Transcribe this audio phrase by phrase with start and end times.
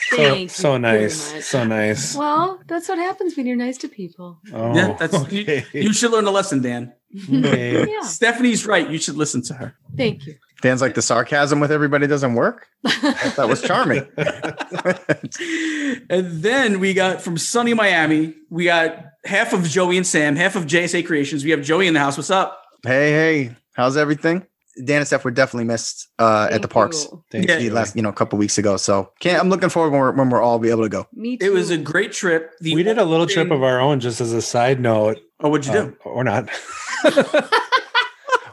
[0.10, 1.46] So, Thank so you very nice.
[1.46, 2.16] So nice.
[2.16, 4.40] Well, that's what happens when you're nice to people.
[4.54, 5.66] Oh, yeah, that's okay.
[5.74, 6.94] you, you should learn a lesson, Dan.
[7.28, 7.86] Okay.
[7.92, 8.04] yeah.
[8.04, 8.90] Stephanie's right.
[8.90, 9.76] You should listen to her.
[9.98, 10.36] Thank you.
[10.62, 12.68] Dan's like the sarcasm with everybody doesn't work.
[13.36, 14.08] That was charming.
[16.10, 20.56] and then we got from sunny Miami, we got half of Joey and Sam, half
[20.56, 21.44] of JSA Creations.
[21.44, 22.16] We have Joey in the house.
[22.16, 22.64] What's up?
[22.84, 24.46] hey, hey, how's everything?
[24.86, 27.24] Dan and Steph were definitely missed uh, at the parks you.
[27.32, 27.72] Thanks, Yeah.
[27.72, 28.78] last, you know, a couple weeks ago.
[28.78, 29.40] So can't.
[29.42, 31.08] I'm looking forward when we're, when we're all be able to go.
[31.14, 31.46] Me too.
[31.46, 32.52] It was a great trip.
[32.62, 35.18] The we did a little trip of our own just as a side note.
[35.40, 35.96] Oh, what'd you Uh, do?
[36.06, 36.50] or not.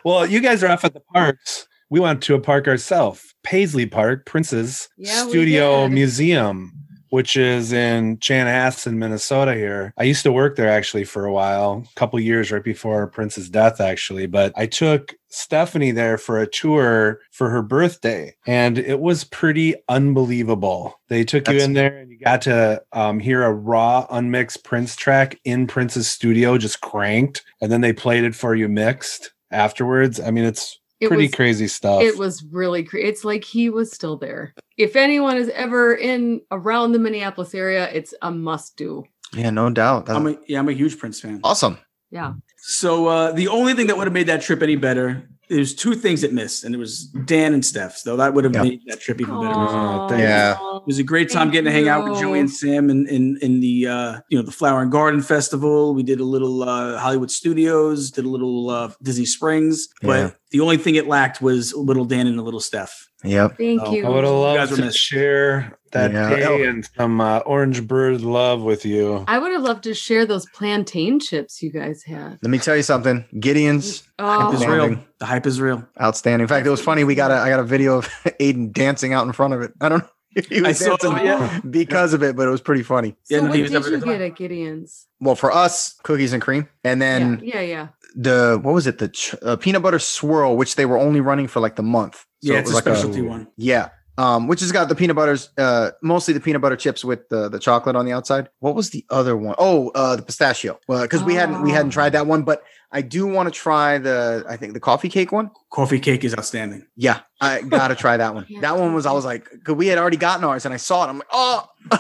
[0.05, 1.67] well, you guys are off at the parks.
[1.91, 5.89] We went to a park ourselves, Paisley Park, Prince's Yeah, Studio.
[5.89, 6.73] Museum,
[7.15, 9.55] which is in Chanhassen, Minnesota.
[9.55, 13.07] Here, I used to work there actually for a while, a couple years right before
[13.07, 14.27] Prince's death, actually.
[14.27, 19.77] But I took Stephanie there for a tour for her birthday, and it was pretty
[19.89, 21.01] unbelievable.
[21.09, 24.97] They took you in there, and you got to um, hear a raw, unmixed Prince
[24.97, 30.19] track in Prince's studio, just cranked, and then they played it for you mixed afterwards.
[30.19, 32.03] I mean, it's It pretty was- crazy stuff.
[32.03, 34.55] It was really cre It's like he was still there.
[34.77, 39.05] If anyone is ever in around the Minneapolis area, it's a must do.
[39.33, 40.07] Yeah, no doubt.
[40.07, 41.41] That's I'm a, yeah, I'm a huge Prince fan.
[41.45, 41.79] awesome.
[42.11, 42.35] Yeah.
[42.59, 45.95] So uh, the only thing that would have made that trip any better, there's two
[45.95, 47.97] things it missed, and it was Dan and Steph.
[47.97, 48.63] So that would have Yeah.
[48.63, 49.53] made that trip even better.
[49.55, 50.53] Aw, thank Yeah.
[50.77, 52.21] It was a great time Thank getting to hang out with.
[52.21, 55.95] Joey and Sam in in, in the uh, you know the Flower and Garden Festival.
[55.95, 60.07] We did a little uh, Hollywood Studios, did a little uh, Disney Springs, Yeah.
[60.07, 63.09] but the only thing it lacked was little Dan and a little Steph.
[63.25, 63.57] Yep.
[63.57, 64.05] Thank Oh, you.
[64.07, 64.99] I would have guys loved were to missed.
[64.99, 66.29] share that Yeah.
[66.37, 66.63] day Oh.
[66.69, 69.25] and some uh, orange bird love with you.
[69.27, 72.39] I would have loved to share those plantain chips you guys had.
[72.43, 73.25] Let me tell you something.
[73.41, 74.99] Gideon's Oh, Hype is real.
[75.19, 75.89] The hype is real.
[76.01, 76.43] outstanding.
[76.45, 77.03] In fact, it was funny.
[77.05, 78.09] We got a I got a video of
[78.41, 79.73] Aiden dancing out in front of it.
[79.81, 80.97] I don't know if he I was saw.
[80.97, 81.61] dancing Yeah.
[81.71, 83.17] because of it, but it was pretty funny.
[83.31, 85.07] Yeah, so no, what he did was you never- get at Gideon's?
[85.21, 87.89] Well, for us, cookies and cream, and then yeah, yeah, yeah.
[88.15, 88.99] the what was it?
[88.99, 92.25] The ch- uh, peanut butter swirl, which they were only running for like the month.
[92.43, 93.47] yeah, it it's a was like specialty one.
[93.57, 97.29] Yeah, um, which has got the peanut butters, uh, mostly the peanut butter chips with
[97.29, 98.49] the the chocolate on the outside.
[98.61, 99.55] What was the other one?
[99.59, 100.79] Oh, uh, the pistachio.
[100.89, 101.99] Well, because we hadn't we hadn't Oh.
[101.99, 102.63] tried that one, but
[102.93, 105.51] I do want to try the I think the coffee cake one.
[105.71, 106.87] Coffee cake is outstanding.
[106.97, 108.47] Yeah, I gotta try that one.
[108.49, 108.61] Yeah.
[108.61, 111.05] That one was I was like, because we had already gotten ours, and I saw
[111.05, 111.09] it.
[111.09, 111.67] I'm like, oh.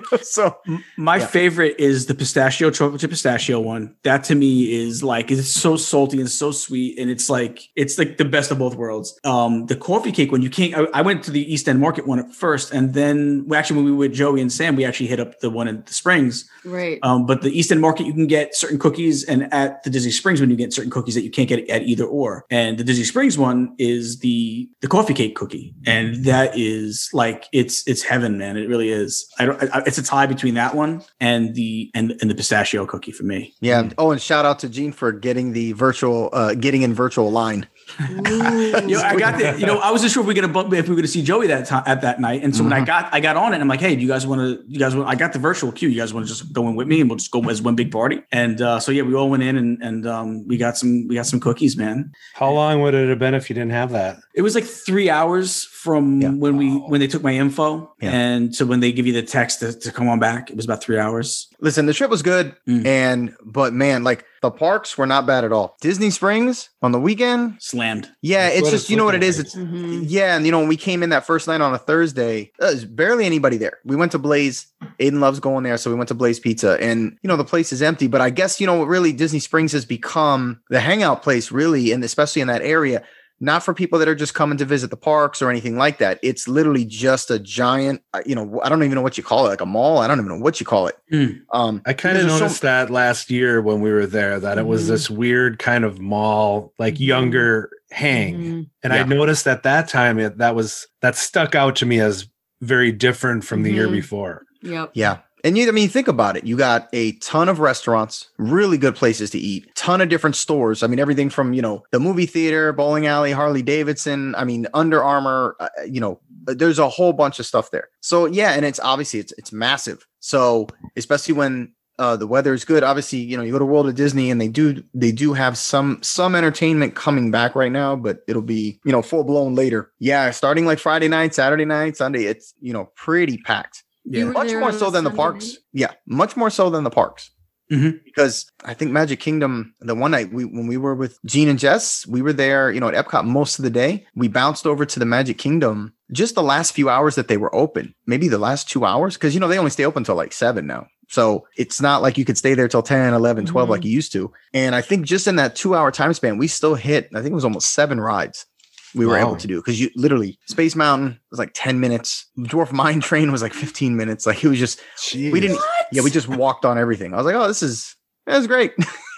[0.22, 0.56] so
[0.96, 1.26] My Yeah.
[1.26, 3.94] favorite is the pistachio chocolate chip pistachio one.
[4.04, 7.98] That to me is like it's so salty and so sweet, and it's like it's
[7.98, 9.18] like the best of both worlds.
[9.24, 10.74] Um, the coffee cake one you can't.
[10.74, 13.76] I, I went to the East End Market one at first, and then well, actually
[13.76, 15.92] when we were with Joey and Sam, we actually hit up the one in the
[15.92, 16.48] Springs.
[16.64, 16.98] Right.
[17.02, 20.10] Um, but the East End Market you can get certain cookies, and at the Disney
[20.12, 22.44] Springs when you get certain cookies that you can't get at either or.
[22.50, 27.46] And the Disney Springs one is the the coffee cake cookie, and that is like
[27.52, 28.56] it's it's heaven, man.
[28.56, 29.26] It really is.
[29.38, 29.62] I don't.
[29.74, 33.24] I, it's a tie between that one and the and and the pistachio cookie for
[33.24, 33.54] me.
[33.60, 33.90] yeah.
[33.98, 37.66] Oh, and shout out to Gene for getting the virtual, uh, getting in virtual line.
[38.00, 38.88] Ooh.
[38.88, 39.58] You know, I got the.
[39.58, 41.22] You know, I wasn't sure if we were gonna bump if we were gonna see
[41.22, 42.42] Joey that time at that night.
[42.42, 44.26] And so when I got I got on it, I'm like, hey, do you guys
[44.26, 44.64] want to?
[44.66, 45.08] You guys want?
[45.08, 45.88] I got the virtual queue.
[45.88, 47.74] You guys want to just go in with me and we'll just go as one
[47.74, 48.22] big party.
[48.32, 51.14] And uh, so yeah, we all went in and and um, we got some we
[51.14, 52.12] got some cookies, man.
[52.34, 54.18] How long would it have been if you didn't have that?
[54.34, 56.30] It was like three hours from Yeah.
[56.30, 58.10] when we when they took my info Yeah.
[58.12, 60.64] and so when they give you the text to, to come on back, it was
[60.64, 61.48] about three hours.
[61.60, 62.86] Listen, the trip was good, Mm.
[62.86, 65.76] and but man, like the parks were not bad at all.
[65.80, 68.10] Disney Springs on the weekend, Slammed.
[68.22, 69.38] yeah, That's it's just it's you know what it looking is.
[69.38, 69.46] like.
[69.46, 70.04] It's Mhm.
[70.08, 72.66] yeah, and you know when we came in that first night on a Thursday, uh,
[72.66, 73.78] there's barely anybody there.
[73.84, 74.66] We went to Blaze.
[75.00, 77.72] Aiden loves going there, so we went to Blaze Pizza, and you know the place
[77.72, 78.08] is empty.
[78.08, 81.92] But I guess you know what really Disney Springs has become the hangout place, really,
[81.92, 83.02] and especially in that area.
[83.44, 86.20] Not for people that are just coming to visit the parks or anything like that.
[86.22, 89.46] It's literally just a giant, uh, you know, I don't even know what you call
[89.46, 89.98] it, like a mall.
[89.98, 90.96] I don't even know what you call it.
[91.12, 91.40] Mm.
[91.52, 94.38] Um, I kind of because there's so- noticed that last year when we were there
[94.38, 94.88] that it was Mhm.
[94.88, 97.00] this weird kind of mall, like Mhm.
[97.06, 98.34] younger hang.
[98.38, 98.66] Mhm.
[98.84, 102.28] And I noticed at that time it, that was that stuck out to me as
[102.60, 103.92] very different from the year Mhm.
[103.92, 104.44] before.
[104.62, 104.92] Yep.
[104.94, 105.16] Yeah.
[105.44, 106.44] And you, I mean, think about it.
[106.44, 110.82] You got a ton of restaurants, really good places to eat, ton of different stores.
[110.82, 114.68] I mean, everything from, you know, the movie theater, bowling alley, Harley Davidson, I mean,
[114.72, 117.88] Under Armour, uh, you know, there's a whole bunch of stuff there.
[118.00, 120.06] So yeah, and it's obviously it's it's massive.
[120.20, 123.88] So especially when uh, the weather is good, obviously, you know, you go to World
[123.88, 127.94] of Disney and they do they do have some some entertainment coming back right now,
[127.94, 129.92] but it'll be you know full blown later.
[129.98, 134.32] Yeah, starting like Friday night, Saturday night, Sunday, it's you know pretty packed You were
[134.32, 135.46] much more so a than the parks.
[135.48, 135.58] night?
[135.72, 137.30] Yeah, much more so than the parks.
[137.70, 138.00] Mhm.
[138.04, 141.58] Because I think Magic Kingdom, the one night we when we were with Gene and
[141.58, 144.06] Jess, we were there, you know, at Epcot most of the day.
[144.14, 147.54] We bounced over to the Magic Kingdom just the last few hours that they were
[147.54, 150.32] open, maybe the last two hours, because you know they only stay open until like
[150.34, 150.86] seven now.
[151.08, 154.12] So it's not like you could stay there till 10, 11, 12 like you used
[154.12, 154.32] to.
[154.54, 157.32] And I think just in that two hour time span, we still hit, I think
[157.32, 158.46] it was almost seven rides
[158.94, 159.28] we were Wow.
[159.28, 163.32] able to do because you literally Space Mountain was like 10 minutes, Dwarf Mine Train
[163.32, 164.26] was like 15 minutes.
[164.26, 164.80] Like it was just
[165.14, 165.60] we didn't
[165.92, 167.14] yeah we just walked on everything.
[167.14, 167.96] I was like oh this is
[168.26, 168.72] that was great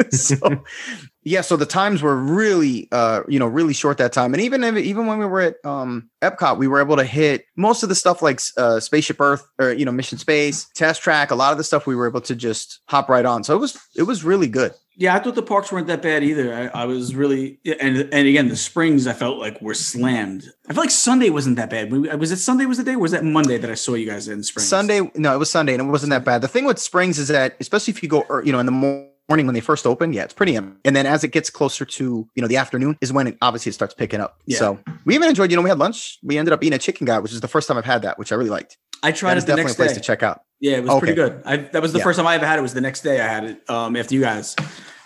[0.10, 0.36] so
[1.22, 4.64] yeah so the times were really uh you know really short that time and even
[4.64, 7.88] if, even when we were at um epcot we were able to hit most of
[7.88, 11.52] the stuff like uh spaceship earth or you know mission space test track a lot
[11.52, 14.04] of the stuff we were able to just hop right on so it was it
[14.04, 16.52] was really good Yeah, I thought the parks weren't that bad either.
[16.52, 20.44] I, I was really and and again the springs I felt like were slammed.
[20.68, 21.90] I feel like Sunday wasn't that bad.
[22.18, 22.94] Was it Sunday was the day?
[22.94, 24.68] Or was that Monday that I saw you guys in springs?
[24.68, 27.28] sunday no it was sunday and it wasn't that bad the thing with springs is
[27.28, 30.12] that especially if you go you know in the mor- morning when they first open
[30.12, 32.98] yeah it's pretty empty and then as it gets closer to you know the afternoon
[33.00, 34.58] is when it obviously it starts picking up Yeah.
[34.58, 37.04] so we even enjoyed you know we had lunch we ended up eating a chicken
[37.06, 39.34] guy which is the first time i've had that which i really liked I tried
[39.34, 39.94] that it the definitely next a place day.
[39.94, 40.98] to check out Yeah, it was Okay.
[40.98, 41.42] pretty good.
[41.46, 42.04] I, that was the Yeah.
[42.04, 42.62] first time I ever had it.
[42.62, 44.54] Was the next day I had it um, after you guys,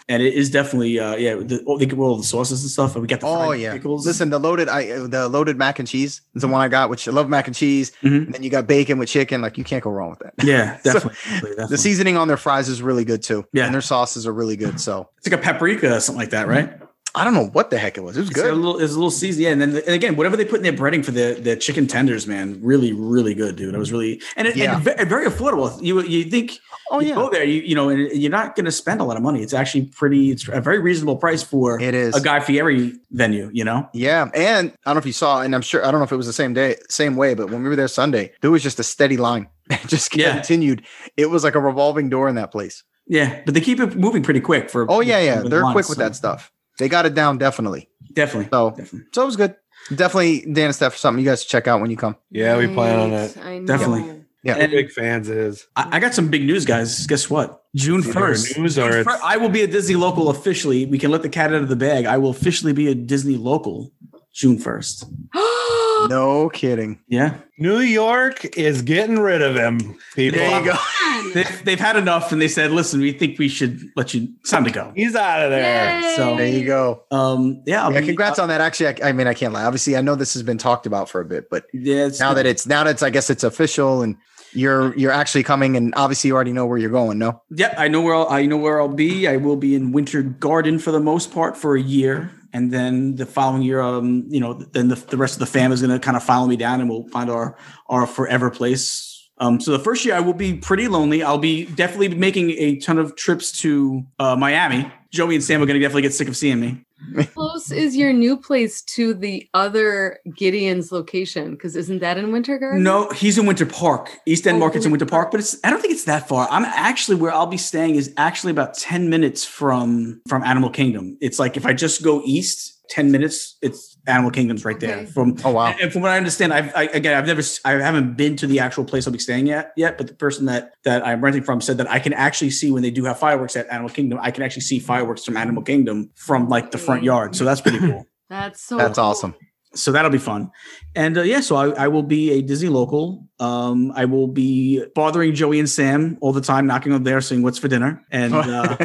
[0.08, 1.34] and it is definitely uh, yeah.
[1.36, 3.72] The, oh, they give all the sauces and stuff, and we got the oh yeah
[3.72, 4.06] pickles.
[4.06, 7.08] listen the loaded i the loaded mac and cheese is the one i got which
[7.08, 8.26] i love mac and cheese Mhm.
[8.26, 10.76] and then you got bacon with chicken like you can't go wrong with that yeah,
[10.84, 11.18] So, definitely.
[11.40, 13.64] definitely, the seasoning on their fries is really good too Yeah.
[13.64, 16.48] and their sauces are really good so it's like a paprika or something like that,
[16.48, 16.78] right?
[17.14, 18.78] I don't know what the heck it was it was It's got a good little,
[18.80, 19.50] it's a little season, yeah.
[19.50, 22.26] And then and again, whatever they put in their breading for the the chicken tenders,
[22.26, 23.74] man, really, really good, dude.
[23.74, 24.76] I was really and, it, Yeah.
[24.76, 25.80] and very affordable.
[25.82, 26.58] You you think
[26.90, 29.04] oh you yeah go there, you you know, and you're not going to spend a
[29.04, 29.42] lot of money.
[29.42, 30.30] It's actually pretty.
[30.32, 33.48] It's a very reasonable price for it is a Guy Fieri venue.
[33.52, 36.00] You know, Yeah, and I don't know if you saw, and I'm sure I don't
[36.00, 38.32] know if it was the same day, same way, but when we were there Sunday,
[38.40, 39.48] there was just a steady line.
[39.70, 40.34] It just Yeah.
[40.34, 40.82] continued.
[41.16, 42.82] It was like a revolving door in that place.
[43.06, 43.40] yeah.
[43.44, 44.84] But they keep it moving pretty quick for.
[44.90, 46.50] Oh yeah, yeah, they're lines, quick with so that stuff.
[46.78, 47.88] They got it down definitely.
[48.12, 48.48] Definitely.
[48.50, 49.08] So, Definitely.
[49.12, 49.56] so it was good.
[49.94, 52.16] Definitely, Dan and Steph, something you guys check out when you come.
[52.30, 53.36] Yeah, we plan on it.
[53.36, 53.58] I.
[53.60, 54.22] Definitely.
[54.42, 54.58] Yeah.
[54.58, 55.66] We're big fans is.
[55.74, 57.06] I, I got some big news, guys.
[57.06, 57.64] Guess what?
[57.74, 58.58] June first.
[58.58, 60.84] news or it's- I will be a Disney local officially.
[60.86, 62.04] We can let the cat out of the bag.
[62.04, 63.90] I will officially be a Disney local
[64.32, 65.04] June first.
[66.08, 67.00] No kidding.
[67.08, 69.96] Yeah, New York is getting rid of him.
[70.14, 70.38] People.
[70.38, 70.76] There you go.
[71.34, 74.28] they've, they've had enough, and they said, "Listen, we think we should let you.
[74.40, 76.00] It's time to go." He's out of there.
[76.00, 76.16] Yay.
[76.16, 77.04] So- There you go.
[77.10, 78.60] Um, yeah, Yeah, be- congrats on that.
[78.60, 79.64] Actually, I, I mean, I can't lie.
[79.64, 82.34] Obviously, I know this has been talked about for a bit, but Yeah, it's now
[82.34, 84.16] that it's now that it's, I guess it's official, and
[84.52, 87.18] you're you're actually coming, and obviously you already know where you're going.
[87.18, 89.26] No, Yep, I know where I'll, I know where I'll be.
[89.26, 93.16] I will be in Winter Garden for the most part for a year, and then
[93.16, 95.92] the following year, um, you know, then the, the rest of the fam is going
[95.92, 97.58] to kind of follow me down, and we'll find our
[97.88, 99.10] our forever place.
[99.38, 101.22] Um, so the first year I will be pretty lonely.
[101.22, 104.90] I'll be definitely making a ton of trips to uh, Miami.
[105.14, 106.84] Joey and Sam are going to definitely get sick of seeing me.
[107.26, 111.52] close is your new place to the other Gideon's location?
[111.52, 112.82] Because isn't that in Winter Garden?
[112.82, 114.10] No, he's in Winter Park.
[114.26, 116.48] East End Oh, Market's in Winter Park, but it's I don't think it's that far.
[116.50, 121.16] I'm actually where I'll be staying is actually about 10 minutes from from Animal Kingdom.
[121.20, 124.98] It's like if I just go east 10 minutes, it's Animal Kingdom's right there.
[124.98, 125.06] Okay.
[125.06, 128.16] From oh wow, and from what I understand, I've I, again I've never i haven't
[128.16, 131.06] been to the actual place I'll be staying at yet, but the person that that
[131.06, 133.66] I'm renting from said that I can actually see when they do have fireworks at
[133.70, 137.06] Animal Kingdom, I can actually see fireworks from Animal Kingdom from like the front mm.
[137.06, 137.36] yard.
[137.36, 138.06] So that's pretty cool.
[138.28, 139.04] That's so that's cool.
[139.04, 139.34] awesome.
[139.74, 140.50] So that'll be fun
[140.94, 144.84] and uh, yeah so I, I will be a disney local um i will be
[144.94, 148.34] bothering joey and sam all the time knocking on there saying what's for dinner and
[148.34, 148.76] uh,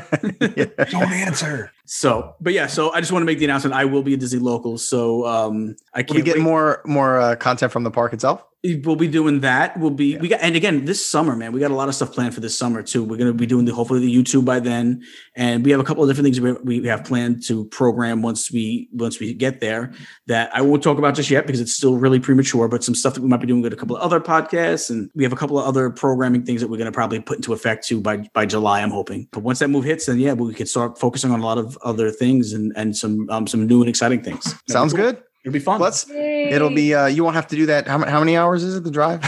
[0.90, 1.72] Don't answer.
[1.86, 4.18] so but yeah so i just want to make the announcement i will be a
[4.18, 6.44] disney local so um i can't we get wait.
[6.44, 8.44] more more uh, content from the park itself?
[8.64, 11.72] We'll be doing that we'll be we got and again this summer man we got
[11.72, 13.04] a lot of stuff planned for this summer too.
[13.04, 15.04] We're going to be doing the hopefully the youtube by then.
[15.36, 18.52] And we have a couple of different things we, we have planned to program once
[18.52, 19.94] we once we get there
[20.28, 23.14] that i won't talk about just yet because it's still really premature but some stuff
[23.14, 24.90] that we might be doing with a couple of other podcasts.
[24.90, 27.38] And we have a couple of other programming things that we're going to probably put
[27.38, 29.28] into effect too by by july i'm hoping.
[29.32, 31.78] But once that move hits then yeah we can start focusing on a lot of
[31.84, 34.54] other things and and some um some new and exciting things.
[34.68, 35.14] Sounds cool.
[35.14, 35.24] good.
[35.44, 36.08] It'll be fun Let's.
[36.10, 36.50] Yay.
[36.52, 36.94] It'll be.
[36.94, 37.88] uh You won't have to do that.
[37.88, 39.22] How, how many hours is it the drive?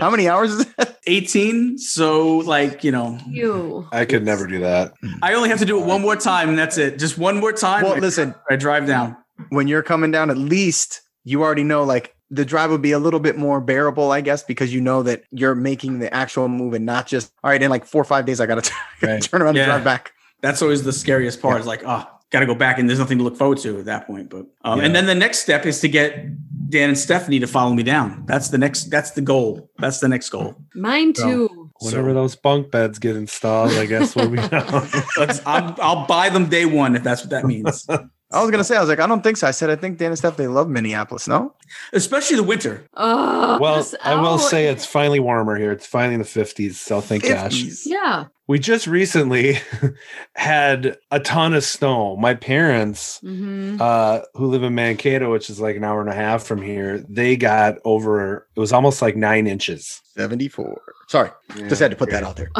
[0.00, 0.96] how many hours is it?
[1.06, 3.86] 18 so like you know you.
[3.92, 4.94] I could never do that.
[5.22, 7.52] i only have to do it one more time and that's it just one more
[7.52, 8.34] time Well, I- listen.
[8.50, 9.16] i drive down
[9.50, 12.98] When you're coming down, at least you already know like the drive would be a
[12.98, 16.72] little bit more bearable, I guess, because you know that you're making the actual move
[16.74, 17.62] and not just all right.
[17.62, 19.22] In like four or five days, I got to Right.
[19.30, 19.64] turn around Yeah.
[19.64, 20.12] and drive back.
[20.40, 23.24] that's always the scariest part is like oh gotta go back and there's nothing to
[23.24, 24.86] look forward to at that point but um, Yeah.
[24.86, 26.26] and then the next step is to get
[26.68, 30.08] dan and stephanie to follow me down that's the next that's the goal that's the
[30.08, 31.70] next goal Mine too.
[31.80, 34.88] Whenever those bunk beds get installed, I guess we'll be down.
[35.18, 37.86] Let's, I'll, I'll buy them day one if that's what that means
[38.34, 39.46] I was gonna say, I was like, I don't think so.
[39.46, 41.28] I said, I think Dan and Steph they love Minneapolis.
[41.28, 41.54] No,
[41.92, 45.70] especially the winter Oh, well, I will say it's finally warmer here.
[45.70, 46.74] It's finally in the 50s.
[46.74, 47.62] So thank gosh.
[47.86, 48.24] Yeah.
[48.46, 49.58] We just recently
[50.34, 52.16] had a ton of snow.
[52.16, 56.14] My parents, hmm uh, who live in Mankato, which is like an hour and a
[56.14, 60.00] half from here, they got over, it was almost like nine inches.
[60.16, 60.80] 74.
[61.08, 61.30] Sorry,
[61.68, 62.50] just had to put that out there.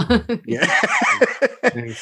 [0.47, 0.67] Yeah.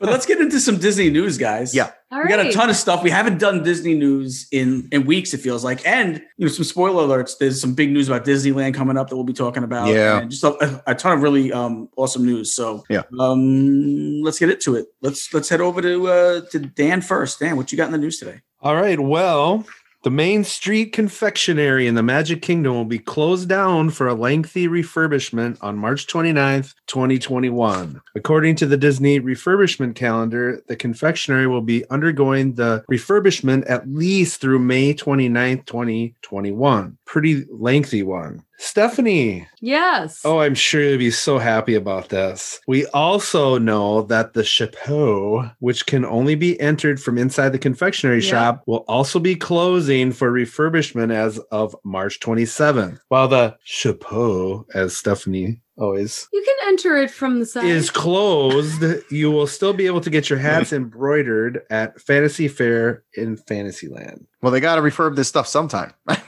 [0.00, 1.90] But let's get into some disney news guys Yeah.
[2.12, 3.02] All we got a ton of stuff.
[3.02, 5.34] We haven't done Disney news in in weeks.
[5.34, 7.36] It feels like, and you know, some spoiler alerts.
[7.38, 9.88] There's some big news about Disneyland coming up that we'll be talking about.
[9.88, 10.20] Yeah.
[10.20, 12.52] and just a, a ton of really um, awesome news.
[12.54, 13.02] So Yeah.
[13.18, 14.86] Um, let's get into it.
[15.00, 17.40] Let's let's head over to uh, to Dan first.
[17.40, 18.40] Dan, what you got in the news today?
[18.60, 18.98] All right.
[18.98, 19.64] Well,
[20.04, 24.68] the Main Street Confectionery in the Magic Kingdom will be closed down for a lengthy
[24.68, 28.00] refurbishment on March 29th, 2021.
[28.14, 34.40] According to the Disney refurbishment calendar, the confectionery will be undergoing the refurbishment at least
[34.40, 36.96] through May 29th, 2021.
[37.04, 38.44] Pretty lengthy one.
[38.58, 40.20] Stephanie, Yes.
[40.24, 42.60] Oh, I'm sure you'll be so happy about this.
[42.68, 48.20] We also know that the chapeau, which can only be entered from inside the confectionery
[48.20, 48.30] Yeah.
[48.30, 52.98] shop, will also be closing for refurbishment as of March 27th.
[53.08, 57.64] While the chapeau, as Stephanie always You can enter it from the side.
[57.64, 63.04] is closed, you will still be able to get your hats embroidered at Fantasy Fair
[63.14, 64.26] in Fantasyland.
[64.42, 65.92] Well, they got to refurb this stuff sometime.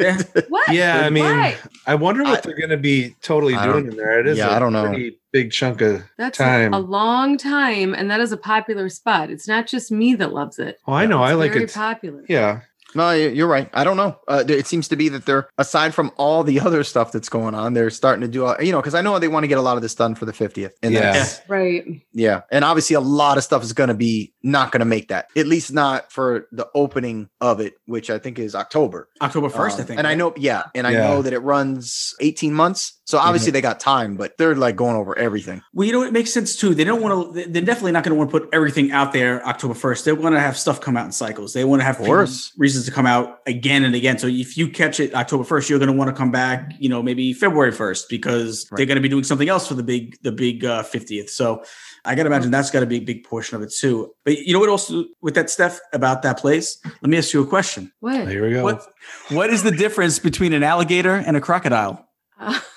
[0.00, 0.16] Yeah.
[0.48, 0.72] what?
[0.72, 1.56] Yeah, I mean, Why?
[1.86, 4.18] I wonder what I- they're going to be totally I doing in there.
[4.18, 4.88] It is Yeah, I I don't know.
[4.88, 6.72] pretty big chunk of That's time.
[6.72, 9.28] a long time, and that is a popular spot.
[9.28, 10.78] It's not just me that loves it.
[10.86, 11.22] Oh, I know.
[11.22, 11.74] I It's like very it.
[11.74, 12.24] popular.
[12.30, 12.60] Yeah.
[12.94, 13.68] No, you're right.
[13.72, 14.18] I don't know.
[14.28, 17.54] Uh, it seems to be that they're aside from all the other stuff that's going
[17.54, 18.46] on, they're starting to do.
[18.46, 20.14] uh, You know, because I know they want to get a lot of this done
[20.14, 20.72] for the 50th.
[20.82, 21.26] And Yeah.
[21.48, 21.84] Right.
[22.12, 22.42] yeah.
[22.50, 25.26] And obviously, a lot of stuff is going to be not going to make that.
[25.36, 29.08] At least not for the opening of it, which I think is October.
[29.20, 29.98] October first, I Um, think.
[29.98, 31.00] And I know, yeah, and I Yeah.
[31.00, 33.00] know that it runs 18 months.
[33.06, 35.60] So obviously they got time, but they're like going over everything.
[35.74, 36.74] Well, you know, it makes sense too.
[36.74, 37.46] They don't want to.
[37.48, 40.06] They're definitely not going to want to put everything out there October first.
[40.06, 41.52] They want to have stuff come out in cycles.
[41.52, 42.48] They want to have Of course.
[42.50, 44.16] people- reasons to come out again and again.
[44.18, 46.72] So if you catch it October first, you're going to want to come back.
[46.78, 49.82] You know, maybe February first because they're going to be doing something else for the
[49.82, 51.28] big the big uh, fiftieth.
[51.28, 51.62] so
[52.06, 54.14] I got to imagine that's got to be a big portion of it too.
[54.24, 54.70] But you know what?
[54.70, 57.92] Also with that Steph about that place, let me ask you a question.
[58.00, 58.28] What?
[58.28, 58.62] Here we go.
[58.64, 58.82] What
[59.28, 62.08] what is the difference between an alligator and a crocodile?
[62.40, 62.58] Uh,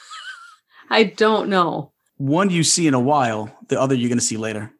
[0.89, 1.91] I don't know.
[2.17, 4.71] One you see in a while, the other you're going to see later.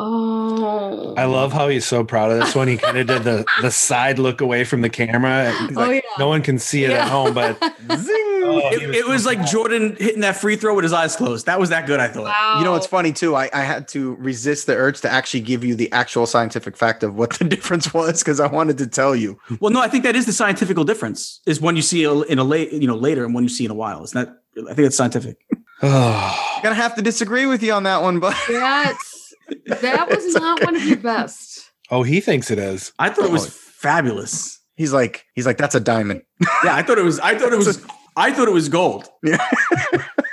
[0.00, 1.14] Oh.
[1.16, 2.68] I love how he's so proud of this one.
[2.68, 5.52] He kind of did the the side look away from the camera.
[5.66, 6.00] He's Oh, yeah.
[6.18, 7.58] No one can see it at home, but
[7.96, 8.14] Zing!
[8.44, 11.46] Oh, he It, it was like Jordan hitting that free throw with his eyes closed.
[11.46, 12.24] That was that good, I thought.
[12.24, 12.58] Wow.
[12.58, 13.34] You know what's funny too?
[13.34, 17.02] I, I had to resist the urge to actually give you the actual scientific fact
[17.02, 19.40] of what the difference was because I wanted to tell you.
[19.60, 21.40] Well, no, I think that is the scientific difference.
[21.46, 23.70] Is one you see in a late, you know, later, and one you see in
[23.70, 24.04] a while.
[24.04, 24.36] It's not.
[24.68, 25.36] I think it's scientific.
[25.80, 29.32] Oh, I'm gonna have to disagree with you on that one, but That's
[29.66, 31.70] that was not one of your best.
[31.92, 32.92] oh, he thinks it is.
[32.98, 33.50] I thought it was Oh.
[33.50, 34.58] fabulous.
[34.74, 36.22] he's like, he's like, that's a diamond.
[36.64, 37.20] Yeah, I thought it was.
[37.20, 37.80] I thought it was.
[38.16, 39.08] I thought it was gold.
[39.22, 39.40] It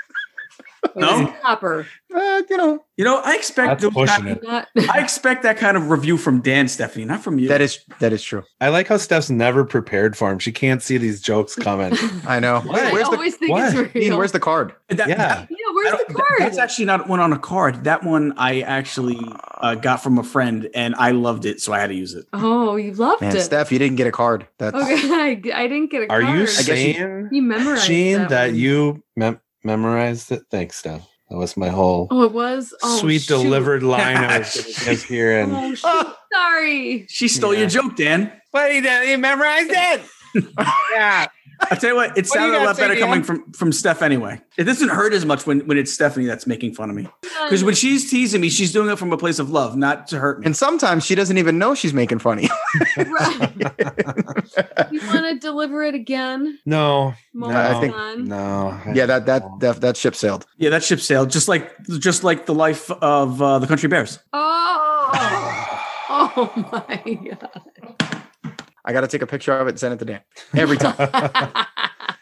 [0.95, 1.33] No?
[1.41, 1.87] copper.
[2.13, 4.89] Uh, you know, You know, I expect That's those pushing kind- it.
[4.95, 7.49] I expect that kind of review from Dan, Stephanie, not from you.
[7.49, 8.43] that is that is true.
[8.61, 10.39] I like how Steph's never prepared for him.
[10.39, 11.93] She can't see these jokes coming.
[12.25, 12.61] I know.
[12.61, 12.79] What?
[12.81, 13.73] I Where's the always think what?
[13.75, 14.17] it's Dean, real.
[14.17, 14.73] where's the card?
[14.89, 15.15] That- Yeah.
[15.17, 16.39] that- yeah, where's the card?
[16.39, 17.83] That's actually not one on a card.
[17.83, 19.19] That one I actually
[19.57, 22.25] uh, got from a friend, and I loved it, so I had to use it.
[22.31, 23.41] oh, you loved Man, it.
[23.41, 24.47] Steph, you didn't get a card.
[24.57, 26.33] That's Okay, I, I didn't get a Are card.
[26.37, 30.43] you guess you- saying, You memorized Gene, that, that you mem- memorized it?
[30.51, 31.07] Thanks, Steph.
[31.29, 33.41] That was my whole Oh, it was oh, sweet shoot.
[33.41, 34.53] delivered line I was
[34.85, 35.39] going to here.
[35.39, 36.13] And Oh, shoot.
[36.33, 37.05] sorry.
[37.09, 37.61] She stole Yeah.
[37.61, 38.31] your joke, Dan.
[38.53, 40.01] but he, did, he memorized it.
[40.93, 41.27] yeah.
[41.59, 44.41] I tell you what, it What sounded a lot better coming from from Steph anyway.
[44.57, 47.07] It doesn't hurt as much when when it's Stephanie that's making fun of me.
[47.21, 50.19] Because when she's teasing me, she's doing it from a place of love, not to
[50.19, 50.45] hurt me.
[50.45, 52.49] and sometimes she doesn't even know she's making funny.
[52.97, 53.51] Right.
[54.91, 56.59] you want to deliver it again?
[56.65, 57.13] No.
[57.33, 58.25] Moment I think- on?
[58.25, 58.79] No.
[58.93, 60.45] yeah, that that that that ship sailed.
[60.57, 64.19] Yeah, that ship sailed just like just like the life of uh, the Country Bears.
[64.33, 65.11] Oh,
[66.09, 68.14] oh my god!
[68.85, 70.21] I got to take a picture of it and send it to Dan
[70.55, 70.95] every time.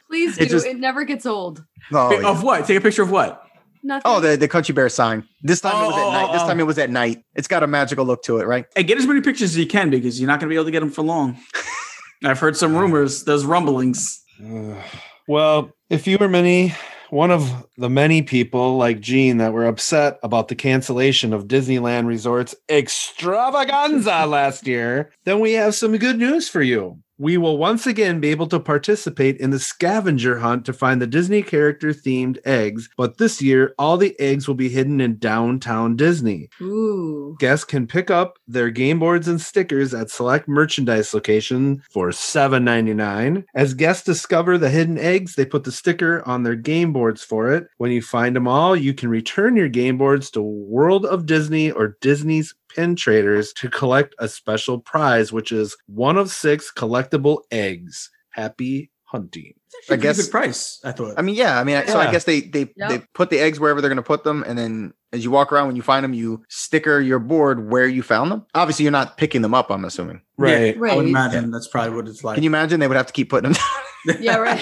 [0.10, 0.44] Please do.
[0.44, 1.64] It just- it never gets old.
[1.92, 2.28] Oh, yeah.
[2.28, 2.66] Of what?
[2.66, 3.42] Take a picture of what?
[3.86, 4.04] Nothing.
[4.06, 5.28] oh the, the country bear sign.
[5.42, 6.32] This time it was Oh, at night.
[6.32, 6.62] This oh, time oh.
[6.62, 7.24] it was at night.
[7.36, 8.66] It's got a magical look to it, right?
[8.78, 10.66] And get as many pictures as you can because you're not going to be able
[10.66, 11.38] to get them for long.
[12.24, 14.22] I've heard some rumors, those rumblings.
[15.26, 16.74] Well, if you were many,
[17.14, 22.08] one of the many people like Gene that were upset about the cancellation of Disneyland
[22.08, 26.98] Resorts Eggstravaganza last year, then we have some good news for you.
[27.24, 31.08] We will once again be able to participate in the scavenger hunt to find the
[31.08, 35.96] Disney character themed eggs, but this year all the eggs will be hidden in downtown
[35.96, 36.50] Disney.
[36.60, 37.38] Ooh.
[37.40, 43.46] Guests can pick up their game boards and stickers at select merchandise location for $7.99.
[43.56, 47.54] As guests discover the hidden eggs, they put the sticker on their game boards for
[47.54, 47.68] it.
[47.78, 51.72] When you find them all, you can return your game boards to World of Disney
[51.72, 57.40] or Disney's pin traders to collect a special prize, which is one of six collectible
[57.52, 58.10] eggs.
[58.32, 59.54] Happy hunting.
[59.68, 60.80] It's actually a I guess- pretty price.
[60.84, 61.14] I thought.
[61.18, 61.60] I mean, yeah.
[61.60, 62.90] I mean, I so I guess they they Yep.
[62.90, 65.52] they put the eggs wherever they're going to put them, and then as you walk
[65.54, 68.46] around, when you find them, you sticker your board where you found them.
[68.56, 69.70] Obviously, you're not picking them up.
[69.72, 70.18] I'm assuming.
[70.18, 70.76] I Right.
[70.76, 71.06] I would Right.
[71.08, 72.36] imagine that's probably what it's like.
[72.36, 73.54] Can you imagine they would have to keep putting them?
[73.54, 74.18] down?
[74.20, 74.60] Yeah, right.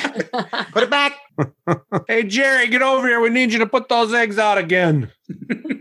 [0.72, 1.14] put it back.
[2.08, 3.20] Hey, Jerry, get over here.
[3.22, 5.12] We need you to put those eggs out again.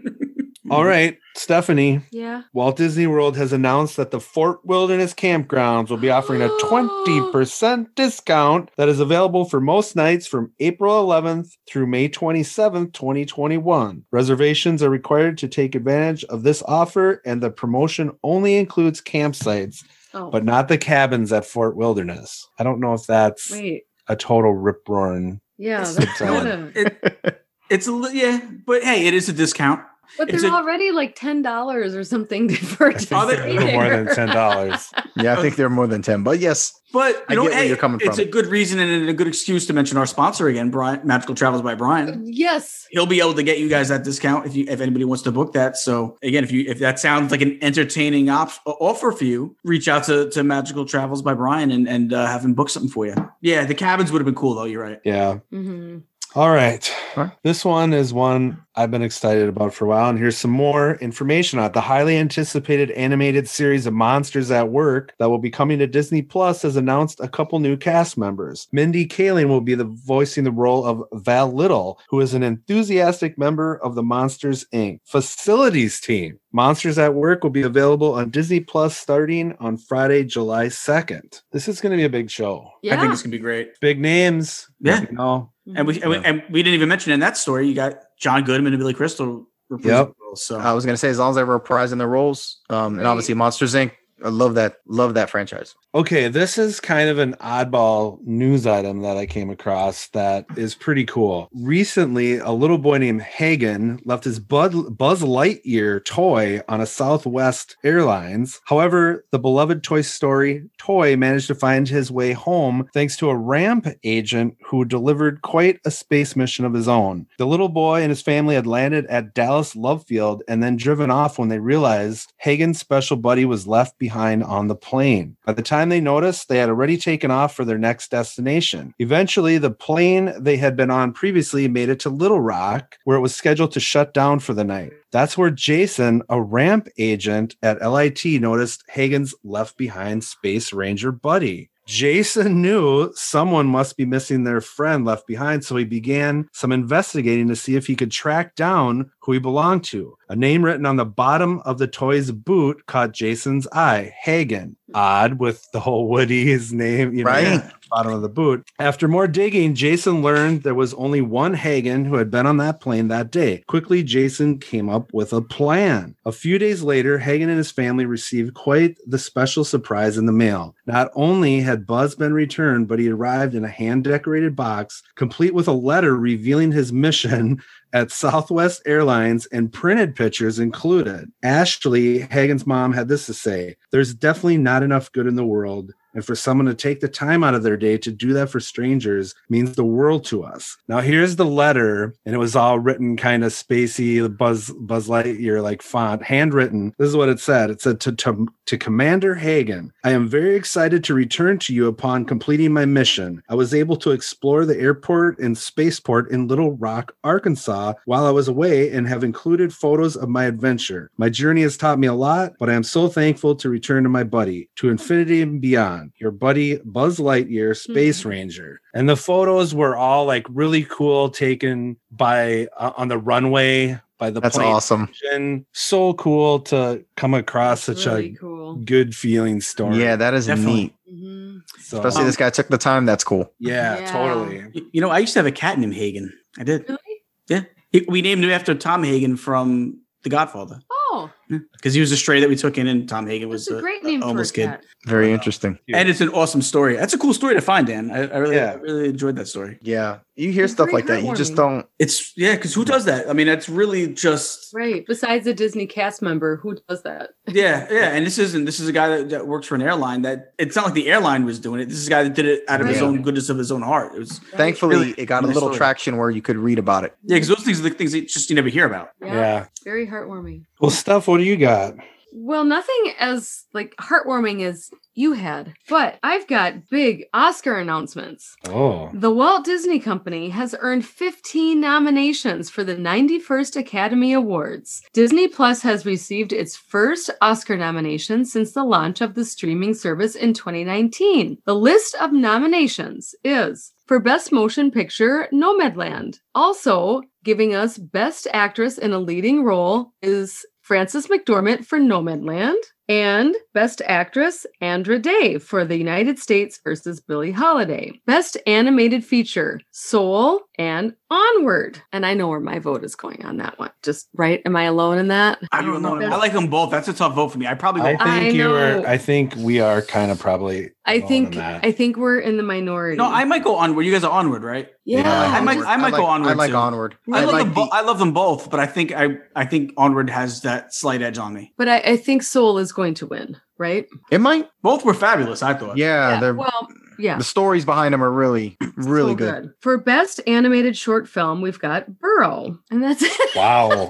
[0.71, 0.89] All mm-hmm.
[0.89, 2.01] right, Stephanie.
[2.13, 2.43] yeah.
[2.53, 7.87] Walt Disney World has announced that the Fort Wilderness campgrounds will be offering a 20%
[7.97, 14.05] discount that is available for most nights from April 11th through May 27th, 2021.
[14.11, 19.85] Reservations are required to take advantage of this offer, and the promotion only includes campsites,
[20.13, 22.49] Oh, but not the cabins at Fort Wilderness.
[22.59, 23.85] I don't know if that's wait.
[24.09, 25.41] a total rip roaring.
[25.57, 29.81] Yeah, It's that's a- kinda, It, it's a yeah, but hey, it is a discount.
[30.19, 33.55] But they're a- already like ten dollars or something for I think Are they- a
[33.55, 34.87] little more than $10.
[35.17, 37.69] Yeah, I think they're more than ten, but yes, But I know, get where hey,
[37.69, 38.09] you're coming from.
[38.09, 38.29] it's from.
[38.29, 41.61] a good reason and a good excuse to mention our sponsor again, Brian, Magical Travels
[41.63, 42.23] by Brian.
[42.25, 42.87] yes.
[42.91, 45.33] He'll be able to get you guys that discount if you if anybody wants to
[45.33, 45.77] book that.
[45.77, 49.89] So again, if you if that sounds like an entertaining op- offer for you, reach
[49.89, 53.05] out to, to Magical Travels by Brian and and uh, have him book something for
[53.07, 53.15] you.
[53.43, 54.65] Yeah, the cabins would have been cool though.
[54.65, 55.01] You're right.
[55.05, 55.39] Yeah.
[55.51, 55.99] hmm
[56.37, 56.89] All right.
[57.17, 57.33] All right.
[57.43, 60.09] This one is one I've been excited about for a while.
[60.09, 61.73] And here's some more information on it.
[61.73, 66.23] The highly anticipated animated series of Monsters at Work that will be coming to Disney
[66.23, 68.69] Plus has announced a couple new cast members.
[68.71, 73.37] Mindy Kaling will be the voicing the role of Val Little, who is an enthusiastic
[73.37, 75.01] member of the Monsters Inc.
[75.05, 76.39] facilities team.
[76.53, 81.43] Monsters at Work will be available on Disney Plus starting on Friday, July 2nd.
[81.51, 82.71] This is going to be a big show.
[82.83, 82.97] Yeah.
[82.97, 83.79] I think it's gonna be great.
[83.81, 84.69] Big names.
[84.81, 85.03] Yeah.
[85.03, 87.75] You know, And we, and we and we didn't even mention in that story you
[87.75, 89.47] got John Goodman and Billy Crystal.
[89.71, 90.13] reprising Yep.
[90.21, 93.07] roles, So I was gonna say as long as they're reprising their roles, um, and
[93.07, 93.93] obviously Monsters Inc.
[94.25, 94.77] I love that.
[94.87, 95.75] Love that franchise.
[95.93, 100.73] Okay, this is kind of an oddball news item that I came across that is
[100.73, 101.49] pretty cool.
[101.53, 108.61] Recently, a little boy named Hagen left his Buzz Lightyear toy on a Southwest Airlines.
[108.67, 113.37] However, the beloved Toy Story toy managed to find his way home thanks to a
[113.37, 117.27] ramp agent who delivered quite a space mission of his own.
[117.39, 121.11] The little boy and his family had landed at Dallas Love Field and then driven
[121.11, 125.37] off when they realized Hagen's special buddy was left behind on the plane.
[125.45, 128.95] By the time they noticed, they had already taken off for their next destination.
[128.99, 133.21] Eventually, the plane they had been on previously made it to Little Rock, where it
[133.21, 134.93] was scheduled to shut down for the night.
[135.13, 141.71] That's where Jason, a ramp agent at LIT, noticed Hagen's left behind Space Ranger buddy.
[141.91, 147.49] Jason knew someone must be missing their friend left behind, so he began some investigating
[147.49, 150.17] to see if he could track down who he belonged to.
[150.29, 154.77] A name written on the bottom of the toy's boot caught Jason's eye Hagen.
[154.93, 157.63] Odd with the whole Woody's name, you know, Right.
[157.91, 158.65] bottom of the boot.
[158.79, 162.81] After more digging, Jason learned there was only one Hagen who had been on that
[162.81, 163.63] plane that day.
[163.69, 166.15] Quickly, Jason came up with a plan.
[166.25, 170.33] A few days later, Hagen and his family received quite the special surprise in the
[170.33, 170.75] mail.
[170.87, 175.55] Not only had Buzz been returned, but he arrived in a hand decorated box, complete
[175.55, 177.61] with a letter revealing his mission
[177.93, 181.31] at Southwest Airlines and printed pictures included.
[181.43, 185.93] Ashley, Hagen's mom, had this to say There's definitely not enough good in the world.
[186.15, 188.61] And for someone to take the time out of their day to do that for
[188.61, 190.77] strangers means the world to us.
[190.89, 195.09] Now, here's the letter, and it was all written kind of spacey, the Buzz Buzz
[195.09, 196.95] Lightyear like font, handwritten.
[196.99, 197.71] This is what it said.
[197.71, 201.89] It said to, to to Commander Hagen, I am very excited to return to you
[201.89, 203.43] upon completing my mission.
[203.49, 208.31] I was able to explore the airport and spaceport in Little Rock, Arkansas, while I
[208.31, 211.11] was away, and have included photos of my adventure.
[211.17, 214.09] My journey has taught me a lot, but I am so thankful to return to
[214.09, 216.00] my buddy, to infinity and beyond.
[216.19, 218.81] Your buddy Buzz Lightyear, Space Ranger.
[218.95, 224.31] And the photos were all like really cool, taken by uh, on the runway by
[224.31, 225.09] the That's awesome.
[225.33, 228.77] and so cool to come across such really a cool.
[228.77, 229.97] good feeling story.
[229.99, 230.75] Yeah, that is Definitely.
[230.75, 230.95] neat.
[231.11, 231.61] Mhm.
[231.81, 233.07] so, Especially this guy took the time.
[233.07, 233.51] That's cool.
[233.59, 234.13] yeah, Yeah.
[234.13, 234.89] totally.
[234.93, 236.33] You know, I used to have a cat named Hagen.
[236.59, 236.85] I did.
[236.89, 237.67] Really?
[237.93, 241.31] He- We named him after Tom Hagen from The Godfather Oh,
[241.73, 243.79] because he was a stray that we took in, and Tom Hagen was that's a
[243.79, 244.67] a great name for a homeless kid.
[244.67, 244.85] cat.
[245.07, 245.79] Very interesting.
[245.95, 246.95] And it's an awesome story.
[246.97, 248.11] That's a cool story to find, Dan.
[248.11, 248.73] I, I really, Yeah.
[248.73, 249.79] I really enjoyed that story.
[249.81, 251.23] Yeah, you hear It's stuff like that.
[251.23, 251.87] You just don't.
[251.99, 253.29] It's yeah, because who does that?
[253.29, 255.05] I mean, that's really just Right.
[255.07, 257.31] Besides a Disney cast member, who does that?
[257.49, 258.11] yeah, yeah.
[258.11, 258.65] And this isn't.
[258.67, 260.23] This is a guy that, that works for an airline.
[260.23, 261.87] That it's not like the airline was doing it.
[261.87, 263.83] This is a guy that did it out of his own goodness of his own
[263.83, 264.15] heart.
[264.15, 265.77] It was Thankfully, Really it got a little story.
[265.77, 267.15] traction where you could read about it.
[267.25, 269.11] yeah, because those things are the things that just you never hear about.
[269.23, 269.35] Yeah.
[269.35, 269.67] Yeah.
[269.85, 270.67] Very heartwarming.
[270.79, 271.27] Well, stuff.
[271.27, 271.95] what do you got?
[272.33, 278.55] Well, nothing as like heartwarming as you had, but I've got big Oscar announcements.
[278.69, 285.03] Oh, The Walt Disney Company has earned 15 nominations for the 91st Academy Awards.
[285.13, 290.37] Disney Plus has received its first Oscar nomination since the launch of the streaming service
[290.37, 291.59] in 2019.
[291.67, 296.39] The list of nominations is for Best Motion Picture, Nomadland.
[296.55, 302.75] Also, giving us Best Actress in a Leading Role is Frances McDormand for Nomadland.
[303.09, 308.21] And Best Actress, Andra Day for The United States versus Billie Holiday.
[308.27, 312.01] Best Animated Feature, Soul and Onward.
[312.13, 313.91] And I know where my vote is going on that one.
[314.03, 314.61] Just right?
[314.67, 315.61] Am I alone in that?
[315.73, 316.17] I don't know.
[316.21, 316.91] I like them both.
[316.91, 317.67] That's a tough vote for me.
[317.67, 318.25] I probably I go.
[318.25, 319.01] think I you were.
[319.01, 319.05] know.
[319.07, 320.91] I think we are kind of probably.
[321.05, 321.57] I think.
[321.57, 323.17] I think we're in the minority.
[323.17, 324.05] no, I might go onward.
[324.07, 324.89] You guys are onward, right?
[325.05, 325.29] yeah.
[325.29, 326.77] I might- I might like, go onward, I like too.
[326.77, 327.17] onward.
[327.33, 327.75] I, I love like them.
[327.75, 331.21] Bo- I love them both, but I think I I think onward has that slight
[331.23, 331.73] edge on me.
[331.77, 334.07] but I, I think Soul is going to win, right?
[334.31, 334.69] it might.
[334.83, 335.63] Both were fabulous.
[335.63, 335.97] I thought.
[335.97, 336.89] Yeah, they're well,
[337.19, 337.39] yeah.
[337.39, 339.75] the stories behind them are really, really So good.
[339.81, 343.33] For best animated short film, we've got Burrow, and that's it.
[343.57, 344.09] Wow.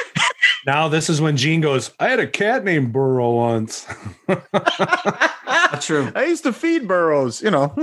[0.66, 1.92] now this is when Gene goes.
[1.98, 3.86] I had a cat named Burrow once.
[5.80, 6.10] True.
[6.14, 7.74] I used to feed burros, you know.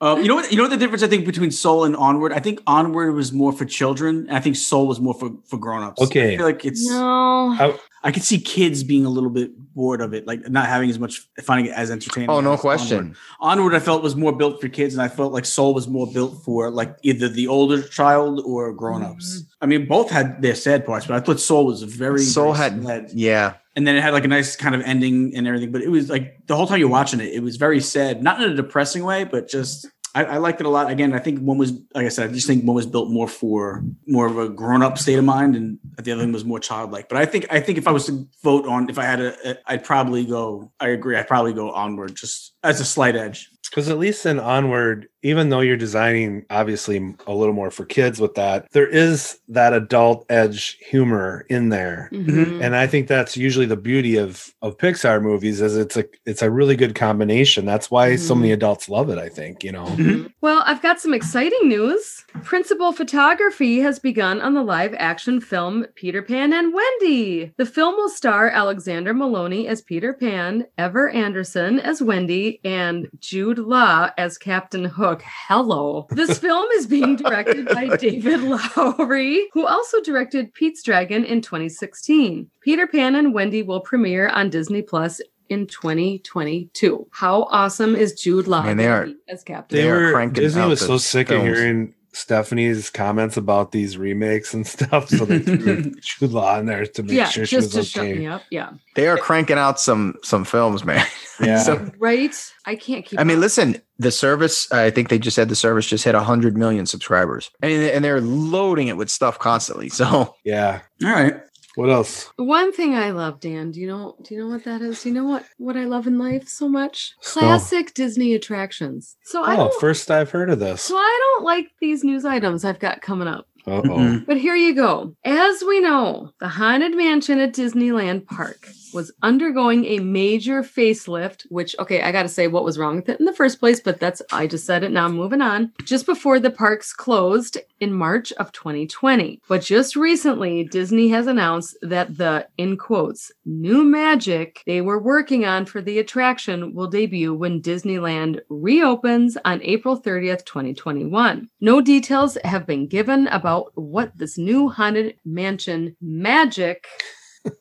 [0.00, 0.50] Um, you know what?
[0.50, 2.32] You know what the difference I think between Soul and Onward.
[2.32, 5.58] I think Onward was more for children, and I think Soul was more for for
[5.58, 6.00] grown-ups.
[6.02, 6.34] Okay.
[6.34, 6.88] I feel like it's.
[6.88, 7.52] no.
[7.58, 7.78] I
[8.12, 11.28] could see kids being a little bit bored of it, like not having as much,
[11.42, 12.30] finding it as entertaining.
[12.30, 12.98] oh, no question.
[12.98, 13.16] Onward.
[13.40, 16.06] Onward, I felt was more built for kids, and I felt like Soul was more
[16.12, 19.40] built for like either the older child or grown-ups.
[19.40, 19.48] Mm-hmm.
[19.62, 22.70] I mean, both had their sad parts, but I thought Soul was very Soul very
[22.70, 23.10] had- sad.
[23.12, 23.54] Yeah.
[23.74, 25.72] and then it had like a nice kind of ending and everything.
[25.72, 28.40] But it was like the whole time you're watching it, it was very sad, not
[28.40, 30.90] in a depressing way, but just I, I liked it a lot.
[30.90, 33.28] Again, I think one was like I said, I just think one was built more
[33.28, 36.58] for more of a grown up state of mind, and the other one was more
[36.58, 37.10] childlike.
[37.10, 39.50] But I think I think if I was to vote on, if I had a,
[39.50, 40.72] a I'd probably go.
[40.80, 41.16] I agree.
[41.16, 43.50] I'd probably go onward, just as a slight edge.
[43.70, 48.20] Because at least in Onward, even though you're designing obviously a little more for kids
[48.20, 52.08] with that, there is that adult edge humor in there.
[52.12, 52.62] Mhm.
[52.62, 56.42] And I think that's usually the beauty of of Pixar movies is it's a it's
[56.42, 57.66] a really good combination.
[57.66, 60.26] That's why so many adults love it, I think, you know.
[60.40, 62.24] Well, I've got some exciting news.
[62.44, 67.52] Principal photography has begun on the live action film Peter Pan and Wendy.
[67.56, 73.58] The film will star Alexander Molony as Peter Pan, Ever Anderson as Wendy, and Jude
[73.58, 75.22] Law as Captain Hook.
[75.24, 76.06] Hello.
[76.10, 78.40] This film is being directed by David
[78.76, 82.50] Lowery, who also directed Pete's Dragon in 2016.
[82.60, 87.06] Peter Pan and Wendy will premiere on Disney Plus in 2022.
[87.12, 90.42] How awesome is Jude Law Man, they are- as Captain They, They are were cranking
[90.42, 95.10] Disney was the so sick of hearing Stephanie's comments about these remakes and stuff.
[95.10, 98.00] So they threw Jude Law in there to make yeah, sure she just was to
[98.00, 98.10] okay.
[98.12, 98.42] shut me up.
[98.50, 98.70] Yeah.
[98.94, 101.06] They are cranking out some some films, man.
[101.38, 101.58] Yeah.
[101.58, 102.34] So- Right?
[102.64, 103.42] I can't keep I mean, up.
[103.42, 107.50] listen, the service, I think they just said the service just hit 100 million subscribers.
[107.62, 109.90] I mean, and they're loading it with stuff constantly.
[109.90, 110.80] So, yeah.
[111.04, 111.34] All right.
[111.76, 112.30] What else?
[112.36, 115.02] One thing I love, Dan, do you know do you know what that is?
[115.02, 117.12] Do you know what what I love in life so much?
[117.20, 117.42] Snow.
[117.42, 119.16] Classic Disney attractions.
[119.24, 120.82] So I Oh, don't first I've heard of this.
[120.82, 123.46] so I don't like these news items I've got coming up.
[123.66, 123.82] Uh oh.
[123.82, 124.26] Mhm.
[124.26, 125.14] But here you go.
[125.24, 131.76] As we know, the Haunted Mansion at Disneyland Park was undergoing a major facelift, which,
[131.78, 134.00] okay, I got to say what was wrong with it in the first place, but
[134.00, 134.90] that's, I just said it.
[134.90, 135.72] Now I'm moving on.
[135.84, 139.42] Just before the parks closed in March of 2020.
[139.48, 145.44] But just recently, Disney has announced that the, in quotes, new magic they were working
[145.44, 151.48] on for the attraction will debut when Disneyland reopens on April 30th, 2021.
[151.60, 156.86] No details have been given about what this new haunted mansion magic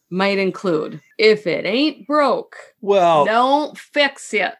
[0.10, 1.02] might include.
[1.18, 4.54] If it ain't broke, Well, don't fix it,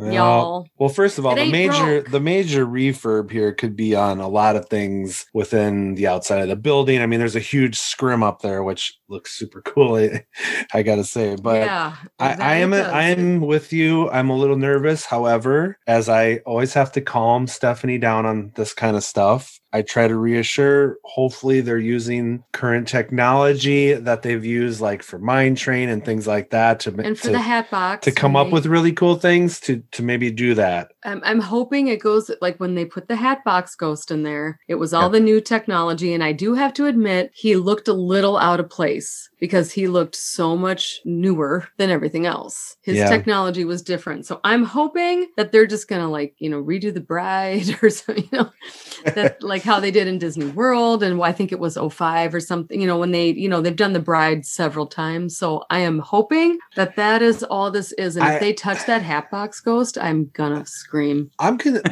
[0.00, 0.68] well, y'all.
[0.78, 2.10] Well, first of all, the major broke.
[2.10, 6.48] the major refurb here could be on a lot of things within the outside of
[6.48, 7.02] the building.
[7.02, 9.96] I mean, there's a huge scrim up there, which looks super cool.
[9.96, 10.24] I,
[10.72, 12.86] I gotta say, but yeah, I, I am does.
[12.86, 14.08] I am with you.
[14.10, 15.04] I'm a little nervous.
[15.04, 19.82] However, as I always have to calm Stephanie down on this kind of stuff, I
[19.82, 20.98] try to reassure.
[21.04, 26.50] Hopefully, they're using current technology that they've used, like for Mine Train and things like
[26.50, 29.16] that, to and for to, the hat box to come up they- with really cool
[29.16, 30.92] things to to maybe do that.
[31.04, 34.58] I'm, I'm hoping it goes like when they put the hat box Ghost in there,
[34.68, 35.08] it was all Yeah.
[35.10, 36.12] the new technology.
[36.12, 39.86] And I do have to admit, he looked a little out of place because he
[39.86, 42.76] looked so much newer than everything else.
[42.82, 43.08] His Yeah.
[43.08, 44.26] technology was different.
[44.26, 47.88] So I'm hoping that they're just going to like, you know, redo the bride or
[47.88, 48.50] something, you know,
[49.14, 51.02] that like how they did in Disney World.
[51.02, 53.76] And I think it was 05 or something, you know, when they, you know, they've
[53.76, 55.36] done the bride several times.
[55.36, 58.16] So I am hoping that that is all this is.
[58.16, 61.30] And I- if they touch that Hatbox Ghost, I'm gonna scream.
[61.38, 61.82] I'm gonna.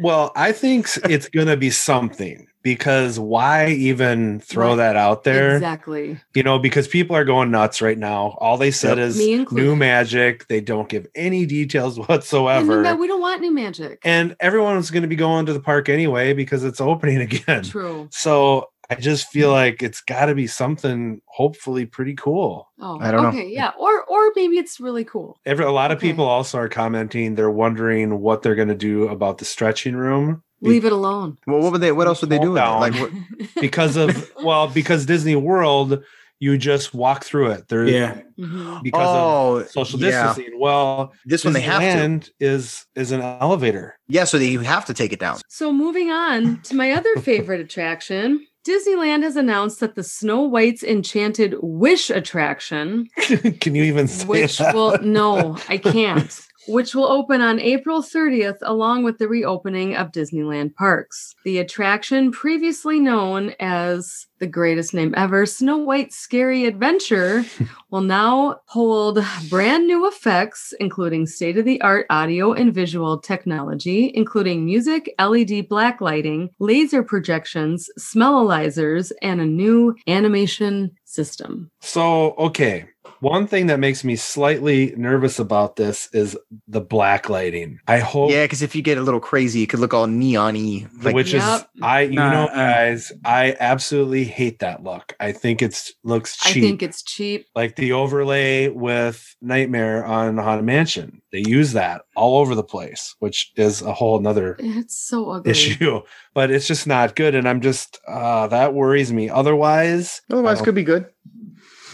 [0.00, 4.76] Well, I think it's gonna be something because why even throw Right.
[4.76, 5.54] that out there?
[5.54, 6.18] Exactly.
[6.34, 8.36] You know, because people are going nuts right now.
[8.40, 9.06] All they said Yep.
[9.06, 10.48] is new magic.
[10.48, 12.82] They don't give any details whatsoever.
[12.82, 14.00] no, we don't want new magic.
[14.04, 17.62] and everyone's going to be going to the park anyway because it's opening again.
[17.62, 18.08] True.
[18.10, 22.70] So I just feel like it's got to be something hopefully pretty cool.
[22.80, 23.28] Oh, I don't know.
[23.30, 25.38] okay, yeah, or or maybe it's really cool.
[25.46, 26.08] Every, a lot of Okay.
[26.08, 30.26] people also are commenting they're wondering what they're going to do about the stretching room
[30.36, 31.38] Be- Leave it alone.
[31.46, 31.92] well, what would they?
[31.92, 33.10] What else would they do with Like, what,
[33.60, 36.02] because of well because Disney World
[36.40, 37.68] you just walk through it.
[37.68, 38.20] There Yeah.
[38.38, 38.82] Mhm.
[38.82, 40.26] because of oh, social yeah.
[40.26, 40.58] distancing.
[40.60, 42.30] Well, This one they have to.
[42.40, 43.96] Is is an elevator.
[44.08, 45.38] Yeah, so they you have to take it down.
[45.48, 48.46] So moving on to my other favorite attraction.
[48.66, 53.06] Disneyland has announced that the Snow White's Enchanted Wish attraction,
[53.60, 54.74] Can you even say which that?
[54.74, 56.40] will no, I can't.
[56.66, 61.34] Which will open on April 30th, along with the reopening of Disneyland parks.
[61.44, 67.44] The attraction, previously known as the greatest name ever, Snow White's Scary Adventure,
[67.90, 74.10] will now hold brand new effects, including state of the art audio and visual technology,
[74.14, 81.70] including music, LED black lighting, laser projections, smellalizers, and a new animation system.
[81.80, 82.86] So, okay.
[83.20, 86.36] One thing that makes me slightly nervous about this is
[86.68, 87.78] the black lighting.
[87.88, 90.86] I hope Yeah, because if you get a little crazy, it could look all neon-y.
[91.02, 91.42] Like, which is
[91.80, 95.14] I you Nah, know uh, guys, I absolutely hate that look.
[95.20, 96.62] I think it's looks cheap.
[96.64, 97.46] I think it's cheap.
[97.54, 101.22] like the overlay with Nightmare on Haunted Mansion.
[101.32, 105.50] They use that all over the place, which is a whole nother It's so ugly.
[105.52, 106.00] issue.
[106.34, 107.36] But it's just not good.
[107.36, 109.30] And I'm just uh that worries me.
[109.30, 111.03] Otherwise, otherwise, could be good.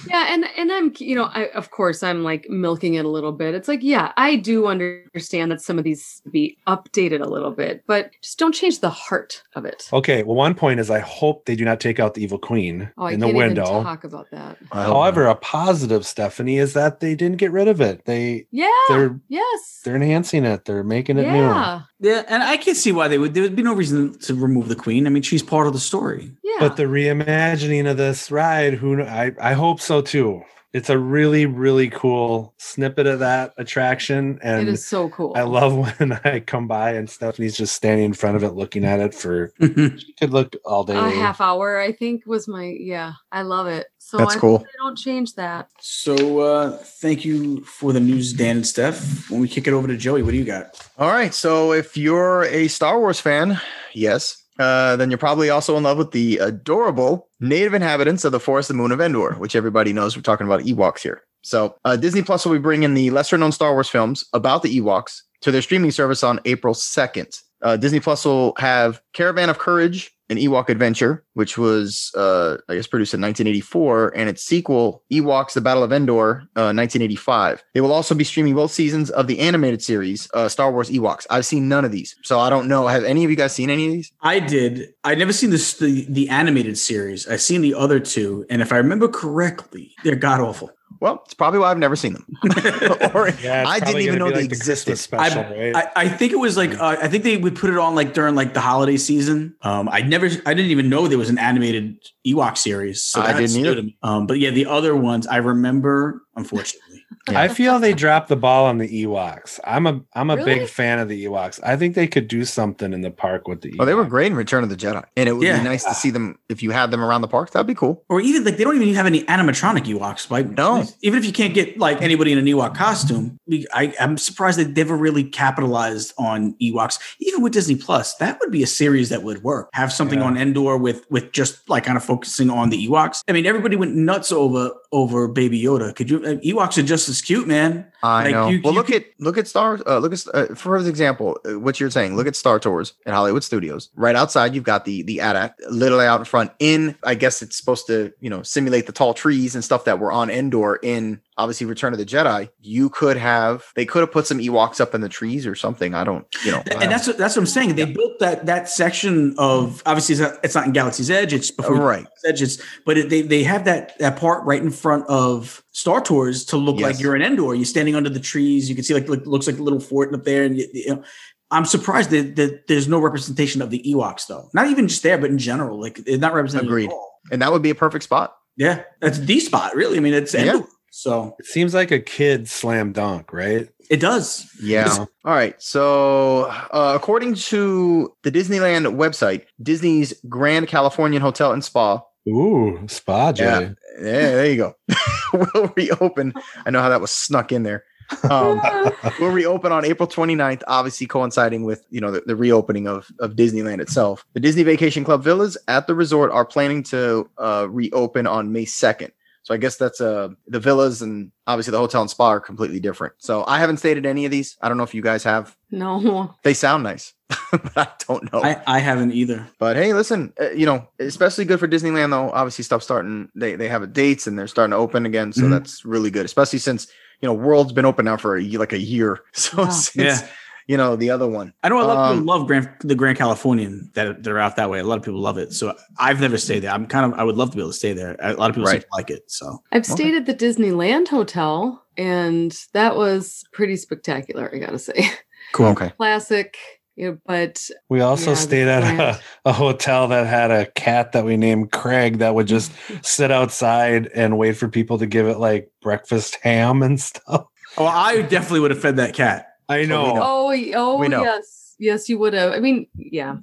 [0.09, 3.33] Yeah, and and I'm you know I of course I'm like milking it a little
[3.33, 3.55] bit.
[3.55, 7.85] It's like yeah, I do understand that some of these be updated a little bit,
[7.87, 9.89] but just don't change the heart of it.
[9.93, 10.23] okay.
[10.23, 13.05] Well, one point is I hope they do not take out the evil queen Oh,
[13.05, 13.63] I in the can't window.
[13.71, 14.57] even talk about that.
[14.73, 18.07] I hope However, a positive, Stephanie, is that they didn't get rid of it.
[18.07, 18.71] They Yeah.
[18.89, 19.81] they're yes.
[19.85, 20.65] they're enhancing it.
[20.65, 21.83] They're making it yeah.
[22.01, 23.35] Yeah, and I can't see why they would.
[23.35, 25.07] There would be no reason to remove the queen.
[25.07, 26.33] I mean, she's part of the story.
[26.43, 26.57] Yeah.
[26.59, 30.43] But the reimagining of this ride, who I I hope so too.
[30.73, 35.33] It's a really really cool snippet of that attraction, and it is so cool.
[35.37, 38.85] I love when I come by and Stephanie's just standing in front of it, looking
[38.85, 39.53] at it for.
[40.01, 40.97] She could look all day.
[40.97, 43.15] a half hour, I think, was my yeah.
[43.33, 43.87] I love it.
[43.99, 44.59] So That's I cool.
[44.59, 45.69] they don't change that.
[45.79, 49.31] so, uh, thank you for the news, Dan and Steph.
[49.31, 50.89] When we kick it over to Joey, what do you got?
[50.99, 51.33] All right.
[51.33, 53.61] So if you're a Star Wars fan,
[53.93, 58.39] yes, uh, then you're probably also in love with the adorable native inhabitants of the
[58.39, 61.23] forest and moon of Endor, which everybody knows we're talking about Ewoks here.
[61.43, 64.79] So uh, Disney Plus will be bringing the lesser known Star Wars films about the
[64.79, 67.41] Ewoks to their streaming service on April 2nd.
[67.63, 72.77] Uh, Disney Plus will have Caravan of Courage, an Ewok adventure, which was, uh, I
[72.77, 77.63] guess, produced in 1984, and its sequel, Ewoks: The Battle of Endor, uh, 1985.
[77.75, 81.27] They will also be streaming both seasons of the animated series, uh, Star Wars Ewoks.
[81.29, 82.87] I've seen none of these, so I don't know.
[82.87, 84.13] Have any of you guys seen any of these?
[84.23, 84.95] I did.
[85.05, 87.29] I never seen this the, the animated series.
[87.29, 90.71] I've seen the other two, and if I remember correctly, they're god awful.
[91.01, 92.27] Well, it's probably why I've never seen them.
[93.15, 94.97] or Yeah, I didn't even know be they like the Christmas existed.
[94.99, 95.75] Special, right?
[95.75, 98.13] I, I think it was like uh, I think they would put it on like
[98.13, 99.57] during like the holiday season.
[99.63, 103.03] Um, I never, I didn't even know there was an animated Ewok series.
[103.03, 103.89] So I didn't either.
[104.03, 107.03] Um, but yeah, the other ones I remember, unfortunately.
[107.29, 109.61] I feel they dropped the ball on the Ewoks.
[109.65, 110.55] I'm a I'm a Really?
[110.61, 111.61] big fan of the Ewoks.
[111.63, 113.75] I think they could do something in the park with the.
[113.79, 115.59] Oh, they were great in Return of the Jedi, and it would Yeah.
[115.59, 117.51] be nice to see them if you had them around the park.
[117.51, 118.03] That'd be cool.
[118.09, 120.31] Or even like they don't even have any animatronic Ewoks.
[120.31, 120.85] Like No.
[121.03, 123.37] even if you can't get like anybody in an Ewok costume,
[123.75, 126.99] I, I'm surprised they never really capitalized on Ewoks.
[127.21, 129.69] Even with Disney Plus, that would be a series that would work.
[129.75, 130.25] Have something Yeah.
[130.27, 133.23] on Endor with with just like kind of focusing on the Ewoks.
[133.29, 135.95] I mean, everybody went nuts over over Baby Yoda.
[135.95, 136.19] Could you?
[136.19, 137.90] uh, Ewoks are just as cute, man.
[138.03, 138.49] I Like, know.
[138.49, 139.79] you- well, you look could- at look at Star.
[139.87, 142.17] Uh, look at uh, for example, uh, what you're saying.
[142.17, 143.91] Look at Star Tours at Hollywood Studios.
[143.95, 146.51] Right outside, you've got the the AT-AT literally out in front.
[146.59, 149.99] In I guess it's supposed to you know simulate the tall trees and stuff that
[149.99, 152.51] were on Endor in obviously Return of the Jedi.
[152.61, 155.95] You could have they could have put some Ewoks up in the trees or something.
[155.95, 156.63] I don't you know.
[156.81, 157.75] And that's what, that's what I'm saying.
[157.77, 161.33] They built that that section of obviously it's not, it's not in Galaxy's Edge.
[161.33, 162.07] It's before right.
[162.27, 162.41] Edge.
[162.43, 166.45] It's, but it, they they have that that part right in front of Star Tours
[166.47, 167.55] to look like you're in Endor.
[167.55, 168.69] You're standing under the trees.
[168.69, 170.45] You can see like look, looks like a little fort up there.
[170.45, 171.03] And you, you know,
[171.51, 174.51] I'm surprised that, that there's no representation of the Ewoks though.
[174.53, 176.67] Not even just there, but in general, like they're not represented.
[176.67, 176.91] at Agreed.
[176.91, 177.13] all.
[177.33, 178.37] And that would be a perfect spot.
[178.57, 179.75] Yeah, that's the spot.
[179.75, 180.61] Really, I mean, it's Yeah.
[180.93, 183.69] So It seems like a kid slam dunk, right?
[183.89, 184.47] it does.
[184.63, 184.83] Yeah.
[184.83, 185.55] It's- All right.
[185.63, 193.33] So, uh, according to the Disneyland website, Disney's Grand Californian Hotel and Spa Ooh, spa
[193.33, 193.45] Jay.
[193.45, 193.71] Yeah.
[193.99, 194.75] Yeah, there you go.
[195.33, 196.33] we'll reopen.
[196.65, 197.85] I know how that was snuck in there.
[198.29, 198.61] Um,
[199.21, 203.35] we'll reopen on April 29th, obviously coinciding with you know the, the reopening of, of
[203.35, 204.25] Disneyland itself.
[204.35, 208.65] The Disney Vacation Club villas at the resort are planning to uh, reopen on May
[208.65, 209.11] 2nd.
[209.51, 212.79] So I guess that's uh the villas and obviously the hotel and spa are completely
[212.79, 213.15] different.
[213.19, 214.57] So I haven't stayed at any of these.
[214.63, 215.57] I don't know if you guys have.
[215.73, 216.33] No.
[216.45, 217.15] They sound nice,
[217.51, 218.43] but I don't know.
[218.45, 219.49] I, I haven't either.
[219.59, 222.31] But hey, listen, uh, you know, especially good for Disneyland though.
[222.31, 225.51] Obviously, stuff starting they they have dates and they're starting to open again, so Mhm.
[225.51, 226.25] that's really good.
[226.25, 226.87] Especially since
[227.21, 229.71] you know World's been open now for a, like a year, so Wow.
[229.71, 230.29] since Yeah.
[230.71, 231.53] You know, the other one.
[231.65, 234.55] I know a lot of Um, people love Grand, the Grand Californian that they're out
[234.55, 234.79] that way.
[234.79, 235.53] A lot of people love it.
[235.53, 236.71] So I've never stayed there.
[236.71, 238.15] I'm kind of I would love to be able to stay there.
[238.21, 238.83] A lot of people seem Right.
[238.83, 239.25] to like it.
[239.27, 239.91] So I've Okay.
[239.93, 244.49] stayed at the Disneyland Hotel, and that was pretty spectacular.
[244.55, 245.11] I gotta say,
[245.55, 245.67] cool.
[245.73, 245.91] Okay.
[245.97, 246.57] classic.
[246.95, 251.11] You know, but We also Yeah, stayed at a, a hotel that had a cat
[251.13, 252.71] that we named Craig that would just
[253.03, 257.47] sit outside and wait for people to give it like breakfast ham and stuff.
[257.77, 259.47] Oh, I definitely would have fed that cat.
[259.71, 260.13] I know.
[260.17, 261.23] oh, oh know.
[261.23, 262.53] yes, yes, you would have.
[262.53, 263.37] I mean, yeah,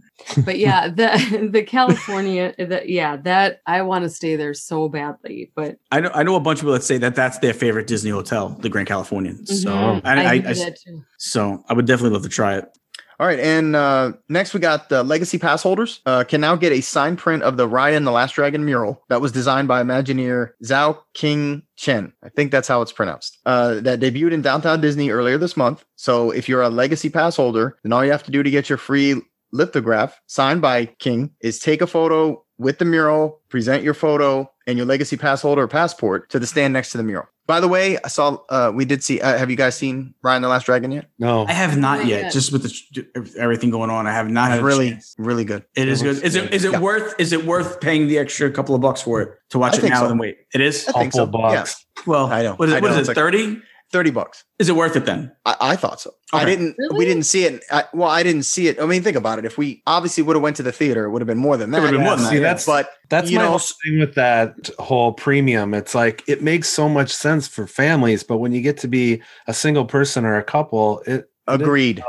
[0.46, 5.52] but yeah, the the California, the, yeah, that I want to stay there so badly,
[5.56, 7.88] but I know I know a bunch of people that say that that's their favorite
[7.88, 9.46] Disney hotel, the Grand Californian.
[9.46, 10.02] So Mhm.
[10.04, 11.04] I, I, I, I- that too.
[11.18, 12.77] so I would definitely love to try it.
[13.20, 16.72] All right, and uh, next we got the Legacy Pass holders uh, can now get
[16.72, 19.82] a signed print of the Raya and the Last Dragon mural that was designed by
[19.82, 22.14] Imagineer Zhao King Chen.
[22.22, 23.40] I think that's how it's pronounced.
[23.44, 25.84] Uh, that debuted in Downtown Disney earlier this month.
[25.96, 28.70] So if you're a Legacy Pass holder, then all you have to do to get
[28.70, 29.20] your free
[29.52, 34.78] lithograph signed by King is take a photo with the mural, present your photo and
[34.78, 37.28] your Legacy Pass holder or passport to the stand next to the mural.
[37.48, 39.22] By the way, I saw uh, we did see.
[39.22, 41.10] Uh, have you guys seen Raya and the Last Dragon yet?
[41.18, 41.46] No.
[41.48, 42.34] I have not Not yet, yet.
[42.34, 44.06] just with the, everything going on.
[44.06, 45.16] I have not had really, chance.
[45.18, 45.64] really good.
[45.74, 46.22] It is good.
[46.24, 46.80] Is it is it Yeah.
[46.80, 49.86] worth is it worth paying the extra couple of bucks for it to watch I
[49.86, 50.10] it now so.
[50.10, 50.38] and wait?
[50.54, 50.88] It is.
[50.90, 51.26] I think so.
[51.26, 51.56] Couple Yeah.
[51.56, 51.86] bucks.
[52.06, 52.56] Well, I know.
[52.56, 52.82] What is I it?
[52.84, 52.94] What know.
[52.96, 53.12] is It's it?
[53.12, 53.62] like- Thirty?
[53.92, 54.44] 30 bucks.
[54.60, 55.32] Is it worth it then?
[55.46, 56.12] I, I thought so.
[56.34, 56.76] I didn't.
[56.78, 56.98] Really?
[56.98, 57.64] We didn't see it.
[57.72, 58.82] I, well, I didn't see it.
[58.82, 59.46] I mean, think about it.
[59.46, 61.70] If we obviously would have went to the theater, it would have been more than
[61.70, 61.82] It that.
[61.82, 62.42] would've been more than See, that.
[62.42, 65.74] that's but That's you my know, whole thing with that whole premium.
[65.74, 69.22] It's like it makes so much sense for families, but when you get to be
[69.48, 72.00] a single person or a couple, it it is- agreed.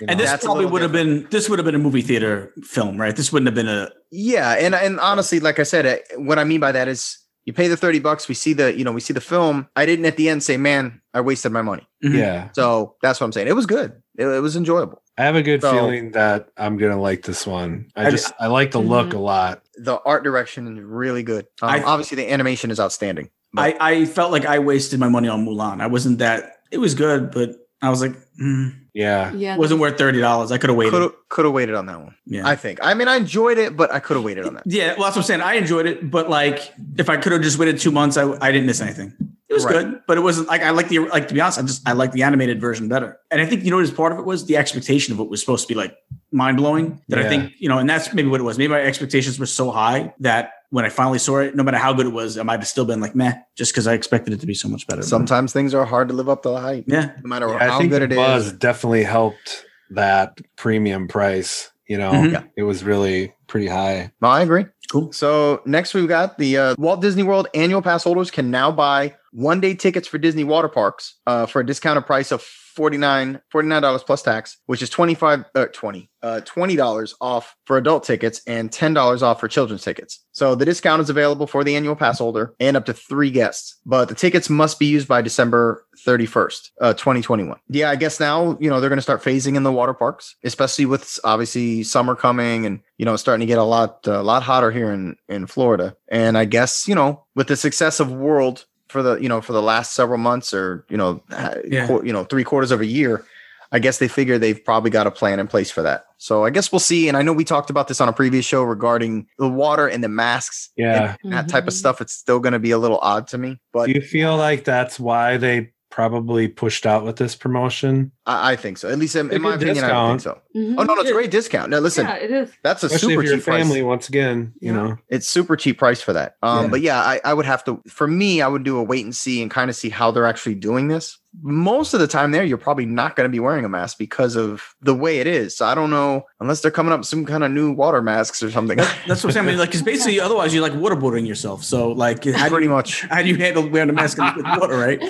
[0.00, 2.00] you And this That's probably little would have been this would have been a movie
[2.02, 3.14] theater film, right?
[3.14, 6.44] This wouldn't have been a Yeah, and and honestly, like I said, uh, what I
[6.44, 7.18] mean by that is
[7.48, 9.68] you pay the 30 bucks, we see the, you know, we see the film.
[9.74, 12.14] I didn't at the end say, "Man, I wasted my money." Mhm.
[12.18, 12.50] yeah.
[12.52, 13.48] So, that's what I'm saying.
[13.48, 13.92] It was good.
[14.18, 15.02] It, it was enjoyable.
[15.16, 17.86] I have a good So- feeling that I'm gonna like this one.
[17.96, 19.14] I I- just I like the look Mhm.
[19.14, 19.62] a lot.
[19.78, 21.46] The art direction is really good.
[21.62, 23.30] Um, I- obviously, the animation is outstanding.
[23.56, 25.80] I, I felt like I wasted my money on Mulan.
[25.80, 29.32] I wasn't that it was good, but I was like, mm, Yeah.
[29.32, 30.50] Yeah, wasn't worth thirty dollars.
[30.50, 31.10] I could have waited.
[31.28, 32.14] Could have waited on that one.
[32.26, 32.46] yeah.
[32.46, 32.78] I think.
[32.82, 34.64] I mean, I enjoyed it, but I could have waited on that.
[34.66, 35.40] yeah, well, that's what I'm saying.
[35.40, 38.50] I enjoyed it, but like, if I could have just waited two months, I, I
[38.50, 39.12] didn't miss anything.
[39.48, 39.72] It was Right.
[39.84, 41.58] good, but it wasn't like I like the like to be honest.
[41.58, 44.12] I just I like the animated version better, and I think you know what part
[44.12, 45.96] of it was the expectation of what was supposed to be like
[46.32, 47.00] mind blowing.
[47.08, 48.58] That I think you know, and that's maybe what it was.
[48.58, 51.92] Maybe my expectations were so high that when I finally saw it, no matter how
[51.92, 54.40] good it was, I might have still been like meh, just because I expected it
[54.40, 55.02] to be so much better.
[55.02, 57.76] Sometimes things are hard to live up to the hype, yeah, no matter Yeah, how
[57.76, 58.52] I think good the it buzz is.
[58.52, 61.70] definitely helped that premium price.
[61.88, 62.46] You know, Mhm.
[62.56, 64.12] It was really pretty high.
[64.20, 64.66] No, I agree.
[64.92, 65.10] cool.
[65.12, 69.14] So next we've got the uh, Walt Disney World annual pass holders can now buy
[69.32, 74.06] one day tickets for Disney water parks uh, for a discounted price of 49 $49
[74.06, 79.22] plus tax, which is 25 uh, 20 uh, $20 off for adult tickets and $10
[79.22, 80.24] off for children's tickets.
[80.32, 83.76] So the discount is available for the annual pass holder and up to three guests,
[83.84, 87.58] but the tickets must be used by December 31st, uh, 2021.
[87.68, 90.36] Yeah, I guess now, you know, they're going to start phasing in the water parks,
[90.44, 94.44] especially with obviously summer coming and, you know, starting to get a lot, a lot
[94.44, 95.96] hotter here in, in Florida.
[96.08, 99.52] And I guess, you know, with the success of World for the, you know, for
[99.52, 101.22] the last several months or, you know,
[101.68, 101.86] Yeah.
[101.86, 103.24] qu- you know, three quarters of a year,
[103.70, 106.06] I guess they figure they've probably got a plan in place for that.
[106.16, 107.06] So I guess we'll see.
[107.06, 110.02] And I know we talked about this on a previous show regarding the water and
[110.02, 110.70] the masks.
[110.76, 111.16] Yeah.
[111.22, 111.78] And that type of Mhm.
[111.78, 112.00] stuff.
[112.00, 114.64] It's still going to be a little odd to me, but Do you feel like
[114.64, 118.12] that's why they probably pushed out with this promotion?
[118.26, 118.88] I, I think so.
[118.88, 120.40] At least in, in my good opinion, I think so.
[120.54, 120.74] Mhm.
[120.78, 121.70] Oh no, no, it's a great discount.
[121.70, 122.52] Now listen, yeah, it is.
[122.62, 123.62] that's a Especially super if you're a cheap price.
[123.62, 124.78] family, once again, you Yeah.
[124.82, 124.98] know.
[125.08, 126.36] It's super cheap price for that.
[126.42, 126.70] Um, Yeah.
[126.70, 127.82] but yeah, I, I would have to.
[127.88, 130.26] For me, I would do a wait and see and kind of see how they're
[130.26, 131.18] actually doing this.
[131.40, 134.34] Most of the time, there you're probably not going to be wearing a mask because
[134.36, 135.56] of the way it is.
[135.56, 138.50] So I don't know unless they're coming up some kind of new water masks or
[138.50, 138.76] something.
[138.78, 139.46] That- that's what I'm saying.
[139.46, 141.62] I mean, like, because basically, otherwise you're like waterboarding yourself.
[141.64, 143.02] So, like, how Pretty you, much.
[143.02, 145.00] how do you handle wearing a mask with water, right?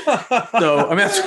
[0.61, 1.21] So, I mean, that's,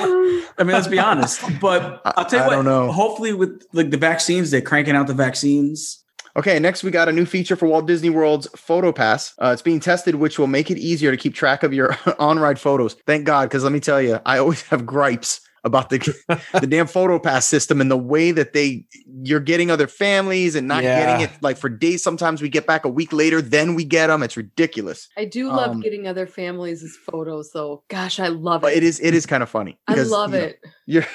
[0.58, 1.40] I mean, let's be honest.
[1.60, 2.54] But I'll tell you I what.
[2.54, 2.92] don't know.
[2.92, 6.01] Hopefully, with like the vaccines, they're cranking out the vaccines.
[6.36, 9.34] Okay, next we got a new feature for Walt Disney World's Photo Pass.
[9.40, 12.58] Uh, it's being tested, which will make it easier to keep track of your on-ride
[12.58, 12.94] photos.
[13.06, 15.98] Thank God, because let me tell you, I always have gripes about the
[16.60, 18.84] the damn Photo Pass system and the way that they
[19.22, 20.98] you're getting other families and not Yeah.
[21.06, 22.02] getting it like for days.
[22.02, 24.22] Sometimes we get back a week later, then we get them.
[24.24, 25.08] It's ridiculous.
[25.16, 27.84] I do love Um, getting other families' photos, though.
[27.88, 28.76] Gosh, I love it.
[28.76, 29.78] it is it is kind of funny.
[29.86, 30.60] I love you know, it.
[30.86, 31.06] you're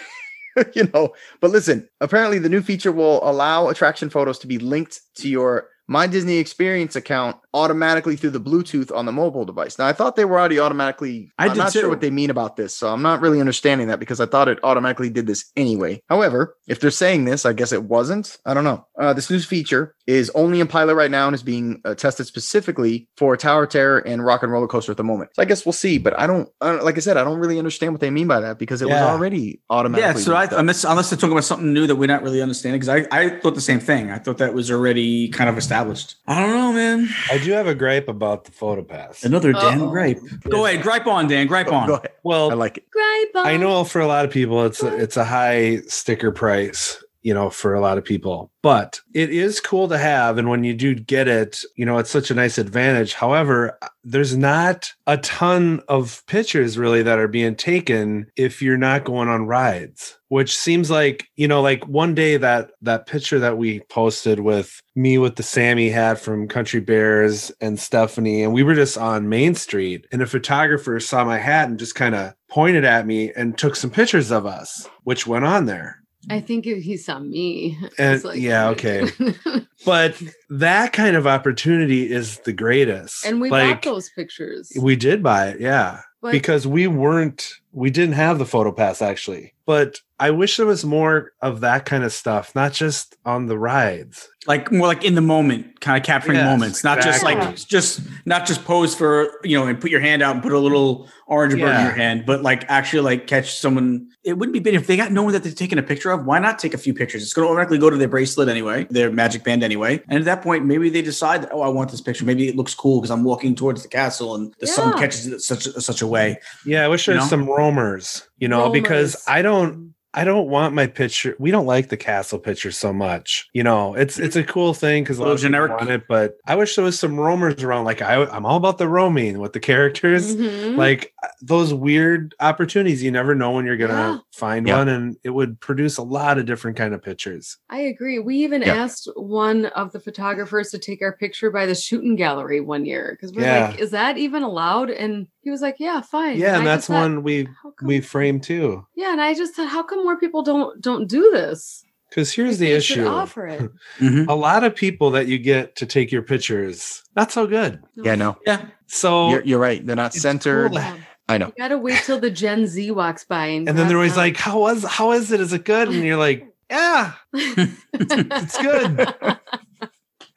[0.74, 5.02] you know but listen apparently the new feature will allow attraction photos to be linked
[5.16, 9.80] to your my Disney Experience account automatically through the Bluetooth on the mobile device.
[9.80, 11.32] Now I thought they were already automatically.
[11.38, 11.80] I I'm not too.
[11.80, 14.50] sure what they mean about this, so I'm not really understanding that because I thought
[14.50, 16.02] it automatically did this anyway.
[16.10, 18.38] However, if they're saying this, I guess it wasn't.
[18.46, 18.86] I don't know.
[19.00, 22.26] Uh, this new feature is only in pilot right now and is being uh, tested
[22.26, 25.32] specifically for Tower Terror and Rock and Roller Coaster at the moment.
[25.36, 25.98] So I guess we'll see.
[25.98, 28.28] But I don't, I don't like I said, I don't really understand what they mean
[28.28, 30.22] by that because it was already automatically.
[30.22, 30.60] Yeah, so I, linked up.
[30.62, 33.40] unless, unless they're talking about something new that we're not really understanding, because I, I
[33.40, 34.10] thought the same thing.
[34.10, 36.16] I thought that was already kind of established.
[36.26, 37.10] I don't know, man.
[37.30, 39.24] I do have a gripe about the photo pass.
[39.26, 39.90] Another Dan Uh-oh.
[39.90, 40.20] gripe.
[40.50, 41.48] Go ahead, gripe on, Dan.
[41.48, 41.88] Gripe Go- on.
[41.88, 42.12] go ahead.
[42.24, 42.90] Well, I like it.
[42.92, 43.48] Gripe on.
[43.48, 47.34] I know for a lot of people it's a, it's a high sticker price, you
[47.34, 48.50] know, for a lot of people.
[48.64, 52.10] But it is cool to have and when you do get it, you know, it's
[52.10, 53.14] such a nice advantage.
[53.14, 59.04] However, there's not a ton of pictures really that are being taken if you're not
[59.04, 63.58] going on rides, which seems like, you know, like one day that that picture that
[63.58, 68.64] we posted with me with the Sammy hat from Country Bears and Stephanie and we
[68.64, 72.34] were just on Main Street and a photographer saw my hat and just kind of
[72.50, 76.02] pointed at me and took some pictures of us, which went on there.
[76.30, 77.78] I think if he saw me.
[77.98, 79.08] And- like- yeah, okay.
[79.86, 83.26] But that kind of opportunity is the greatest.
[83.26, 84.72] and we like bought those pictures.
[84.78, 86.02] we did buy it, yeah.
[86.22, 89.54] but because we weren't we didn't have the photo pass actually.
[89.66, 93.58] But I wish there was more of that kind of stuff, not just on the
[93.58, 94.30] rides.
[94.48, 98.00] Like more like in the moment, kind of capturing Yes, moments, not just like just
[98.26, 101.10] not just pose for you know and put your hand out and put a little
[101.28, 104.08] orange bird in your hand, but like actually like catch someone.
[104.24, 106.26] It wouldn't be bad if they got no one that they're taking a picture of.
[106.26, 107.22] Why not take a few pictures?
[107.24, 110.26] It's going to automatically go to their bracelet anyway, their magic band anyway, and at
[110.26, 112.24] that point maybe they decide, that, oh, I want this picture.
[112.24, 115.42] Maybe it looks cool because I'm walking towards the castle and the sun catches it
[115.42, 116.40] such such a way.
[116.66, 117.30] Yeah, I wish You there's know?
[117.30, 121.36] some roamers, you know, because I don't I don't want my picture.
[121.38, 123.48] We don't like the castle picture so much.
[123.54, 125.72] You know, it's it's a cool thing because a lot Little of people generic.
[125.78, 127.86] want it, but I wish there was some roamers around.
[127.86, 130.36] Like I, I'm all about the roaming with the characters.
[130.36, 130.76] Mhm.
[130.76, 134.18] Like those weird opportunities, you never know when you're gonna Yeah.
[134.34, 134.78] find Yeah.
[134.78, 137.58] one, and it would produce a lot of different kind of pictures.
[137.70, 138.18] I agree.
[138.18, 138.74] We even Yeah.
[138.76, 143.12] asked one of the photographers to take our picture by the shooting gallery one year
[143.12, 143.68] because we're Yeah.
[143.68, 144.90] like, is that even allowed?
[144.90, 146.38] And he was like, yeah, fine.
[146.38, 147.48] Yeah, and I that's thought, one we
[147.82, 148.86] we frame too.
[148.98, 151.86] Yeah, and I just thought, how come more people don't don't do this?
[152.10, 153.72] Because here's Like, the issue: Offer it.
[154.00, 154.28] Mhm.
[154.28, 157.82] a lot of people that you get to take your pictures, not so good.
[157.96, 159.86] Yeah, no, Yeah, So you're, you're right.
[159.86, 160.72] They're not centered.
[160.72, 160.98] cool Yeah.
[161.30, 161.48] I know.
[161.48, 164.26] You gotta wait till the Gen Z walks by and, and then they're always grab
[164.26, 164.84] like, "How was?
[164.84, 165.40] How is it?
[165.40, 169.38] Is it good?" And you're like, "Yeah, it's good."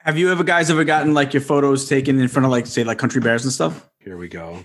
[0.02, 2.84] Have you ever guys ever gotten like your photos taken in front of like say
[2.84, 3.88] like country bears and stuff?
[3.98, 4.64] Here we go.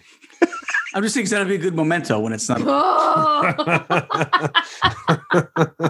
[0.95, 2.61] I'm just thinking that'd be a good memento when it's not.
[2.63, 3.51] Oh.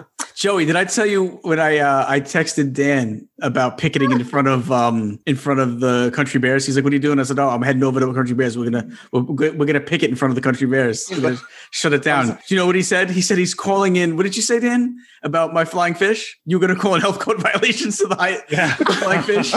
[0.36, 4.50] Joey, did I tell you when I uh, I texted Dan about picketing in front
[4.50, 6.66] of um in front of the country bears?
[6.66, 8.36] He's like, "What are you doing?" I said, "Oh, I'm heading over to the country
[8.36, 8.58] bears.
[8.58, 9.22] We're gonna we're,
[9.54, 11.08] we're gonna picket in front of the country bears.
[11.10, 11.40] We're gonna
[11.72, 13.12] shut it down." Do you know what he said?
[13.12, 14.18] He said he's calling in.
[14.18, 14.98] What did you say, Dan?
[15.24, 16.38] About my flying fish?
[16.46, 18.76] You're gonna call in health code violations to the high, yeah.
[18.76, 19.52] the flying fish?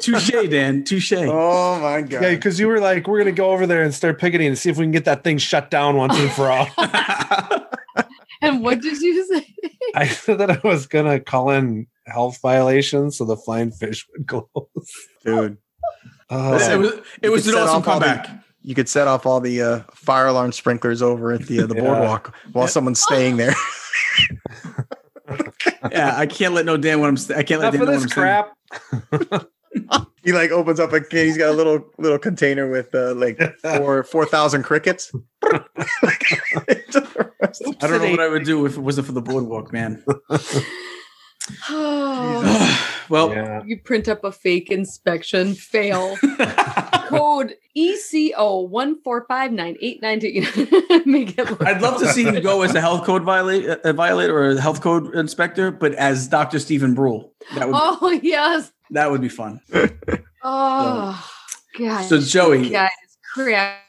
[0.00, 0.84] Touche, Dan.
[0.84, 1.12] Touche.
[1.12, 2.22] oh my god.
[2.22, 4.70] Yeah, because you were like, we're gonna go over there and start picketing and see
[4.70, 6.68] if we can get that thing shut down once and for all.
[8.42, 9.54] and what did you say?
[9.94, 14.26] I said that I was gonna call in health violations so the flying fish would
[14.26, 14.48] close.
[15.24, 15.58] Dude.
[16.28, 18.42] Oh, Listen, it was it You was could an awesome off all the- comeback.
[18.62, 21.76] You could set off all the uh, fire alarm sprinklers over at the uh, the
[21.76, 21.82] Yeah.
[21.82, 23.54] boardwalk while someone's staying there.
[25.90, 27.16] Yeah, I can't let no Dan when I'm.
[27.16, 29.26] St- I can't let enough Dan of know this what I'm saying.
[29.30, 29.46] crap.
[30.22, 31.26] he like opens up a can.
[31.26, 35.12] He's got a little little container with uh, like four four thousand crickets.
[35.42, 35.58] I
[37.80, 40.04] don't know what I would do if it wasn't for the boardwalk, man.
[41.68, 43.62] Oh, well, Yeah.
[43.64, 46.16] you print up a fake inspection, fail.
[47.08, 50.32] Code ECO one four five nine eight nine two.
[51.06, 51.48] Make it.
[51.50, 54.48] look- I'd love to see him go as a health code violate, uh, violator or
[54.50, 56.58] a health code inspector, but as Dr.
[56.58, 57.32] Stephen Brule.
[57.54, 58.72] That would Oh yes.
[58.90, 59.60] that would be fun.
[60.42, 61.30] Oh
[61.78, 62.02] God.
[62.06, 62.90] So Joey, guys,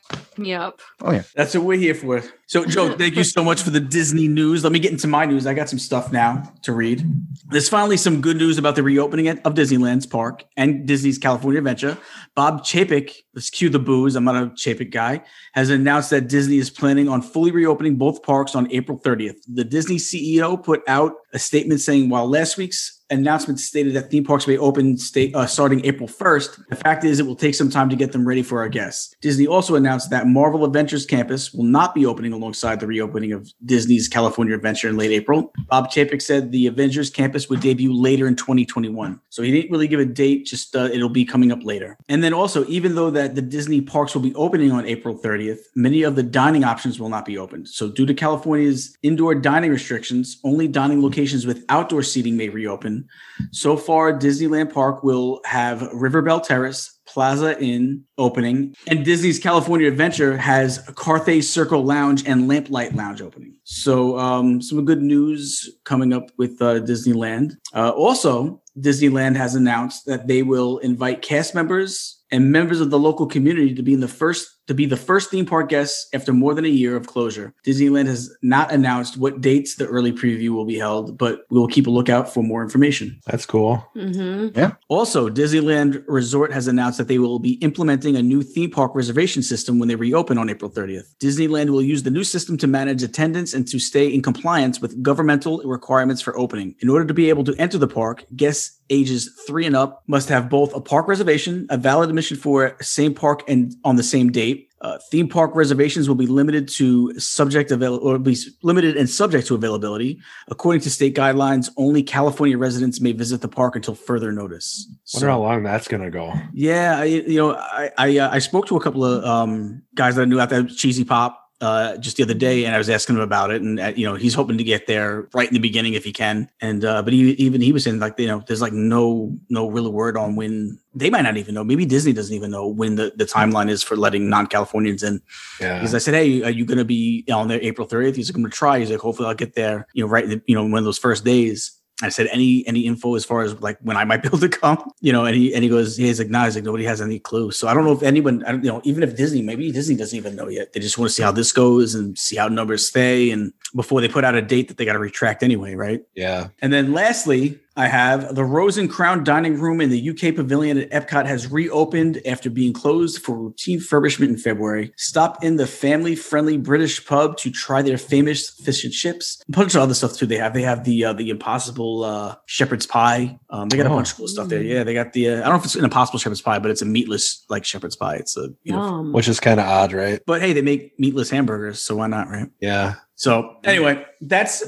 [0.10, 1.24] crack Oh yeah.
[1.36, 2.22] that's what we're here for.
[2.48, 4.64] So Joe, thank you so much for the Disney news.
[4.64, 5.48] Let me get into my news.
[5.48, 7.04] I got some stuff now to read.
[7.50, 11.98] There's finally some good news about the reopening of Disneyland's park and Disney's California Adventure.
[12.36, 14.16] Bob Chapek, let's cue the booze.
[14.16, 18.24] I'm not a Chapek guy, has announced that Disney is planning on fully reopening both
[18.24, 19.38] parks on April 30th.
[19.48, 24.24] The Disney CEO put out a statement saying while last week's announcement stated that theme
[24.24, 27.70] parks may open state, uh, starting April 1st, the fact is it will take some
[27.70, 29.16] time to get them ready for our guests.
[29.22, 33.32] Disney also announced announced that Marvel Adventures Campus will not be opening alongside the reopening
[33.32, 35.52] of Disney's California Adventure in late April.
[35.70, 39.20] Bob Chapek said the Avengers Campus would debut later in 2021.
[39.30, 41.98] So he didn't really give a date, just uh, it'll be coming up later.
[42.10, 45.62] And then also, even though that the Disney parks will be opening on April 30th,
[45.76, 47.68] many of the dining options will not be opened.
[47.68, 53.08] So due to California's indoor dining restrictions, only dining locations with outdoor seating may reopen.
[53.52, 59.88] So far, Disneyland Park will have River Belle Terrace, Plaza Inn opening, and Disney's California
[59.88, 63.56] Adventure has Carthay Circle Lounge and Lamplight Lounge opening.
[63.64, 67.54] So, um, some good news coming up with uh, Disneyland.
[67.74, 73.00] Uh, also, Disneyland has announced that they will invite cast members and members of the
[73.00, 76.34] local community to be in the first to be the first theme park guests after
[76.34, 77.54] more than a year of closure.
[77.66, 81.70] Disneyland has not announced what dates the early preview will be held, but we will
[81.70, 83.18] keep a lookout for more information.
[83.26, 83.90] That's cool.
[83.96, 84.68] Mm-hmm.
[84.90, 89.42] Also, Disneyland Resort has announced that they will be implementing a new theme park reservation
[89.42, 91.16] system when they reopen on April 30th.
[91.22, 95.02] Disneyland will use the new system to manage attendance and to stay in compliance with
[95.02, 96.76] governmental requirements for opening.
[96.82, 100.30] In order to be able to enter the park, guests ages three and up must
[100.30, 104.32] have both a park reservation, a valid admission for same park and on the same
[104.32, 104.70] date.
[104.80, 109.48] Uh, theme park reservations will be limited to subject avail- or be limited and subject
[109.48, 110.20] to availability.
[110.50, 114.88] According to state guidelines, only California residents may visit the park until further notice.
[115.16, 116.32] Wonder how long that's gonna go.
[116.54, 120.16] Yeah, I, you know, I I, uh, I spoke to a couple of um, guys
[120.16, 122.90] that I knew out there, Cheesy Pop, uh, just the other day, and I was
[122.90, 125.54] asking him about it, and uh, you know, he's hoping to get there right in
[125.54, 126.50] the beginning if he can.
[126.62, 129.68] And uh, but he, even he was saying like, you know, there's like no no
[129.70, 131.64] real word on when they might not even know.
[131.64, 135.22] Maybe Disney doesn't even know when the, the timeline is for letting non Californians in.
[135.60, 135.76] Yeah.
[135.76, 138.16] Because I said, hey, are you going to be on there April 30th?
[138.16, 138.80] He's like, I'm going to try.
[138.80, 141.24] He's like, hopefully I'll get there, you know, right, you know, one of those first
[141.24, 141.72] days.
[142.04, 144.50] I said, any any info as far as like when I might be able to
[144.50, 147.02] come, you know, and he and he goes, he's like, nah, he's like, nobody has
[147.02, 147.52] any clue.
[147.52, 149.96] So I don't know if anyone, I don't, you know, even if Disney, maybe Disney
[149.96, 150.74] doesn't even know yet.
[150.74, 154.02] They just want to see how this goes and see how numbers stay, and before
[154.02, 156.02] they put out a date that they got to retract anyway, right?
[156.16, 156.50] yeah.
[156.62, 160.78] And then lastly, I have the Rose and Crown Dining Room in the UK Pavilion
[160.80, 164.92] at Epcot has reopened after being closed for routine refurbishment in February.
[164.98, 169.42] Stop in the family-friendly British pub to try their famous fish and chips.
[169.48, 170.26] A bunch of other stuff too.
[170.26, 173.40] They have they have the uh, the Impossible uh, Shepherd's Pie.
[173.50, 173.96] Um, they got a Oh.
[173.96, 174.62] bunch of cool stuff there.
[174.64, 176.72] Yeah, they got the uh, I don't know if it's an Impossible Shepherd's Pie, but
[176.72, 178.16] it's a meatless like shepherd's pie.
[178.16, 178.84] It's a you know.
[178.84, 179.14] Yum.
[179.14, 180.20] Which is kind of odd, right?
[180.26, 182.50] But hey, they make meatless hamburgers, so why not, right?
[182.60, 182.96] Yeah.
[183.16, 184.64] So anyway, that's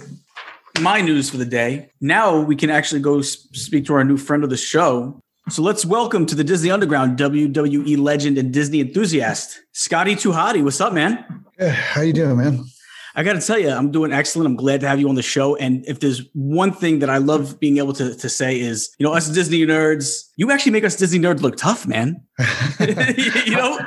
[0.80, 1.90] my news for the day.
[2.02, 5.22] Now we can actually go speak to our new friend of the show.
[5.50, 10.64] So let's welcome to the Disney Underground WWE legend and Disney enthusiast, Scotty 2 Hotty.
[10.64, 11.44] What's up, man?
[11.60, 12.66] Yeah, how you doing, man?
[13.16, 14.46] I got to tell you, I'm doing excellent.
[14.46, 15.56] I'm glad to have you on the show.
[15.56, 19.04] And if there's one thing that I love being able to, to say is, you
[19.04, 22.22] know, us Disney nerds, you actually make us Disney nerds look tough, man.
[22.80, 23.80] you know,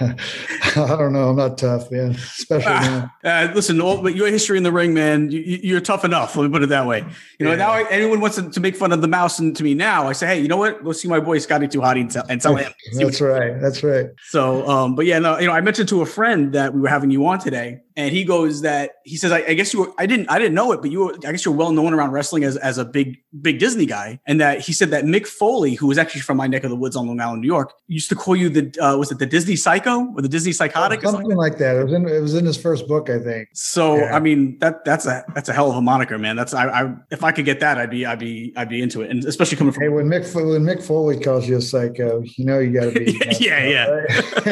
[0.76, 1.28] I don't know.
[1.28, 2.12] I'm not tough, man.
[2.12, 3.12] Especially now.
[3.22, 6.36] Uh, listen, all, but your history in the ring, man, you, you're tough enough.
[6.36, 7.04] Let me put it that way.
[7.38, 7.56] You know, Yeah.
[7.56, 10.08] now I, anyone wants to, to make fun of the mouse and to me now,
[10.08, 10.82] I say, hey, you know what?
[10.82, 12.72] Go see my boy Scotty 2 Hotty and tell, and tell him.
[12.94, 13.60] That's right.
[13.60, 14.06] That's right.
[14.28, 16.88] So, um, but yeah, no, you know, I mentioned to a friend that we were
[16.88, 19.92] having you on today, and he goes that he says, I, I guess you were,
[19.98, 22.12] I didn't, I didn't know it, but you were, I guess you're well known around
[22.12, 25.74] wrestling as, as a big, big Disney guy, and that he said that Mick Foley,
[25.74, 28.08] who was actually from my neck of the woods on Long Island, New York, used
[28.08, 31.00] to call you the, uh, was it the Disney Psycho or the Disney Psychotic?
[31.02, 31.20] something?
[31.22, 31.76] Something like that.
[31.76, 32.06] It was in.
[32.08, 33.48] It was in his first book, I think.
[33.54, 34.14] So Yeah.
[34.14, 36.36] I mean that that's a that's a hell of a moniker, man.
[36.36, 39.00] That's I, I if I could get that, I'd be I'd be I'd be into
[39.02, 42.22] it, and especially coming from Hey, when Mick when Mick Foley calls you a psycho,
[42.36, 43.18] you know you got to be.
[43.40, 43.86] Yeah, yeah.
[43.88, 44.08] right?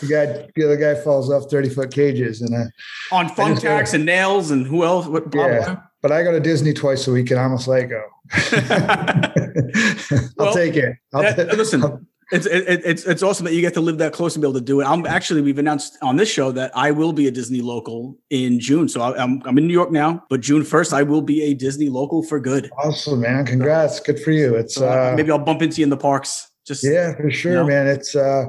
[0.00, 4.04] the guy, the other guy falls off thirty foot cages, and uh, on thumbtacks and
[4.04, 5.06] nails and who else?
[5.06, 5.30] What?
[5.30, 5.76] Blah, Yeah.
[6.02, 8.02] but I go to Disney twice a week, and I'm a psycho.
[8.30, 8.38] blah.
[9.08, 10.96] I'll Well, take it.
[11.12, 14.12] I'll that- ta- listen, it's it, it's it's awesome that you get to live that
[14.12, 14.84] close and be able to do it.
[14.84, 18.60] I'm actually we've announced on this show that I will be a Disney local in
[18.60, 18.88] June.
[18.88, 21.54] So I, I'm I'm in New York now, but June first I will be a
[21.54, 22.70] Disney local for good.
[22.78, 23.46] Awesome, man!
[23.46, 24.00] Congrats.
[24.00, 24.54] Good for you.
[24.56, 26.50] It's So uh, maybe I'll bump into you in the parks.
[26.66, 27.66] Just Yeah, for sure, know?
[27.66, 27.86] man.
[27.86, 28.46] It's uh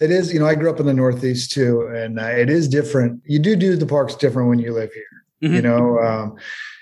[0.00, 2.68] it is, you know, I grew up in the Northeast too, and uh, it is
[2.68, 3.22] different.
[3.24, 5.04] You do do the parks different when you live here.
[5.40, 5.62] You Mhm.
[5.64, 6.36] know, um,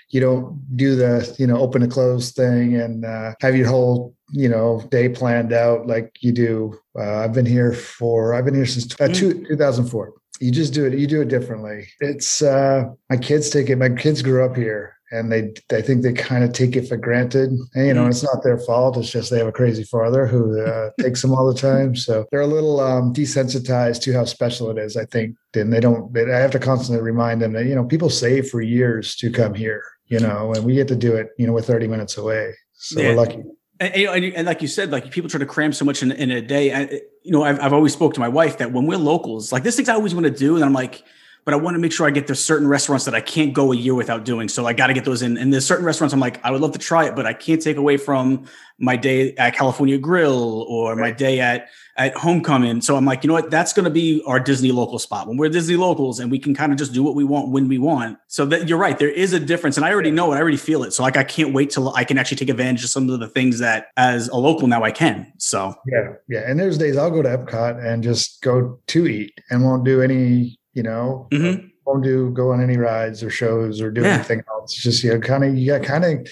[0.09, 4.14] you don't do the, you know, open to close thing and uh, have your whole,
[4.31, 6.77] you know, day planned out like you do.
[6.97, 10.13] Uh, I've been here for, I've been here since uh, two, 2004.
[10.39, 10.93] You just do it.
[10.97, 11.87] You do it differently.
[12.01, 13.77] It's uh, my kids take it.
[13.77, 16.97] My kids grew up here, and they, I think they kind of take it for
[16.97, 17.51] granted.
[17.73, 18.09] And, you know, Mhm.
[18.09, 18.97] it's not their fault.
[18.97, 21.95] It's just they have a crazy father who uh, takes them all the time.
[21.95, 24.97] So they're a little um, desensitized to how special it is.
[24.97, 26.13] I think, and they don't.
[26.13, 29.31] They, I have to constantly remind them that you know people save for years to
[29.31, 29.83] come here.
[30.07, 31.29] You know, and we get to do it.
[31.37, 33.09] You know, we're 30 minutes away, so Yeah.
[33.09, 33.43] we're lucky.
[33.79, 36.31] And, and, and, like you said, like people try to cram so much in, in
[36.31, 36.73] a day.
[36.73, 39.63] I, you know, I've, I've always spoke to my wife that when we're locals, like
[39.63, 41.03] this things I always want to do, and I'm like,
[41.45, 43.71] but I want to make sure I get there's certain restaurants that I can't go
[43.71, 44.49] a year without doing.
[44.49, 45.37] So I got to get those in.
[45.37, 47.61] And there's certain restaurants I'm like, I would love to try it, but I can't
[47.61, 48.45] take away from
[48.79, 52.81] my day at California Grill or my day at at Homecoming.
[52.81, 53.49] So I'm like, you know what?
[53.49, 56.53] That's going to be our Disney local spot when we're Disney locals and we can
[56.53, 58.17] kind of just do what we want when we want.
[58.27, 60.35] So that you're right, there is a difference, and I already know it.
[60.35, 60.91] I already feel it.
[60.91, 63.27] So like, I can't wait till I can actually take advantage of some of the
[63.29, 65.31] things that as a local now I can.
[65.37, 66.49] So yeah, yeah.
[66.49, 70.01] And there's days I'll go to Epcot and just go to eat and won't do
[70.01, 71.27] any, you know.
[71.31, 71.69] Mhm.
[71.85, 74.15] Won't do go on any rides or shows or do Yeah.
[74.15, 74.73] anything else.
[74.73, 76.27] It's just you know, kind of you got kind of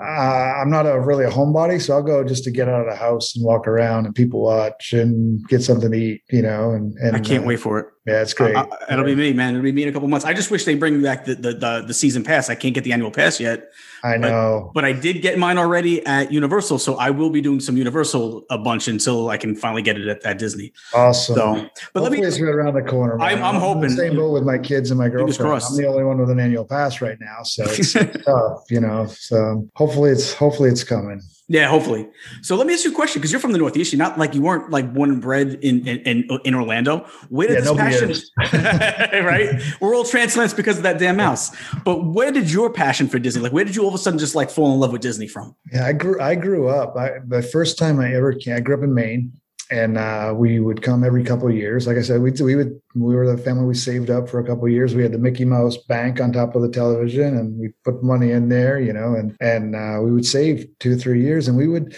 [0.00, 2.86] uh, I'm not a really a homebody, so I'll go just to get out of
[2.86, 6.70] the house and walk around and people watch and get something to eat, you know.
[6.70, 7.86] And, and I can't uh, wait for it.
[8.04, 8.56] Yeah, it's great.
[8.56, 9.54] Uh, uh, it'll be me, man.
[9.54, 10.26] It'll be me in a couple months.
[10.26, 12.50] I just wish they bring back the, the the the season pass.
[12.50, 13.68] I can't get the annual pass yet,
[14.02, 14.72] I know.
[14.74, 16.80] but I did get mine already at Universal.
[16.80, 20.08] So I will be doing some Universal a bunch until I can finally get it
[20.08, 20.72] at, at Disney.
[20.92, 21.36] awesome.
[21.36, 22.18] So, but let me.
[22.18, 23.16] Hopefully it's right around the corner.
[23.16, 23.28] man.
[23.28, 23.90] I'm- I'm the hoping.
[23.90, 25.62] Same boat with my kids and my girlfriend.
[25.62, 27.92] I'm the only one with an annual pass right now, so it's
[28.24, 29.06] tough, you know.
[29.06, 31.20] So hopefully it's hopefully it's coming.
[31.52, 32.08] Yeah, hopefully.
[32.40, 33.92] So let me ask you a question because you're from the Northeast.
[33.92, 37.06] You're not like you weren't like born and bred in in, in, Orlando.
[37.28, 39.24] Where did Yeah, this passion?
[39.26, 39.60] right?
[39.78, 41.54] We're all transplants because of that damn mouse.
[41.84, 43.42] But where did your passion for Disney?
[43.42, 45.28] Like, where did you all of a sudden just like fall in love with Disney
[45.28, 45.54] from?
[45.70, 46.96] Yeah, I grew I grew up.
[46.96, 49.38] I, the first time I ever came, I grew up in Maine,
[49.72, 51.86] and uh, we would come every couple of years.
[51.86, 54.46] Like I said, we we would we were the family we saved up for a
[54.46, 54.94] couple of years.
[54.94, 58.32] We had the Mickey Mouse Bank on top of the television, and we put money
[58.32, 61.66] in there, you know, and and uh, we would save two three years, and we
[61.66, 61.96] would.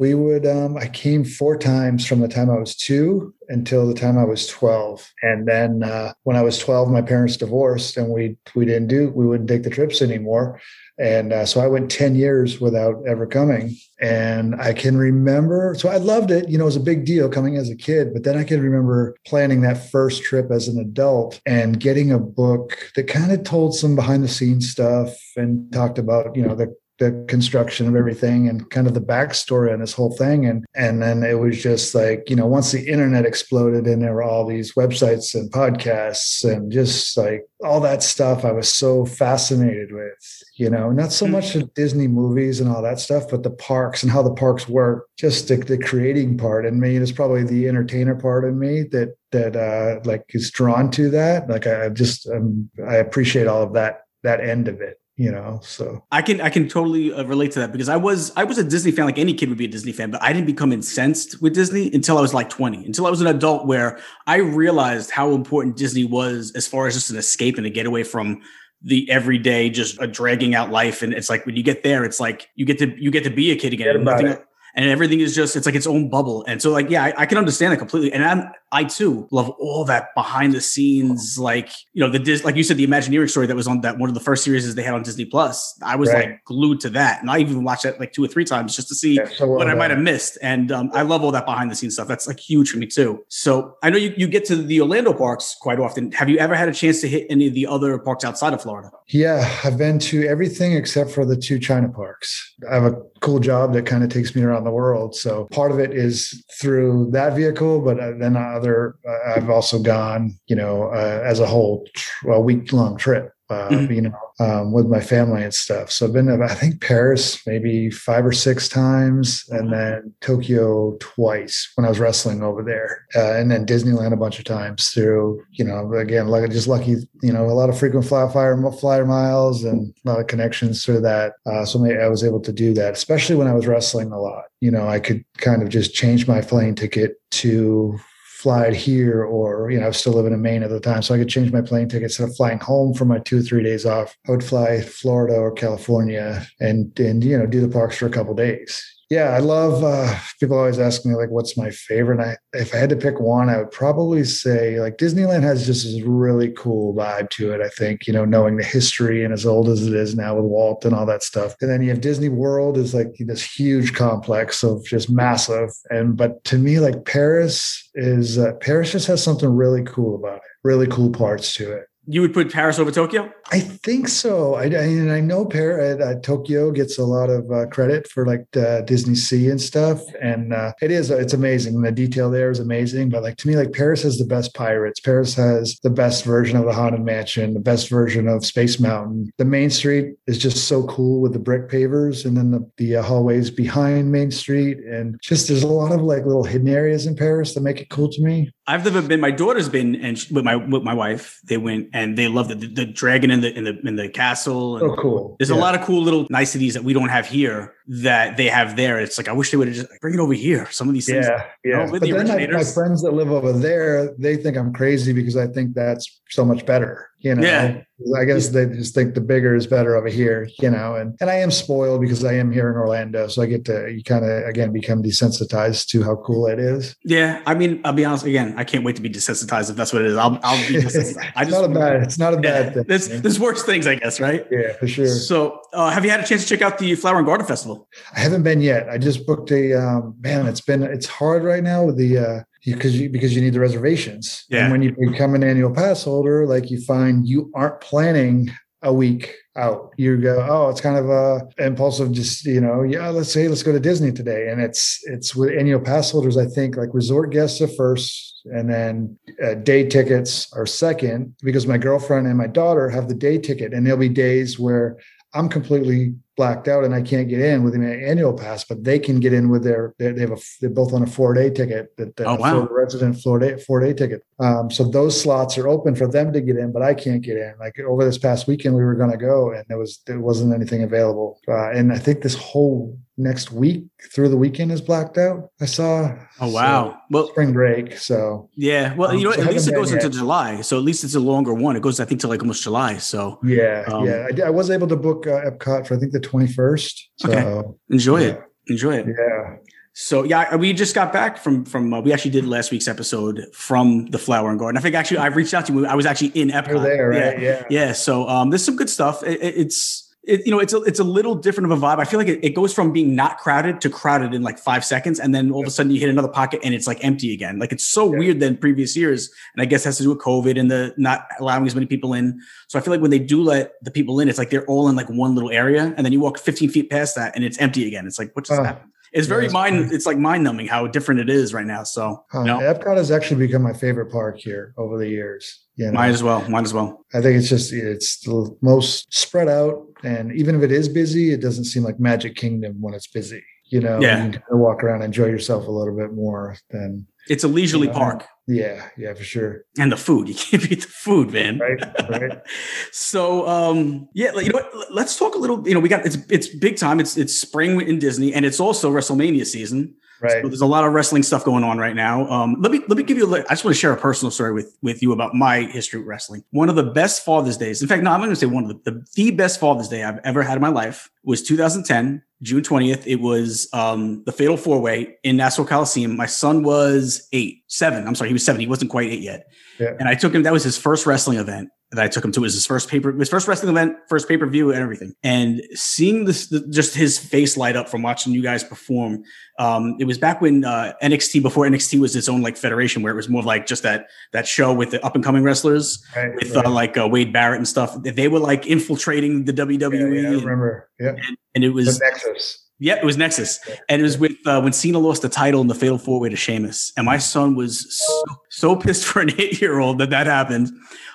[0.00, 0.46] We would.
[0.46, 4.24] Um, I came four times from the time I was two until the time I
[4.24, 8.64] was twelve, and then uh, when I was twelve, my parents divorced, and we we
[8.64, 10.58] didn't do we wouldn't take the trips anymore.
[11.00, 13.74] And uh, so I went 10 years without ever coming.
[14.02, 16.46] And I can remember, so I loved it.
[16.50, 18.12] You know, it was a big deal coming as a kid.
[18.12, 22.18] But then I can remember planning that first trip as an adult and getting a
[22.18, 26.54] book that kind of told some behind the scenes stuff and talked about, you know,
[26.54, 30.46] the the construction of everything and kind of the backstory on this whole thing.
[30.46, 34.14] And and then it was just like, you know, once the internet exploded and there
[34.14, 39.04] were all these websites and podcasts and just like all that stuff I was so
[39.06, 41.30] fascinated with, you know, not so Mhm.
[41.32, 44.68] much the Disney movies and all that stuff, but the parks and how the parks
[44.68, 46.96] work, just the, the creating part in me.
[46.96, 51.48] It's probably the entertainer part in me that that uh like is drawn to that.
[51.48, 55.30] Like I, I just um, I appreciate all of that that end of it, you
[55.30, 55.60] know.
[55.62, 58.56] So I can I can totally uh, relate to that because I was I was
[58.56, 60.72] a Disney fan like any kid would be a Disney fan, but I didn't become
[60.72, 64.36] incensed with Disney until I was like 20, until I was an adult where I
[64.36, 68.40] realized how important Disney was as far as just an escape and a getaway from
[68.82, 72.18] the everyday just a dragging out life and it's like when you get there it's
[72.18, 74.44] like you get to you get to be a kid again Forget and about nothing.
[74.80, 77.26] And everything is just it's like its own bubble and so like yeah I, I
[77.26, 81.68] can understand that completely and I'm I too love all that behind the scenes like
[81.92, 84.08] you know the Dis like you said the Imagineering story that was on that one
[84.08, 86.30] of the first series they had on Disney Plus I was Right.
[86.30, 88.88] like glued to that and I even watched that like two or three times just
[88.88, 90.38] to see yeah, so what I might have missed.
[90.42, 92.08] And um, I love all that behind the scenes stuff.
[92.08, 93.24] That's like huge for me too.
[93.28, 96.12] So I know you, you get to the Orlando parks quite often.
[96.12, 98.62] Have you ever had a chance to hit any of the other parks outside of
[98.62, 98.90] Florida?
[99.08, 102.54] Yeah, I've been to everything except for the two China parks.
[102.70, 105.14] I have a cool job that kind of takes me around the world.
[105.14, 109.78] So part of it is through that vehicle, but uh, then other, uh, I've also
[109.78, 113.32] gone, you know, uh, as a whole tr- a week long trip.
[113.50, 113.86] Uh.
[113.90, 115.90] You know, um, with my family and stuff.
[115.90, 120.96] So I've been to, I think, Paris maybe five or six times, and then Tokyo
[121.00, 124.88] twice when I was wrestling over there, uh, and then Disneyland a bunch of times
[124.90, 128.56] through, you know, again, like just lucky, you know, a lot of frequent fly, flyer,
[128.72, 131.32] flyer miles and a lot of connections through that.
[131.44, 134.18] Uh, so maybe I was able to do that, especially when I was wrestling a
[134.20, 134.44] lot.
[134.60, 137.98] You know, I could kind of just change my plane ticket to
[138.40, 141.02] fly it here or you know i was still living in maine at the time
[141.02, 143.42] so i could change my plane ticket instead of flying home for my two or
[143.42, 144.16] three days off.
[144.26, 148.10] I would fly florida or california and and you know do the parks for a
[148.10, 152.20] couple days yeah i love uh people always ask me like what's my favorite?
[152.20, 155.84] I, if i had to pick one i would probably say like disneyland has just
[155.84, 159.44] this really cool vibe to it i think you know knowing the history and as
[159.44, 161.54] old as it is now with walt and all that stuff.
[161.60, 165.70] And then you have disney world is like this huge complex of just massive.
[165.90, 170.36] And but to me like paris is uh, paris just has something really cool about
[170.36, 173.32] it really cool parts to it You would put Paris over Tokyo?
[173.52, 174.54] I think so.
[174.56, 178.44] I, I, I know Paris, uh, Tokyo gets a lot of uh, credit for like
[178.56, 181.80] uh, Disney Sea and stuff, and uh, it is it's amazing.
[181.80, 183.10] The detail there is amazing.
[183.10, 184.98] But like to me, like Paris has the best pirates.
[184.98, 189.30] Paris has the best version of the Haunted Mansion, the best version of Space Mountain.
[189.38, 192.96] The Main Street is just so cool with the brick pavers, and then the, the
[192.96, 197.06] uh, hallways behind Main Street, and just there's a lot of like little hidden areas
[197.06, 198.50] in Paris that make it cool to me.
[198.72, 199.20] I've never been.
[199.20, 202.50] My daughter's been, and she, with my with my wife, they went and they loved
[202.52, 202.60] it.
[202.60, 204.76] The, the dragon in the in the in the castle.
[204.76, 205.36] And Oh, cool.
[205.38, 205.56] There's Yeah.
[205.56, 209.00] a lot of cool little niceties that we don't have here that they have there.
[209.00, 210.68] It's like I wish they would have just like, bring it over here.
[210.70, 211.26] Some of these things.
[211.26, 211.84] Yeah, yeah.
[211.84, 215.12] know, but the then my, my friends that live over there, they think I'm crazy
[215.12, 217.08] because I think that's so much better.
[217.18, 217.82] You know, Yeah.
[218.18, 220.48] I guess they just think the bigger is better over here.
[220.60, 223.46] You know, and and I am spoiled because I am here in Orlando, so I
[223.46, 226.96] get to you kind of again become desensitized to how cool it is.
[227.04, 228.24] Yeah, I mean, I'll be honest.
[228.24, 230.16] Again, I can't wait to be desensitized if that's what it is.
[230.16, 231.32] I'll I'll be desensitized.
[231.36, 232.02] I it's not a bad.
[232.04, 232.84] It's not a Yeah, bad thing.
[232.86, 234.46] there's there's worse things, I guess, right?
[234.50, 235.06] yeah, for sure.
[235.08, 237.79] So, uh, have you had a chance to check out the Flower and Garden Festival?
[238.14, 238.88] I haven't been yet.
[238.88, 240.46] I just booked a um, man.
[240.46, 243.60] It's been it's hard right now with the uh, because you because you need the
[243.60, 244.44] reservations.
[244.48, 244.64] Yeah.
[244.64, 248.50] And when you become an annual pass holder, like you find you aren't planning
[248.82, 249.92] a week out.
[249.96, 252.12] You go, oh, it's kind of a impulsive.
[252.12, 255.56] Just you know, yeah, let's say let's go to Disney today, and it's it's with
[255.56, 256.36] annual pass holders.
[256.36, 261.66] I think like resort guests are first, and then uh, day tickets are second because
[261.66, 264.98] my girlfriend and my daughter have the day ticket, and there'll be days where
[265.34, 268.98] I'm completely blacked out and I can't get in with an annual pass, but they
[268.98, 271.50] can get in with their they they have a they're both on a four day
[271.50, 272.52] ticket that Oh, wow.
[272.52, 274.22] Florida resident four day four day ticket.
[274.38, 277.36] Um, so those slots are open for them to get in, but I can't get
[277.36, 277.52] in.
[277.60, 280.54] Like over this past weekend, we were going to go and there was there wasn't
[280.54, 281.38] anything available.
[281.46, 285.50] Uh, and I think this whole next week through the weekend is blacked out.
[285.60, 286.16] I saw.
[286.40, 286.96] Oh wow!
[287.10, 287.96] well, spring break.
[287.98, 288.94] So yeah.
[288.94, 290.18] Well, Um, you know, so at least it goes been into.
[290.18, 291.76] July, so at least it's a longer one.
[291.76, 292.96] It goes, I think, to like almost July.
[292.98, 294.26] So yeah, Um, yeah.
[294.44, 297.10] I, I was able to book uh, Epcot for I think the twenty first.
[297.16, 297.68] So Okay.
[297.90, 298.26] enjoy yeah.
[298.28, 298.42] it.
[298.68, 299.06] Enjoy it.
[299.06, 299.56] yeah.
[299.92, 303.44] So yeah, we just got back from from uh, we actually did last week's episode
[303.52, 304.78] from the Flower and Garden.
[304.78, 305.84] I think actually I reached out to you.
[305.84, 306.68] I was actually in Epcot.
[306.68, 307.20] You're there, Yeah.
[307.28, 307.40] right?
[307.42, 307.64] Yeah.
[307.70, 307.92] Yeah.
[307.92, 309.22] So um, there's some good stuff.
[309.24, 311.98] It, it- it's it, you know it's a it's a little different of a vibe.
[311.98, 314.84] I feel like it, it goes from being not crowded to crowded in like five
[314.84, 317.32] seconds, and then all of a sudden you hit another pocket and it's like empty
[317.32, 317.58] again.
[317.58, 318.18] Like it's so Yeah.
[318.18, 320.94] weird than previous years, and I guess it has to do with COVID and the
[320.98, 322.38] not allowing as many people in.
[322.68, 324.88] So I feel like when they do let the people in, it's like they're all
[324.88, 327.58] in like one little area, and then you walk 15 feet past that and it's
[327.58, 328.06] empty again.
[328.06, 328.64] It's like what just Oh.
[328.64, 328.90] happened?
[329.12, 329.78] It's very it's mind.
[329.78, 329.92] weird.
[329.92, 331.82] It's like mind numbing how different it is right now.
[331.82, 335.66] So Uh, you know, Epcot has actually become my favorite park here over the years.
[335.76, 336.48] You know, might as well.
[336.48, 337.04] Might as well.
[337.14, 341.32] I think it's just it's the most spread out, and even if it is busy,
[341.32, 343.42] it doesn't seem like Magic Kingdom when it's busy.
[343.66, 344.16] You know, Yeah.
[344.16, 347.44] you can kind of walk around, and enjoy yourself a little bit more than It's
[347.44, 349.62] a leisurely park, yeah, yeah, for sure.
[349.78, 351.58] and the food you can't beat the food, man.
[351.58, 352.38] Right, right.
[352.92, 354.92] So um yeah, you know what?
[354.92, 355.66] Let's talk a little.
[355.66, 356.98] You know, we got it's it's big time.
[356.98, 359.94] It's it's spring in Disney, and it's also WrestleMania season.
[360.20, 360.42] Right.
[360.42, 362.28] So there's a lot of wrestling stuff going on right now.
[362.28, 363.34] Um, let me let me give you.
[363.34, 365.98] A, I just want to share a personal story with with you about my history
[365.98, 366.44] with wrestling.
[366.50, 367.80] One of the best Father's Days.
[367.80, 370.04] In fact, no, I'm going to say one of the, the the best Father's Day
[370.04, 373.06] I've ever had in my life was 2010, June 20th.
[373.06, 376.16] It was um, the Fatal Four Way in Nassau Coliseum.
[376.16, 378.06] My son was eight, seven.
[378.06, 378.60] I'm sorry, he was seven.
[378.60, 379.46] He wasn't quite eight yet.
[379.78, 379.94] Yeah.
[379.98, 380.42] And I took him.
[380.42, 382.40] That was his first wrestling event that I took him to.
[382.40, 385.14] Was his first paper, his first wrestling event, first pay per view, and everything.
[385.22, 389.24] And seeing this, the, just his face light up from watching you guys perform.
[389.58, 393.12] Um, it was back when uh, NXT before NXT was its own like federation, where
[393.12, 396.34] it was more like just that that show with the up and coming wrestlers right,
[396.36, 396.66] with right.
[396.66, 397.96] uh, like uh, Wade Barrett and stuff.
[398.02, 400.88] They were like infiltrating the WWE, yeah, I and, remember.
[400.98, 401.14] Yeah,
[401.54, 402.69] and it the was Nexus.
[402.80, 405.66] Yeah, it was Nexus, and it was with uh, when Cena lost the title in
[405.66, 409.30] the Fatal Four Way to Sheamus, and my son was so, so pissed for an
[409.38, 410.70] eight year old that that happened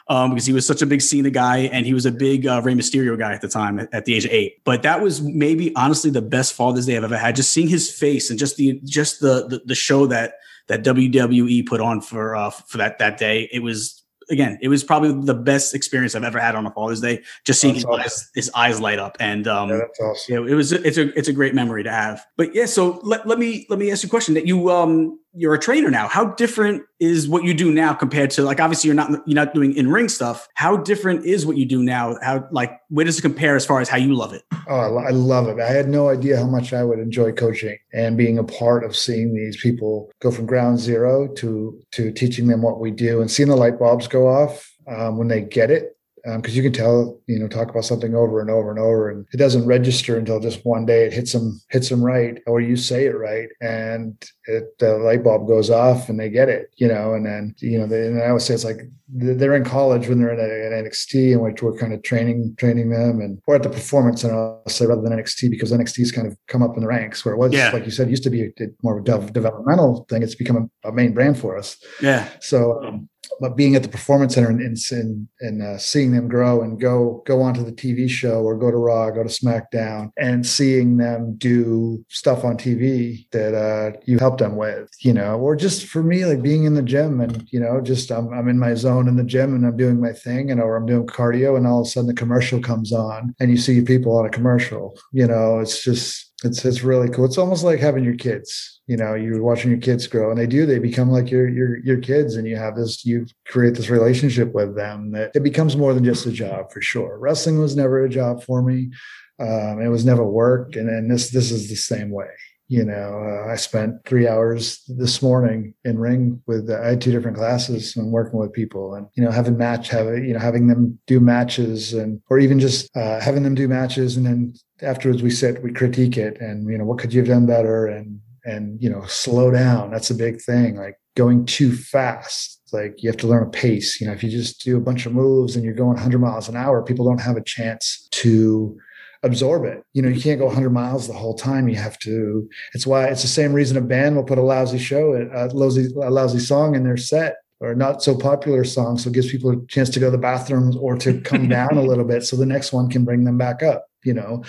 [0.08, 2.62] um, because he was such a big Cena guy and he was a big uh,
[2.64, 4.64] Rey Mysterio guy at the time at, at the age of eight.
[4.64, 7.36] But that was maybe honestly the best Father's Day I've ever had.
[7.36, 10.36] Just seeing his face and just the just the the, the show that
[10.68, 13.50] that WWE put on for uh, for that that day.
[13.52, 13.95] It was
[14.30, 17.24] again, it was probably the best experience I've ever had on a Father's Day.
[17.44, 18.02] Just seeing his awesome.
[18.02, 20.34] eyes his eyes light up and um, Yeah, that's awesome.
[20.34, 22.26] yeah, it was it's a it's a great memory to have.
[22.38, 25.20] But yeah, so let, let me let me ask you a question that you um
[25.36, 26.08] you're a trainer now.
[26.08, 29.54] How different is what you do now compared to like obviously you're not you're not
[29.54, 30.48] doing in ring stuff.
[30.54, 32.18] How different is what you do now?
[32.22, 34.44] How like where does it compare as far as how you love it?
[34.68, 35.60] Oh, I, love it.
[35.60, 38.96] I had no idea how much I would enjoy coaching and being a part of
[38.96, 43.30] seeing these people go from ground zero to to teaching them what we do and
[43.30, 45.95] seeing the light bulbs go off um, when they get it.
[46.26, 49.12] Because um, you can tell, you know, talk about something over and over and over,
[49.12, 52.60] and it doesn't register until just one day it hits them hits them right, or
[52.60, 56.72] you say it right, and it, the light bulb goes off, and they get it,
[56.78, 59.64] you know, and then you know, they, and I would say it's like they're in
[59.64, 63.40] college when they're in at NXT, and which we're kind of training training them, and
[63.46, 66.64] or at the performance, and I'll say rather than NXT because NXT's kind of come
[66.64, 67.70] up in the ranks where it was yeah.
[67.70, 68.50] like you said used to be a
[68.82, 70.24] more of a developmental thing.
[70.24, 71.78] It's become a, a main brand for us.
[72.02, 72.28] Yeah.
[72.40, 73.10] So um,
[73.56, 74.62] being at the performance center and
[74.92, 78.72] and, and uh, seeing them grow and go go onto the TV show or go
[78.72, 84.18] to Raw, go to SmackDown, and seeing them do stuff on TV that uh, you
[84.18, 87.48] helped them with, you know, or just for me, like being in the gym and
[87.52, 90.14] you know, just I'm I'm in my zone in the gym and I'm doing my
[90.14, 93.36] thing, and or I'm doing cardio, and all of a sudden the commercial comes on,
[93.40, 97.26] and you see people on a commercial, you know, it's just it's it's really cool.
[97.26, 100.46] It's almost like having your kids you know you're watching your kids grow and they
[100.46, 103.90] do they become like your your your kids and you have this you create this
[103.90, 107.18] relationship with them that it becomes more than just a job for sure.
[107.18, 108.92] Wrestling was never a job for me.
[109.40, 112.30] Um, it was never work and then this this is the same way
[112.68, 113.44] you know.
[113.46, 117.36] Uh, i spent three hours this morning in ring with uh, i had two different
[117.36, 120.98] classes and working with people and you know having match have you know having them
[121.06, 125.30] do matches and or even just uh, having them do matches and then afterwards we
[125.30, 127.88] sit we critique it and you know what could you have done better?
[127.88, 129.92] And and you know slow down.
[129.92, 132.62] That's a big thing like going too fast.
[132.72, 134.00] Like you have to learn a pace.
[134.00, 136.50] You know if you just do a bunch of moves and you're going 100 miles
[136.50, 138.78] an hour people don't have a chance to
[139.24, 139.84] absorb it.
[139.94, 141.68] You know you can't go 100 miles the whole time.
[141.68, 144.78] You have to it's why it's the same reason a band will put a lousy
[144.78, 149.10] show a lousy, a lousy song in their set or not so popular song so
[149.10, 151.82] it gives people a chance to go to the bathrooms or to come down a
[151.82, 154.44] little bit so the next one can bring them back up you know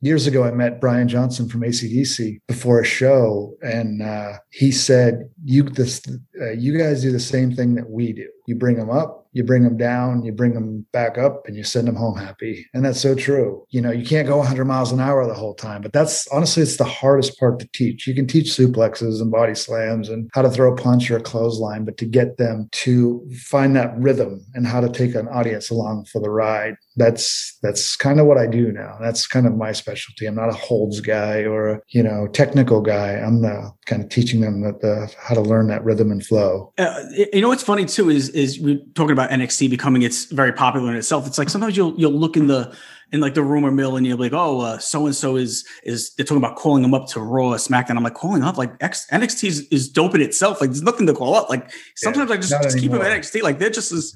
[0.00, 5.30] years ago, I met Brian Johnson from ACDC before a show, and uh, he said,
[5.44, 6.02] "You this,
[6.40, 8.28] uh, you guys do the same thing that we do.
[8.46, 11.62] You bring them up, you bring them down, you bring them back up, and you
[11.62, 13.64] send them home happy." And that's so true.
[13.70, 16.62] You know, you can't go 100 miles an hour the whole time, but that's honestly,
[16.62, 18.06] it's the hardest part to teach.
[18.06, 21.22] You can teach suplexes and body slams and how to throw a punch or a
[21.22, 25.70] clothesline, but to get them to find that rhythm and how to take an audience
[25.70, 28.98] along for the ride that's that's kind of what I do now.
[29.00, 30.26] That's kind of my specialty.
[30.26, 33.12] I'm not a holds guy or a you know technical guy.
[33.14, 36.72] I'm the kind of teaching them that the how to learn that rhythm and flow.
[36.78, 40.52] Uh, you know what's funny too is is we're talking about NXT becoming it's very
[40.52, 41.26] popular in itself.
[41.26, 42.74] It's like sometimes you'll you'll look in the
[43.12, 46.14] in like the rumor mill and you'll be like, oh, so and so is is
[46.14, 47.96] they're talking about calling them up to Raw, SmackDown.
[47.96, 50.60] I'm like calling up like X, NXT is, is dope in itself.
[50.60, 51.50] Like there's nothing to call up.
[51.50, 53.42] Like sometimes yeah, I just, just keep them NXT.
[53.42, 54.14] Like they're just as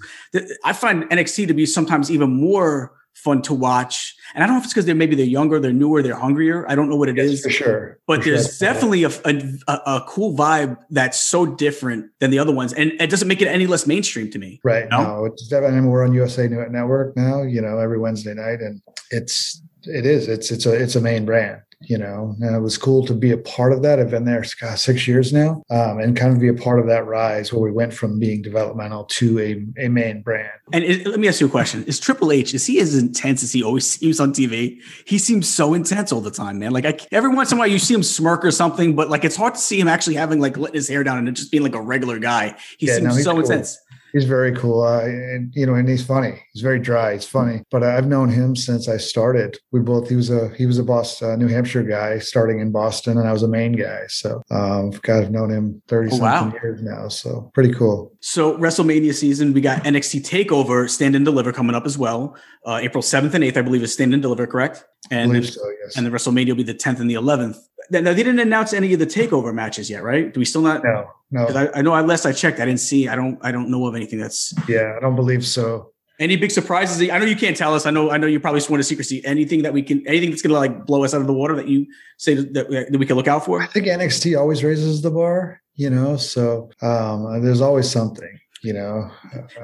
[0.62, 4.14] I find NXT to be sometimes even more fun to watch.
[4.34, 6.68] And I don't know if it's because they're maybe they're younger, they're newer, they're hungrier.
[6.68, 7.98] I don't know what it yes, is for sure.
[8.06, 8.68] But for there's sure.
[8.68, 13.10] definitely a, a, a cool vibe that's so different than the other ones, and it
[13.10, 14.60] doesn't make it any less mainstream to me.
[14.64, 14.88] Right.
[14.90, 15.02] Know?
[15.02, 17.42] No, it's definitely we're on USA Network now.
[17.42, 21.24] You know, every Wednesday night, and it's it is it's it's a it's a main
[21.24, 23.98] brand you know and it was cool to be a part of that.
[23.98, 26.86] I've been there gosh, six years now um, and kind of be a part of
[26.86, 30.50] that rise where we went from being developmental to a, a main brand.
[30.72, 31.84] And it, let me ask you a question.
[31.84, 35.48] Is triple h is he as intense as he always seems on tv he seems
[35.48, 36.72] so intense all the time man.
[36.72, 39.24] Like I, every once in a while you see him smirk or something but like
[39.24, 41.62] it's hard to see him actually having like letting his hair down and just being
[41.62, 42.56] like a regular guy.
[42.78, 43.40] He yeah, seems no, so cool.
[43.40, 43.78] intense
[44.14, 44.82] he's very cool.
[44.82, 46.40] Uh, and you know, and he's funny.
[46.52, 47.12] He's very dry.
[47.12, 47.62] He's funny.
[47.70, 49.58] But I've known him since I started.
[49.72, 50.08] We both.
[50.08, 53.28] He was a he was a Boston, uh, New Hampshire guy, starting in Boston, and
[53.28, 54.04] I was a Maine guy.
[54.08, 56.58] So um, God, I've got known him thirty oh, something wow.
[56.62, 57.08] years now.
[57.08, 58.12] So pretty cool.
[58.20, 62.36] So WrestleMania season, we got NXT Takeover, Stand and Deliver coming up as well.
[62.64, 64.84] Uh, April seventh and eighth, I believe, is Stand and Deliver, correct?
[65.10, 65.96] And so, yes.
[65.96, 67.58] And the WrestleMania will be the tenth and the eleventh.
[67.90, 70.32] Now they didn't announce any of the takeover matches yet, right?
[70.32, 70.82] Do we still not?
[70.82, 71.46] No, no.
[71.46, 71.92] I, I, know.
[72.02, 73.08] Last I checked, I didn't see.
[73.08, 73.38] I don't.
[73.42, 74.54] I don't know of anything that's.
[74.68, 75.90] Yeah, I don't believe so.
[76.20, 77.10] Any big surprises?
[77.10, 77.86] I know you can't tell us.
[77.86, 78.10] I know.
[78.10, 79.24] I know you probably sworn to secrecy.
[79.24, 81.68] Anything that we can, anything that's gonna like blow us out of the water that
[81.68, 81.86] you
[82.16, 83.60] say that, that we can look out for?
[83.60, 85.60] I think NXT always raises the bar.
[85.74, 88.38] You know, so um, there's always something.
[88.62, 89.10] You know,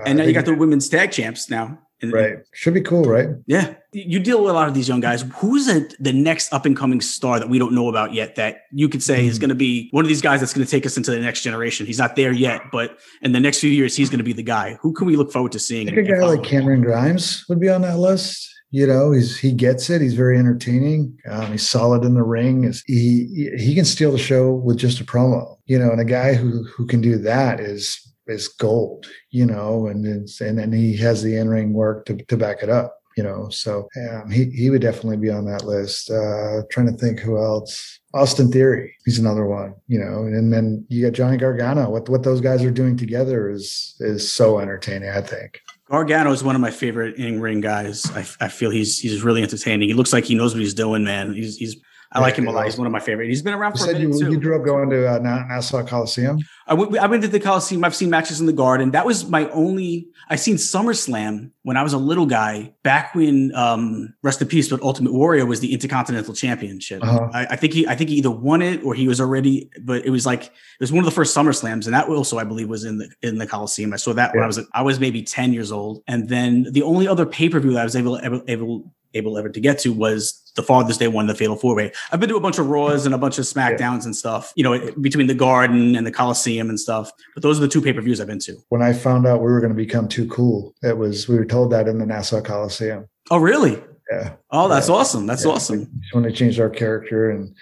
[0.05, 1.79] and now you got the women's tag champs now.
[2.03, 2.39] Right.
[2.53, 3.29] Should be cool, right?
[3.47, 3.75] Yeah.
[3.93, 5.25] You deal with a lot of these young guys.
[5.37, 8.63] Who's a, the next up and coming star that we don't know about yet that
[8.71, 9.29] you could say mm.
[9.29, 11.21] is going to be one of these guys that's going to take us into the
[11.21, 11.87] next generation?
[11.87, 14.43] He's not there yet, but in the next few years, he's going to be the
[14.43, 14.79] guy.
[14.81, 15.89] Who can we look forward to seeing?
[15.89, 18.49] I think a guy like Cameron Grimes would be on that list.
[18.73, 20.01] You know, he's he gets it.
[20.01, 21.19] He's very entertaining.
[21.29, 22.73] Um, he's solid in the ring.
[22.87, 25.57] He he can steal the show with just a promo.
[25.67, 29.87] You know, and a guy who who can do that is is gold, you know,
[29.87, 30.05] and
[30.41, 33.49] and then he has the in ring work to, to back it up, you know.
[33.51, 36.11] So um, he he would definitely be on that list.
[36.11, 37.99] Uh, trying to think who else.
[38.13, 41.91] Austin Theory, he's another one, you know, and then you got Johnny Gargano.
[41.91, 45.11] What what those guys are doing together is is so entertaining.
[45.11, 45.61] I think.
[45.91, 48.09] Gargano is one of my favorite in ring guys.
[48.13, 49.89] I, I feel he's he's really entertaining.
[49.89, 51.35] He looks like he knows what he's doing, man.
[51.35, 51.77] He's he's
[52.13, 52.65] I like him a lot.
[52.65, 53.29] He's one of my favorite.
[53.29, 54.33] He's been around You for a said minute you, too.
[54.33, 56.41] you grew up going to uh, Nassau Coliseum.
[56.67, 57.85] I went, I went to the Coliseum.
[57.85, 58.91] I've seen matches in the Garden.
[58.91, 60.09] That was my only.
[60.29, 62.75] I seen SummerSlam when I was a little guy.
[62.83, 67.03] Back when, um, rest in peace, but Ultimate Warrior was the Intercontinental Championship.
[67.03, 67.29] Uh-huh.
[67.33, 69.71] I, I think he, I think he either won it or he was already.
[69.81, 72.45] But it was like it was one of the first SummerSlams, and that also I
[72.45, 73.93] believe was in the in the Coliseum.
[73.93, 76.83] I saw that when I was I was maybe ten years old, and then the
[76.83, 79.79] only other pay per view that I was able able able able ever to get
[79.81, 81.93] to was the Father's Day one, the Fatal Four Way.
[82.13, 84.65] I've been to a bunch of Raws and a bunch of SmackDowns and stuff, you
[84.65, 87.11] know, between the Garden and the Coliseum and stuff.
[87.35, 88.57] But those are the two pay per views I've been to.
[88.69, 91.45] When I found out we were going to become too cool, it was we were
[91.45, 93.07] told that in the Nassau Coliseum.
[93.31, 93.83] Oh, really?
[94.11, 94.95] Yeah, Oh, that's Yeah.
[94.97, 95.27] awesome.
[95.27, 95.53] That's Yeah.
[95.53, 95.85] awesome.
[95.85, 97.55] So when they changed our character and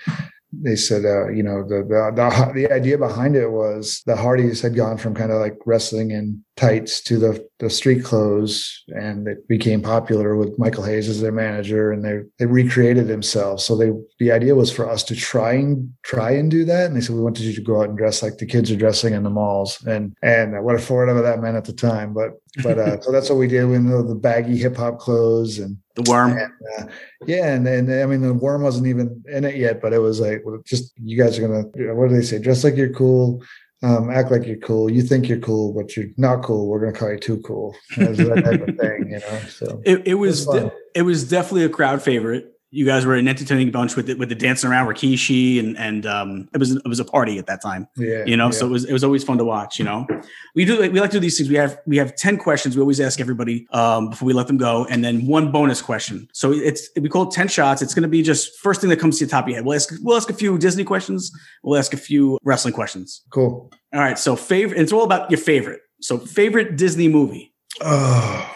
[0.51, 4.63] they said, uh, you know, the, the the the idea behind it was the Hardys
[4.63, 9.29] had gone from kind of like wrestling in tights to the the street clothes, and
[9.29, 13.65] it became popular with Michael Hayes as their manager, and they they recreated themselves.
[13.65, 16.97] So they the idea was for us to try and try and do that, and
[16.97, 19.15] they said we wanted you to go out and dress like the kids are dressing
[19.15, 22.33] in the malls, and and what a whatever that meant at the time, but
[22.65, 23.65] but uh, so that's what we did.
[23.65, 26.33] We know the baggy hip hop clothes and The worm.
[26.33, 26.87] and, uh,
[27.27, 30.19] yeah, and and I mean the worm wasn't even in it yet, but it was
[30.21, 32.41] like well, just you guys are gonna what do they say?
[32.41, 33.43] Dress like you're cool,
[33.83, 34.91] um, act like you're cool.
[34.91, 36.69] You think you're cool, but you're not cool.
[36.69, 37.77] We're gonna call you too cool.
[37.97, 39.41] That type of thing, you know.
[39.49, 42.47] So It, it was It was de- it was definitely a crowd favorite.
[42.71, 46.05] You guys were an entertaining bunch with the, with the dancing around Rikishi and and
[46.05, 47.89] um it was it was a party at that time.
[47.97, 48.51] yeah, you know yeah.
[48.51, 50.07] so it was it was always fun to watch you know.
[50.55, 51.49] We do we like to do these things.
[51.49, 52.77] We have we have 10 questions.
[52.77, 56.29] We always ask everybody um, before we let them go and then one bonus question.
[56.33, 57.81] So it's we call it 10 shots.
[57.81, 59.65] It's going to be just first thing that comes to the top of your head.
[59.65, 61.33] We'll ask we'll ask a few disney questions.
[61.63, 63.23] We'll ask a few wrestling questions.
[63.31, 63.71] Cool.
[63.95, 65.81] all right so favorite it's all about your favorite.
[66.01, 67.55] So favorite disney movie.
[67.81, 68.55] Oh,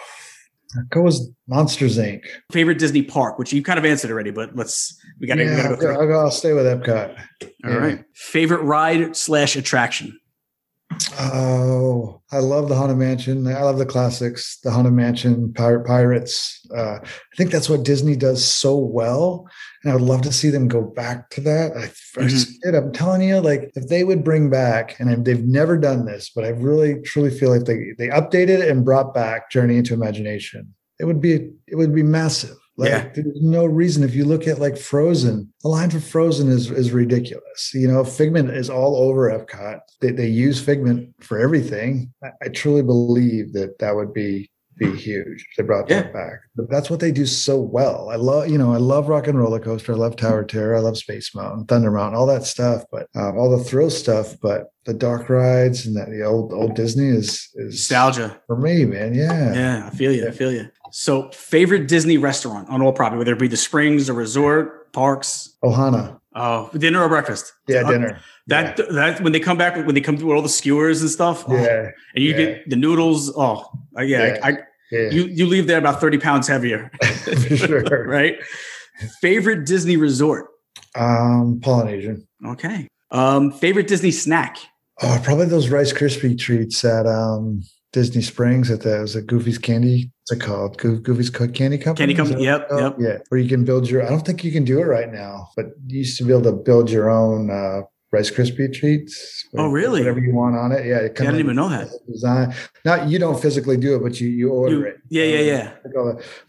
[0.89, 2.21] go with Monsters Inc.
[2.51, 5.67] favorite disney park which you kind of answered already but let's we gotta, Yeah, gotta
[5.67, 7.17] go I'll, through I'll, go- I'll stay with Epcot.
[7.65, 10.17] all right favorite ride slash attraction
[11.19, 13.47] Oh, I love the Haunted Mansion.
[13.47, 16.59] I love the classics, the Haunted Mansion, Pirate Pirates.
[16.75, 19.47] Uh, I think that's what Disney does so well,
[19.83, 21.77] and I would love to see them go back to that.
[21.77, 21.83] I,
[22.21, 22.47] I Mhm.
[22.63, 22.75] did.
[22.75, 26.43] I'm telling you, like if they would bring back, and they've never done this, but
[26.45, 30.73] I really truly feel like they they updated and brought back Journey into Imagination.
[30.99, 32.57] It would be it would be massive.
[32.75, 33.09] Like Yeah.
[33.13, 36.91] there's no reason if you look at like Frozen, the line for Frozen is is
[36.91, 37.71] ridiculous.
[37.73, 39.79] You know, Figment is all over Epcot.
[40.01, 42.11] They they use Figment for everything.
[42.23, 44.49] I, I truly believe that that would be
[44.79, 46.01] be huge they brought Yeah.
[46.01, 46.39] that back.
[46.55, 48.09] But that's what they do so well.
[48.09, 49.93] I love you know I love Rock and Roller Coaster.
[49.93, 50.75] I love Tower Terror.
[50.75, 52.83] I love Space Mountain, Thunder Mountain, all that stuff.
[52.91, 54.35] But um, all the thrill stuff.
[54.41, 58.83] But the dark rides and that the old old Disney is is nostalgia for me,
[58.85, 59.13] man.
[59.13, 59.53] Yeah.
[59.53, 60.27] Yeah, I feel you.
[60.27, 60.67] I feel you.
[60.95, 65.55] So, favorite Disney restaurant on all property, whether it be the Springs, the resort, parks,
[65.63, 66.19] Ohana.
[66.35, 67.51] oh, dinner or breakfast.
[67.67, 68.19] Yeah, Uh, dinner.
[68.45, 71.09] That that when they come back, when they come through with all the skewers and
[71.09, 71.89] stuff, oh, Yeah.
[72.13, 72.37] and you yeah.
[72.37, 73.33] get the noodles.
[73.35, 73.65] Oh,
[73.97, 74.39] uh, yeah, Yeah.
[74.43, 74.57] I, I,
[74.91, 75.09] Yeah.
[75.09, 78.05] you you leave there about thirty pounds heavier, for sure.
[78.17, 78.35] right?
[79.19, 80.45] Favorite Disney resort.
[80.93, 82.27] Um, Polynesian.
[82.45, 82.87] Okay.
[83.09, 84.57] Um, favorite Disney snack.
[85.01, 87.63] Oh, probably those Rice Krispie treats at um
[87.93, 90.11] Disney Springs at the was it Goofy's Candy.
[90.29, 90.77] What's it called?
[90.77, 91.95] Goof, Goofy's Candy Company.
[91.95, 92.95] Candy Company, yep, yep.
[92.97, 94.05] Yeah, where you can build your.
[94.05, 96.43] I don't think you can do it right now, but you used to be able
[96.43, 97.81] to build your own uh,
[98.13, 99.45] Rice Krispie treats.
[99.57, 99.99] Oh, really?
[99.99, 100.85] Whatever you want on it.
[100.85, 101.89] Yeah, it I didn't even know that.
[102.09, 102.53] Design.
[102.85, 104.97] Not you don't physically do it, but you you order You- it.
[105.09, 105.71] yeah, yeah, yeah.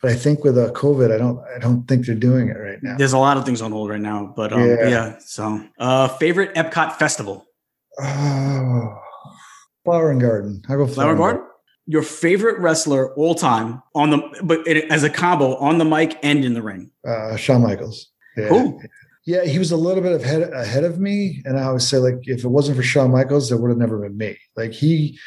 [0.01, 2.81] But I think with uh, COVID, I don't I don't think they're doing it right
[2.81, 2.97] now.
[2.97, 4.89] There's a lot of things on hold right now, but um, Yeah.
[4.89, 5.19] yeah.
[5.19, 7.45] So, uh, favorite Epcot festival.
[8.01, 8.99] Oh,
[9.85, 10.63] Flower and Garden.
[10.69, 11.43] I go Flower Garden.
[11.87, 16.19] Your favorite wrestler all time on the but it, as a combo on the mic
[16.23, 16.91] and in the ring.
[17.07, 18.11] Uh, Shawn Michaels.
[18.37, 18.49] Yeah.
[18.49, 18.81] Cool.
[19.27, 22.19] Yeah, he was a little bit ahead ahead of me, and I always say like,
[22.23, 24.37] if it wasn't for Shawn Michaels, it would have never been me.
[24.55, 25.19] Like he,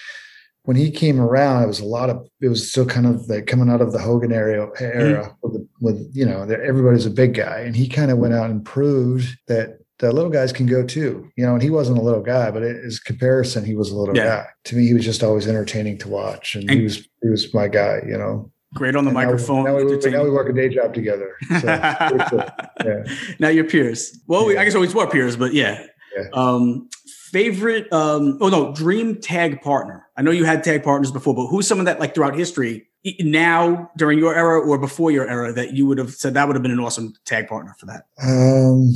[0.63, 3.47] when he came around, it was a lot of it was still kind of like
[3.47, 7.33] coming out of the Hogan era era with, the, with you know everybody's a big
[7.33, 10.83] guy, and he kind of went out and proved that the little guys can go
[10.85, 11.29] too.
[11.35, 13.95] You know, and he wasn't a little guy, but it, his comparison, he was a
[13.97, 14.25] little Yeah.
[14.25, 14.45] guy.
[14.65, 17.53] To me, he was just always entertaining to watch, and, And- he was he was
[17.53, 18.01] my guy.
[18.07, 19.63] You know, Great on the And microphone.
[19.63, 21.35] Now we, now we work a day job together.
[21.61, 22.45] So,
[22.85, 23.03] yeah.
[23.39, 24.19] now you're peers.
[24.27, 24.61] Well, we, Yeah.
[24.61, 25.85] I guess always were peers, but yeah.
[26.33, 26.89] Um,
[27.31, 27.91] favorite.
[27.93, 30.05] Um, oh no, dream tag partner.
[30.17, 32.87] I know you had tag partners before, but who's someone that like throughout history,
[33.19, 36.55] now during your era or before your era, that you would have said that would
[36.55, 38.03] have been an awesome tag partner for that?
[38.21, 38.93] Um,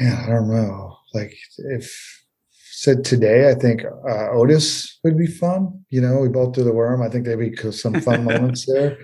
[0.00, 0.96] man, I don't know.
[1.14, 2.24] Like if
[2.72, 5.84] said today, I think uh, Otis would be fun.
[5.90, 7.02] You know, we both do the worm.
[7.02, 8.98] I think there'd be some fun moments there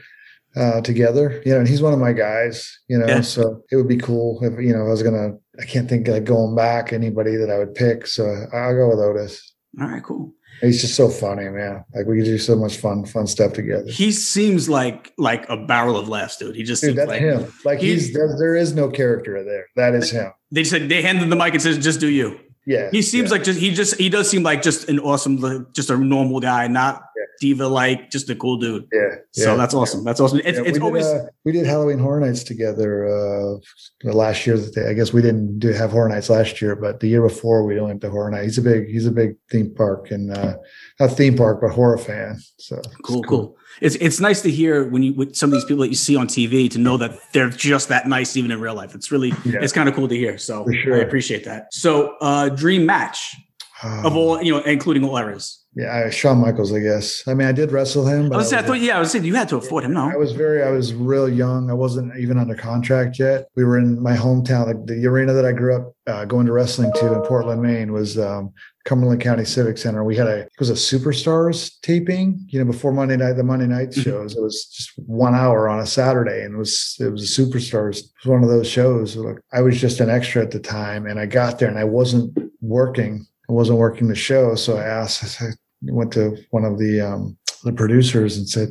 [0.57, 1.43] uh, together.
[1.45, 2.79] You know, and he's one of my guys.
[2.89, 3.21] You know, Yeah.
[3.23, 5.31] so it would be cool if you know I was gonna.
[5.61, 8.07] I can't think like going back anybody that I would pick.
[8.07, 9.55] So I'll go with Otis.
[9.81, 10.33] All right, cool.
[10.61, 11.85] He's just so funny, man.
[11.95, 13.87] Like we could do so much fun, fun stuff together.
[13.91, 16.57] He seems like like a barrel of laughs, dude.
[16.57, 17.53] He just Dude, seems that's like him.
[17.65, 19.67] Like he- he's there, there is no character there.
[19.77, 20.33] That is him.
[20.51, 22.89] they said they handed the mic and says, "Just do you." Yeah.
[22.91, 23.37] He seems yeah.
[23.37, 26.67] like just he just he does seem like just an awesome, just a normal guy,
[26.67, 27.25] not Yeah.
[27.41, 28.87] diva like, just a cool dude.
[28.93, 29.17] yeah.
[29.33, 29.57] So yeah.
[29.57, 30.03] that's awesome.
[30.05, 30.41] That's awesome.
[30.45, 33.59] It's, Yeah, it's we always did, uh, we did Halloween Horror Nights together uh,
[34.01, 34.57] the last year.
[34.57, 37.23] That they, I guess we didn't do have Horror Nights last year, but the year
[37.23, 38.45] before we went to Horror Night.
[38.45, 40.57] He's a big he's a big theme park and uh,
[40.99, 42.39] not theme park but horror fan.
[42.59, 43.57] So it's cool, cool.
[43.81, 46.17] It's it's nice to hear when you with some of these people that you see
[46.17, 48.95] on TV to know that they're just that nice even in real life.
[48.95, 49.61] It's really Yeah.
[49.63, 50.39] it's kind of cool to hear.
[50.39, 50.97] So sure.
[50.97, 51.73] I appreciate that.
[51.73, 53.35] So uh dream match
[53.83, 55.61] Um, of all you know, including all eras.
[55.75, 57.25] yeah, I, Shawn Michaels, I guess.
[57.27, 59.11] I mean, I did wrestle him, I was saying, I was- thought yeah, I was
[59.11, 60.09] saying you had to afford him, no?
[60.09, 61.69] I was very, I was real young.
[61.69, 63.49] I wasn't even under contract yet.
[63.57, 66.53] We were in my hometown, like the arena that I grew up uh, going to
[66.53, 68.53] wrestling to in Portland, Maine, was um,
[68.85, 70.05] Cumberland County Civic Center.
[70.05, 73.67] We had a, it was a Superstars taping, you know, before Monday night, the Monday
[73.67, 74.03] night Mhm.
[74.05, 74.37] shows.
[74.37, 77.99] It was just one hour on a Saturday, and it was it was a Superstars.
[77.99, 79.17] It was one of those shows.
[79.17, 81.85] Like I was just an extra at the time, and I got there, and I
[81.85, 83.27] wasn't working.
[83.49, 85.41] I wasn't working the show, so I asked.
[85.43, 85.47] I
[85.83, 88.69] went to one of the um, the producers and said,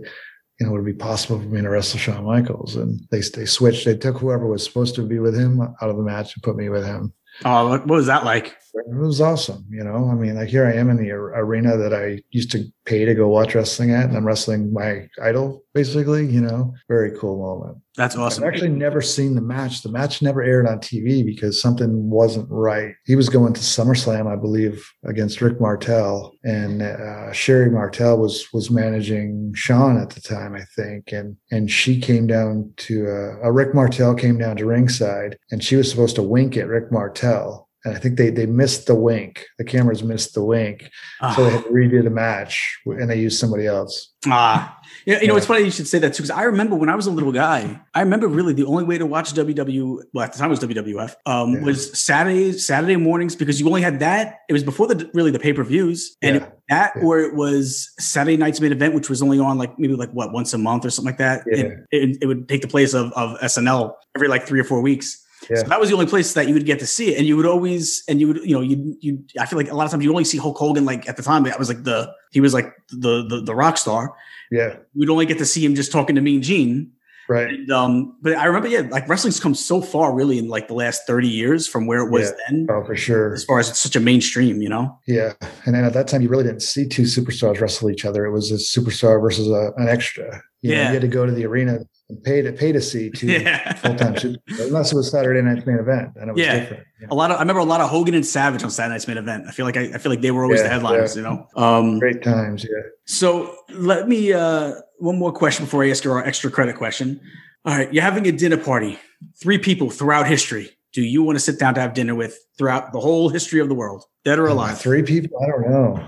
[0.59, 2.75] you know, would it be possible for me to wrestle Shawn Michaels?
[2.75, 3.85] And they they switched.
[3.85, 6.55] They took whoever was supposed to be with him out of the match and put
[6.55, 7.13] me with him.
[7.45, 8.55] Oh, what was that like?
[8.75, 9.65] It was awesome.
[9.69, 12.51] You know, I mean, like here I am in the ar- arena that I used
[12.51, 16.25] to pay to go watch wrestling at, and I'm wrestling my idol, basically.
[16.25, 17.77] You know, very cool moment.
[17.95, 18.43] That's awesome.
[18.43, 19.83] I've actually never seen the match.
[19.83, 22.95] The match never aired on TV because something wasn't right.
[23.05, 28.47] He was going to SummerSlam, I believe, against Rick Martel, and uh, Sherri Martel was
[28.53, 33.45] was managing Shawn at the time, I think, and and she came down to uh,
[33.45, 36.91] uh, Rick Martel came down to ringside, and she was supposed to wink at Rick
[36.91, 37.62] Martel.
[37.85, 39.45] And I think they they missed the wink.
[39.57, 40.89] The cameras missed the wink,
[41.35, 44.11] so they had to redo the match, and they used somebody else.
[44.25, 45.37] Ah, yeah, you know, Yeah.
[45.39, 47.33] it's funny you should say that too, because I remember when I was a little
[47.33, 50.51] guy, I remember really the only way to watch WW, well, at the time it
[50.51, 51.61] was WWF, um, Yeah.
[51.63, 54.37] was Saturday, Saturday mornings, because you only had that.
[54.47, 56.45] It was before the really the pay per views, and Yeah.
[56.69, 57.03] that Yeah.
[57.03, 60.31] or it was Saturday night's main event, which was only on like maybe like what
[60.31, 61.43] once a month or something like that.
[61.51, 61.63] Yeah.
[61.63, 64.81] It, it, it would take the place of of SNL every like three or four
[64.81, 65.19] weeks.
[65.49, 65.57] Yeah.
[65.57, 67.35] So that was the only place that you would get to see it, and you
[67.37, 69.23] would always, and you would, you know, you you.
[69.39, 71.23] I feel like a lot of times you only see Hulk Hogan like at the
[71.23, 71.43] time.
[71.43, 74.13] That was like the he was like the the, the rock star.
[74.51, 76.91] Yeah, We'd only get to see him just talking to Mean Gene.
[77.27, 77.47] right.
[77.49, 80.73] And, um, but I remember, yeah, like wrestling's come so far, really, in like the
[80.75, 82.35] last thirty years from where it was Yeah.
[82.49, 83.33] then, Oh, for sure.
[83.33, 84.99] as far as it's such a mainstream, you know.
[85.07, 85.33] Yeah,
[85.65, 88.25] and then at that time, you really didn't see two superstars wrestle each other.
[88.25, 90.41] It was a superstar versus a, an extra.
[90.61, 90.87] You know, Yeah.
[90.89, 91.79] you had to go to the arena
[92.09, 94.15] and pay to pay to see two Yeah, full time
[94.59, 96.59] unless it was Saturday night's main event, and it was Yeah.
[96.59, 96.83] different.
[96.99, 99.07] you a lot of I remember a lot of Hogan and Savage on Saturday Night's
[99.07, 99.45] Main Event.
[99.47, 101.21] I feel like I, I feel like they were always Yeah, the headliners, yeah.
[101.21, 101.47] you know.
[101.55, 102.81] Um, Great times, yeah.
[103.05, 107.19] So let me uh one more question before I ask you our extra credit question.
[107.65, 108.99] All right, you're having a dinner party,
[109.41, 110.69] three people throughout history.
[110.91, 113.67] Do you want to sit down to have dinner with throughout the whole history of
[113.69, 114.77] the world, dead or Uh, alive?
[114.79, 115.39] three people?
[115.41, 116.05] I don't know.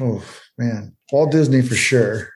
[0.00, 0.22] Oh
[0.58, 2.28] man, Walt Disney for sure.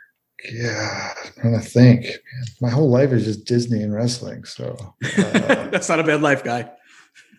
[0.50, 2.02] Yeah, I'm trying to think.
[2.04, 4.44] Man, my whole life is just Disney and wrestling.
[4.44, 4.90] So uh,
[5.70, 6.70] That's not a bad life, guy.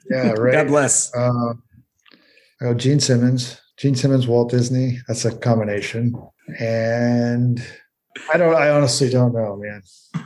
[0.09, 0.53] yeah, right.
[0.53, 1.13] God bless.
[1.15, 1.53] Uh,
[2.61, 4.99] oh, Gene Simmons, Gene Simmons, Walt Disney.
[5.07, 6.13] That's a combination.
[6.59, 7.65] And
[8.33, 8.55] I don't.
[8.55, 9.81] I honestly don't know, man.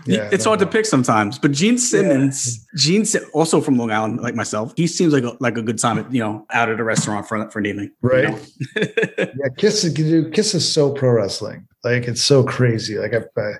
[0.06, 4.20] Yeah, it's hard to pick sometimes, but Gene Simmons, Gene, Si- also from Long Island,
[4.22, 6.80] like myself, he seems like a, like a good time, at, you know, out at
[6.80, 8.24] a restaurant for for an evening, you Right.
[8.26, 8.32] know?
[8.32, 8.86] know.
[9.18, 9.84] Yeah, Kiss.
[9.84, 11.68] is- Kiss is so pro wrestling.
[11.84, 12.98] Like it's so crazy.
[12.98, 13.54] Like I, I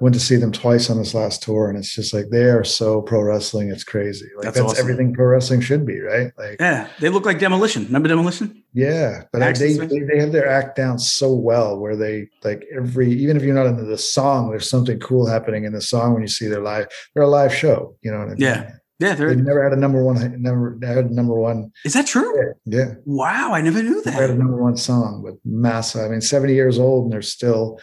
[0.00, 2.64] went to see them twice on this last tour, and it's just like they are
[2.64, 3.70] so pro wrestling.
[3.70, 4.26] It's crazy.
[4.36, 4.82] Like That's that's, awesome.
[4.82, 6.32] everything pro wrestling should be, right?
[6.38, 7.84] Like yeah, they look like Demolition.
[7.84, 8.62] Remember Demolition?
[8.72, 12.64] Yeah, but I, they, they they have their act down so well where they like
[12.76, 16.12] every even if you're not into the song, there's something cool happening in the song
[16.12, 16.86] when you see their live.
[17.14, 18.36] They're a live show, you know what I mean?
[18.38, 18.70] Yeah.
[19.00, 21.72] Yeah, They've never had a number one, never had a number one.
[21.84, 22.54] is that true?
[22.64, 24.12] Yeah, Wow, I never knew that.
[24.12, 26.02] never had a number one song, but massive.
[26.02, 27.80] I mean, 70 years old and they're still,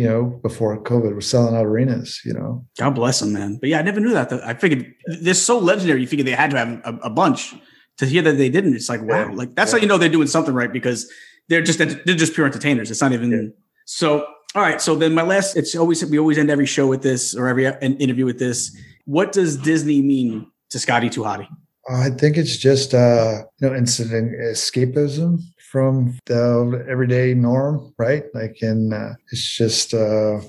[0.00, 2.10] you know, before COVID, we're selling out arenas.
[2.24, 3.58] You know, God bless them, man.
[3.60, 4.32] But yeah, I never knew that.
[4.32, 4.82] I figured
[5.24, 6.00] they're so legendary.
[6.00, 7.54] You figured they had to have a, a bunch.
[7.98, 9.28] To hear that they didn't, it's like wow.
[9.28, 9.34] Yeah.
[9.40, 9.76] Like that's Yeah.
[9.78, 11.00] how you know they're doing something right because
[11.48, 12.90] they're just they're just pure entertainers.
[12.90, 13.48] It's not even Yeah.
[13.84, 14.08] so.
[14.54, 14.80] All right.
[14.80, 15.54] So then my last.
[15.54, 18.74] It's always we always end every show with this or every an interview with this.
[19.04, 21.48] What does Disney mean to Scotty Hottie?
[21.90, 25.40] I think it's just uh, you know, incident escapism
[25.70, 28.24] from the everyday norm, right?
[28.34, 30.40] Like, and uh, it's just uh,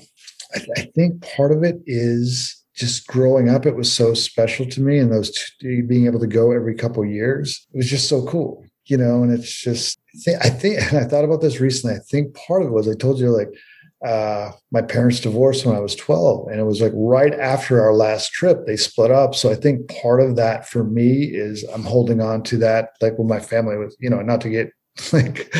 [0.55, 4.81] I, I think part of it is just growing up, it was so special to
[4.81, 8.25] me, and those two, being able to go every couple years, it was just so
[8.25, 9.23] cool, you know.
[9.23, 9.99] And it's just,
[10.41, 11.97] I think, and I thought about this recently.
[11.97, 13.49] I think part of it was I told you like
[14.03, 17.93] uh, my parents divorced when I was 12, and it was like right after our
[17.93, 19.35] last trip, they split up.
[19.35, 23.19] So I think part of that for me is I'm holding on to that, like
[23.19, 24.71] when my family was, you know, not to get
[25.13, 25.53] like,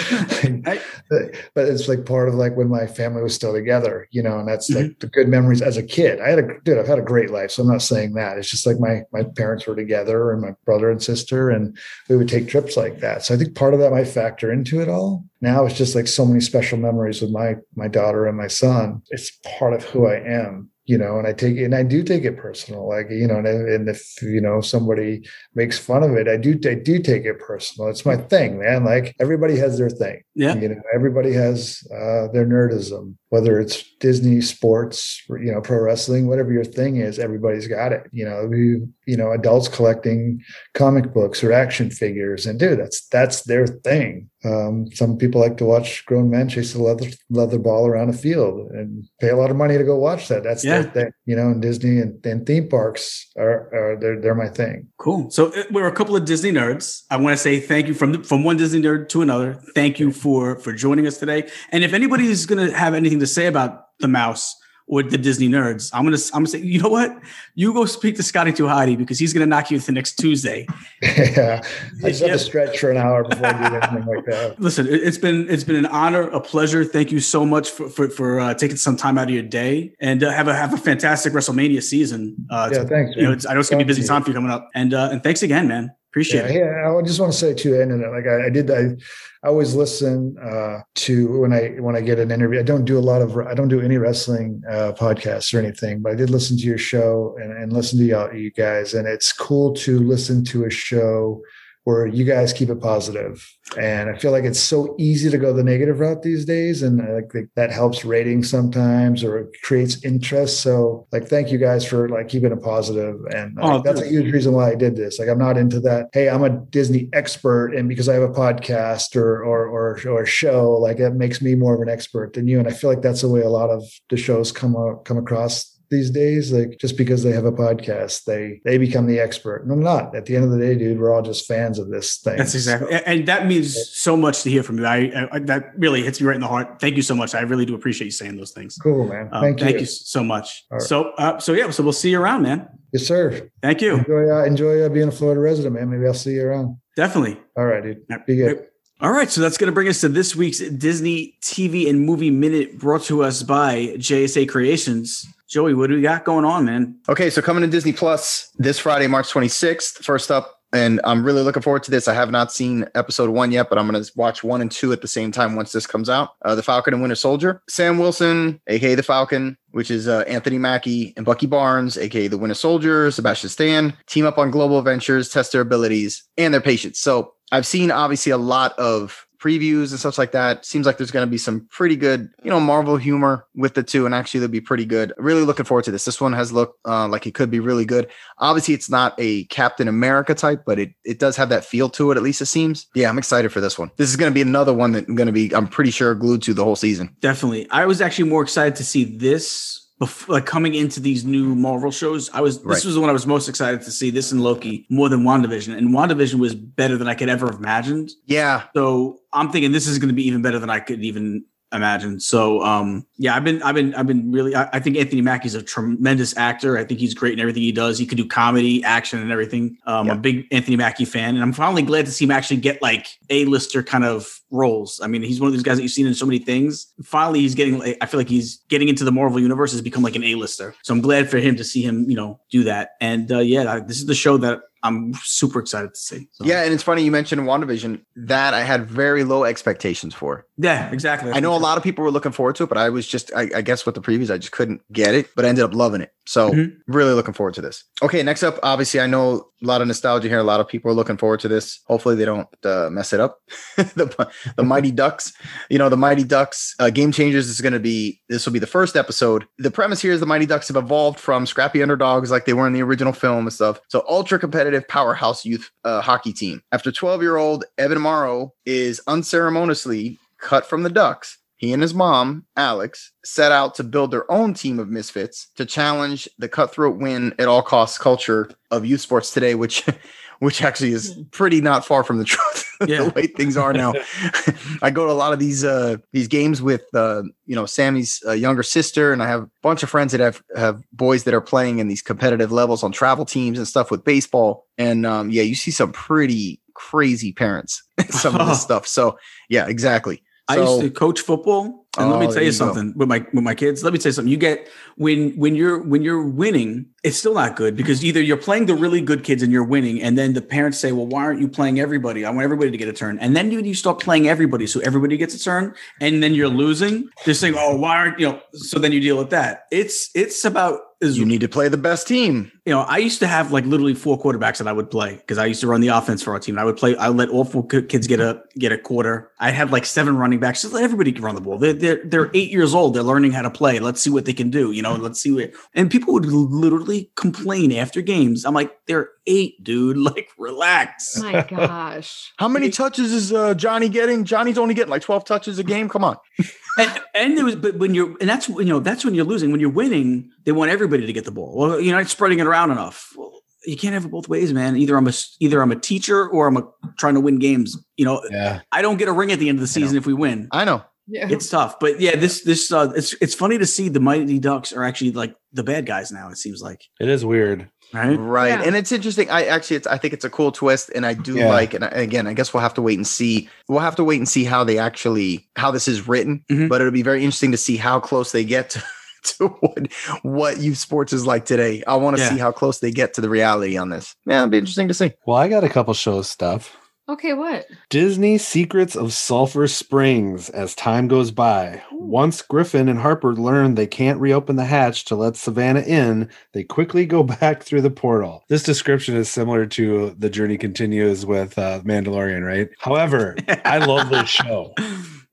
[1.10, 4.40] like but it's like part of like when my family was still together you know
[4.40, 4.99] and that's like mm-hmm.
[4.99, 6.20] the good memories as a kid.
[6.20, 8.38] I had a dude i've had a great life so i'm not saying that.
[8.38, 11.78] It's just like my my parents were together and my brother and sister and
[12.10, 13.24] we would take trips like that.
[13.24, 15.24] So i think part of that might factor into it all.
[15.40, 19.02] Now it's just like so many special memories with my my daughter and my son.
[19.12, 22.03] It's part of who i am you know, and I take it, and I do
[22.03, 22.88] take it personal.
[22.88, 26.60] Like, you know, and, and if, you know, somebody makes fun of it, I do,
[26.70, 27.90] I do take it personal.
[27.90, 28.84] It's my thing, man.
[28.84, 30.22] Like everybody has their thing.
[30.36, 30.56] Yeah.
[30.56, 36.28] You know, everybody has uh, their nerdism, whether it's Disney sports, you know, pro wrestling,
[36.28, 38.10] whatever your thing is, everybody's got it.
[38.12, 40.44] You know, we, you know, adults collecting
[40.74, 44.30] comic books or action figures and dude, that's, that's their thing.
[44.44, 48.14] Um, some people like to watch grown men chase a leather leather ball around a
[48.14, 50.41] field and pay a lot of money to go watch that.
[50.44, 50.82] That's yeah.
[50.82, 51.49] their thing, you know.
[51.49, 54.88] And Disney and, and theme parks are, are they're they're my thing.
[54.98, 55.30] Cool.
[55.30, 57.03] So uh, we're a couple of Disney nerds.
[57.12, 59.62] I want to say thank you from from one Disney nerd to another.
[59.76, 61.48] Thank you for for joining us today.
[61.72, 64.56] And if anybody is going to have anything to say about the mouse,
[64.91, 65.89] or the Disney nerds.
[65.93, 67.18] I'm gonna I'm gonna say, you know what?
[67.56, 70.68] You go speak to Scotty 2 Hotty because he's gonna knock you the next Tuesday.
[71.02, 71.64] yeah,
[72.03, 74.60] I just have to stretch for an hour before I do anything like that.
[74.60, 76.84] Listen, it's been it's been an honor, a pleasure.
[76.84, 79.95] Thank you so much for for, for uh, taking some time out of your day
[80.02, 82.35] and uh, have a have a fantastic WrestleMania season.
[82.49, 83.15] Uh, yeah, thanks.
[83.15, 84.93] You know, I know it's gonna be a busy time for you coming up, and
[84.93, 85.95] uh, and thanks again, man.
[86.12, 86.84] Appreciate yeah, it.
[86.84, 88.98] Yeah, I just want to say too, and like I, I did, I,
[89.44, 92.60] I always listen uh, to when I when I get an interview.
[92.60, 96.02] I don't do a lot of I don't do any wrestling uh, podcasts or anything,
[96.02, 99.08] but I did listen to your show and, and listen to y'all, you guys, and
[99.08, 101.42] it's cool to listen to a show
[101.84, 103.48] where you guys keep it positive.
[103.80, 106.84] And I feel like it's so easy to go the negative route these days.
[106.84, 110.62] And I like that helps ratings sometimes or creates interest.
[110.62, 113.16] So like, thank you guys for like keeping it positive.
[113.34, 115.18] And oh, that's a huge reason why I did this.
[115.18, 116.10] Like, I'm not into that.
[116.14, 117.74] Hey, I'm a Disney expert.
[117.74, 121.41] And because I have a podcast or, or, or, or a show, like that makes
[121.41, 122.60] me more of an expert than you.
[122.60, 124.76] And I feel like that's the way a lot of the shows come,
[125.06, 126.51] come across these days.
[126.51, 129.63] Like just because they have a podcast, they they become the expert.
[129.63, 130.15] And I'm not.
[130.15, 132.38] At the end of the day, dude, we're all just fans of this thing.
[132.38, 134.85] That's exactly, so, and that means so much to hear from you.
[134.85, 136.80] I, I, that really hits me right in the heart.
[136.81, 137.35] Thank you so much.
[137.35, 138.77] I really do appreciate you saying those things.
[138.81, 139.30] Cool, man.
[139.31, 139.65] Um, thank, you.
[139.65, 140.65] Thank you so much.
[140.72, 140.81] Right.
[140.81, 142.68] So, uh, so yeah, so we'll see you around, man.
[142.93, 143.49] Yes, sir.
[143.61, 143.97] Thank you.
[143.97, 145.89] Enjoy, uh, enjoy uh, being a Florida resident, man.
[145.89, 146.77] Maybe I'll see you around.
[146.95, 147.39] Definitely.
[147.57, 148.26] All right, dude.
[148.26, 148.68] Be good.
[149.02, 152.30] All right, so that's going to bring us to this week's Disney TV and Movie
[152.30, 155.26] Minute brought to us by JSA Creations.
[155.49, 156.99] Joey, what do we got going on, man?
[157.10, 160.03] Okay, so coming to Disney Plus this Friday, March 26th.
[160.03, 162.07] First up, and I'm really looking forward to this.
[162.07, 164.94] I have not seen episode one yet, but I'm going to watch one and two
[164.94, 166.36] at the same time once this comes out.
[166.44, 167.64] Uh, the Falcon and Winter Soldier.
[167.68, 172.38] Sam Wilson, aka the Falcon, which is uh, Anthony Mackie and Bucky Barnes, aka the
[172.38, 176.99] Winter Soldier, Sebastian Stan, team up on global adventures, test their abilities and their patience.
[176.99, 180.65] So I've seen obviously a lot of previews and stuff like that.
[180.65, 183.82] Seems like there's going to be some pretty good, you know, Marvel humor with the
[183.82, 185.14] two, and actually they'll be pretty good.
[185.18, 186.06] Really looking forward to this.
[186.06, 188.07] This one has looked uh, like it could be really good.
[188.38, 192.11] Obviously, it's not a Captain America type, but it it does have that feel to
[192.11, 192.18] it.
[192.18, 192.88] At least it seems.
[192.94, 193.91] Yeah, I'm excited for this one.
[193.98, 196.14] This is going to be another one that I'm going to be, I'm pretty sure,
[196.14, 197.15] glued to the whole season.
[197.19, 197.69] Definitely.
[197.72, 201.91] I was actually more excited to see this before, like coming into these new Marvel
[201.91, 202.73] shows, I was right.
[202.73, 204.10] this was the one I was most excited to see.
[204.10, 207.60] This and Loki more than WandaVision, and WandaVision was better than I could ever have
[207.60, 208.10] imagined.
[208.26, 208.64] Yeah.
[208.76, 212.19] So I'm thinking this is going to be even better than I could even imagine.
[212.19, 215.56] So um, yeah, I've been I've been I've been really I, I, think Anthony Mackie's
[215.56, 216.77] a tremendous actor.
[216.77, 217.98] I think he's great in everything he does.
[217.98, 219.77] He could do comedy, action, and everything.
[219.85, 220.14] Um, yeah.
[220.14, 222.81] I'm a big Anthony Mackie fan, and I'm finally glad to see him actually get
[222.81, 224.99] like A-lister kind of roles.
[225.02, 226.93] I mean, he's one of these guys that you've seen in so many things.
[227.03, 230.03] Finally, he's getting like, I feel like he's getting into the Marvel universe has become
[230.03, 230.76] like an A-lister.
[230.84, 232.91] So I'm glad for him to see him, you know, do that.
[232.99, 236.28] And uh, yeah, this is the show that I'm super excited to see.
[236.32, 236.45] So.
[236.45, 238.02] Yeah, and it's funny you mentioned WandaVision.
[238.16, 240.48] That I had very low expectations for.
[240.58, 241.32] Yeah, exactly.
[241.32, 243.32] I know a lot of people were looking forward to it, but I was just,
[243.36, 245.30] I, I, guess, with the previews, I just couldn't get it.
[245.36, 246.14] But I ended up loving it.
[246.32, 246.78] So Mhm.
[246.88, 247.84] really looking forward to this.
[248.02, 250.40] Okay, next up, obviously, I know a lot of nostalgia here.
[250.40, 251.82] A lot of people are looking forward to this.
[251.88, 253.40] Hopefully, they don't uh, mess it up.
[253.76, 255.34] the, the Mighty Ducks,
[255.70, 258.22] you know, the Mighty Ducks uh, Game Changers is going to be.
[258.30, 259.45] This will be the first episode.
[259.58, 262.66] The premise here is the Mighty Ducks have evolved from scrappy underdogs like they were
[262.66, 263.82] in the original film and stuff.
[263.90, 266.62] So ultra competitive powerhouse youth uh, hockey team.
[266.72, 271.38] After 12 year old Evan Morrow is unceremoniously cut from the Ducks.
[271.62, 275.64] He and his mom, Alex, set out to build their own team of misfits to
[275.66, 279.86] challenge the cutthroat win at all costs culture of youth sports today, which
[280.40, 283.04] which actually is pretty not far from the truth Yeah.
[283.04, 283.94] the way things are now.
[284.82, 288.24] I go to a lot of these uh these games with uh you know Sammy's
[288.26, 291.36] uh, younger sister and I have a bunch of friends that have have boys that
[291.36, 295.30] are playing in these competitive levels on travel teams and stuff with baseball and um
[295.30, 298.88] yeah, you see some pretty crazy parents some of this stuff.
[298.88, 300.24] So, yeah, exactly.
[300.52, 301.64] I So- used to coach football,
[301.98, 302.61] and let Oh, me tell you you go.
[302.64, 303.84] something with my with my kids.
[303.84, 304.32] Let me tell you something.
[304.32, 304.68] You get
[304.98, 306.72] when when you're when you're winning,
[307.03, 310.02] it's still not good because either you're playing the really good kids and you're winning,
[310.02, 312.26] and then the parents say, "Well, why aren't you playing everybody?
[312.26, 314.80] I want everybody to get a turn." And then you, you start playing everybody, so
[314.82, 317.10] everybody gets a turn, and then you're losing.
[317.26, 319.65] They're saying, "Oh, why aren't you know?" So then you deal with that.
[319.72, 322.52] It's it's about is You need to play the best team.
[322.65, 325.40] you know, I used to have like literally four quarterbacks that I would play because
[325.40, 326.56] I used to run the offense for our team.
[326.56, 326.95] And I would play.
[326.95, 329.32] I let all four kids get a get a quarter.
[329.40, 330.61] I had like seven running backs.
[330.61, 331.57] Just let everybody run the ball.
[331.57, 332.94] They're they're, they're eight years old.
[332.94, 333.80] They're learning how to play.
[333.80, 334.72] Let's see what they can do.
[334.72, 335.52] You know, let's see what.
[335.73, 338.45] And people would literally complain after games.
[338.45, 339.97] I'm like, they're eight, dude.
[340.11, 341.18] Like, relax.
[341.19, 342.34] My gosh.
[342.38, 344.26] How many touches is uh, Johnny getting?
[344.26, 345.88] Johnny's only getting like 12 touches a game.
[345.89, 346.18] Come on.
[346.77, 349.51] and, and there was, but when you're, and that's you know, that's when you're losing.
[349.51, 351.55] When you're winning, they want everybody to get the ball.
[351.55, 353.13] Well, you're not spreading it around enough.
[353.15, 353.31] Well,
[353.65, 354.76] you can't have it both ways, man.
[354.76, 356.63] Either I'm a either I'm a teacher or I'm a,
[356.97, 357.77] trying to win games.
[357.95, 358.61] You know, Yeah.
[358.72, 360.47] I don't get a ring at the end of the season if we win.
[360.51, 360.84] I know.
[361.07, 361.27] Yeah.
[361.30, 364.72] It's tough, but yeah, this this uh, it's it's funny to see the Mighty Ducks
[364.72, 366.30] are actually like the bad guys now.
[366.30, 367.69] It seems like It is weird.
[367.94, 368.15] right.
[368.15, 368.48] Right.
[368.49, 368.64] Yeah.
[368.64, 369.30] And it's interesting.
[369.30, 370.90] I actually, it's, I think it's a cool twist.
[370.95, 371.49] And I do Yeah.
[371.49, 373.49] like, and I- again, I guess we'll have to wait and see.
[373.68, 376.44] We'll have to wait and see how they actually, how this is written.
[376.49, 376.69] Mhm.
[376.69, 378.84] But it'll be very interesting to see how close they get to,
[379.38, 379.91] to what,
[380.23, 381.84] what youth sports is like today.
[381.86, 382.30] I want to Yeah.
[382.30, 384.15] see how close they get to the reality on this.
[384.26, 385.11] Yeah, it'll be interesting to see.
[385.28, 386.76] Well, I got a couple show stuff.
[387.12, 387.68] Okay, what?
[387.90, 391.84] Disney Secrets of Sulphur Springs as time goes by.
[391.92, 396.64] Once Griffin and Harper learn they can't reopen the hatch to let Savannah in, they
[396.64, 398.46] quickly go back through the portal.
[398.48, 402.70] This description is similar to The Journey Continues with uh, Mandalorian, right?
[402.80, 403.36] However,
[403.66, 404.74] I love this show.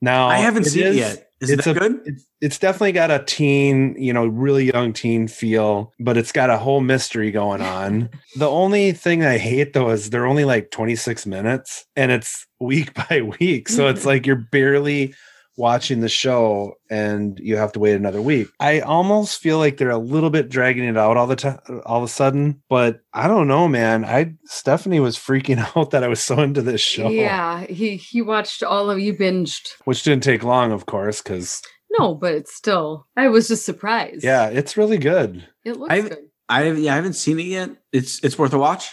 [0.00, 1.27] Now, I haven't it seen it yet.
[1.40, 2.00] Is it's that a- good?
[2.04, 6.50] It's, it's definitely got a teen, you know, really young teen feel, but it's got
[6.50, 8.10] a whole mystery going on.
[8.36, 12.92] the only thing I hate though is they're only like 26 minutes and it's week
[13.08, 13.68] by week.
[13.68, 15.14] So it's like you're barely
[15.58, 18.48] watching the show and you have to wait another week.
[18.60, 21.98] I almost feel like they're a little bit dragging it out all the time all
[21.98, 24.04] of a sudden, but I don't know, man.
[24.04, 27.08] I Stephanie was freaking out that I was so into this show.
[27.10, 29.68] Yeah, he he watched all of you binged.
[29.84, 31.60] Which didn't take long, of course, because
[31.98, 33.06] No, but it's still.
[33.16, 34.22] I was just surprised.
[34.24, 35.46] yeah, it's really good.
[35.64, 36.18] it looks I've- good.
[36.50, 37.70] I have, yeah, I haven't seen it yet.
[37.92, 38.88] It's it's worth a watch.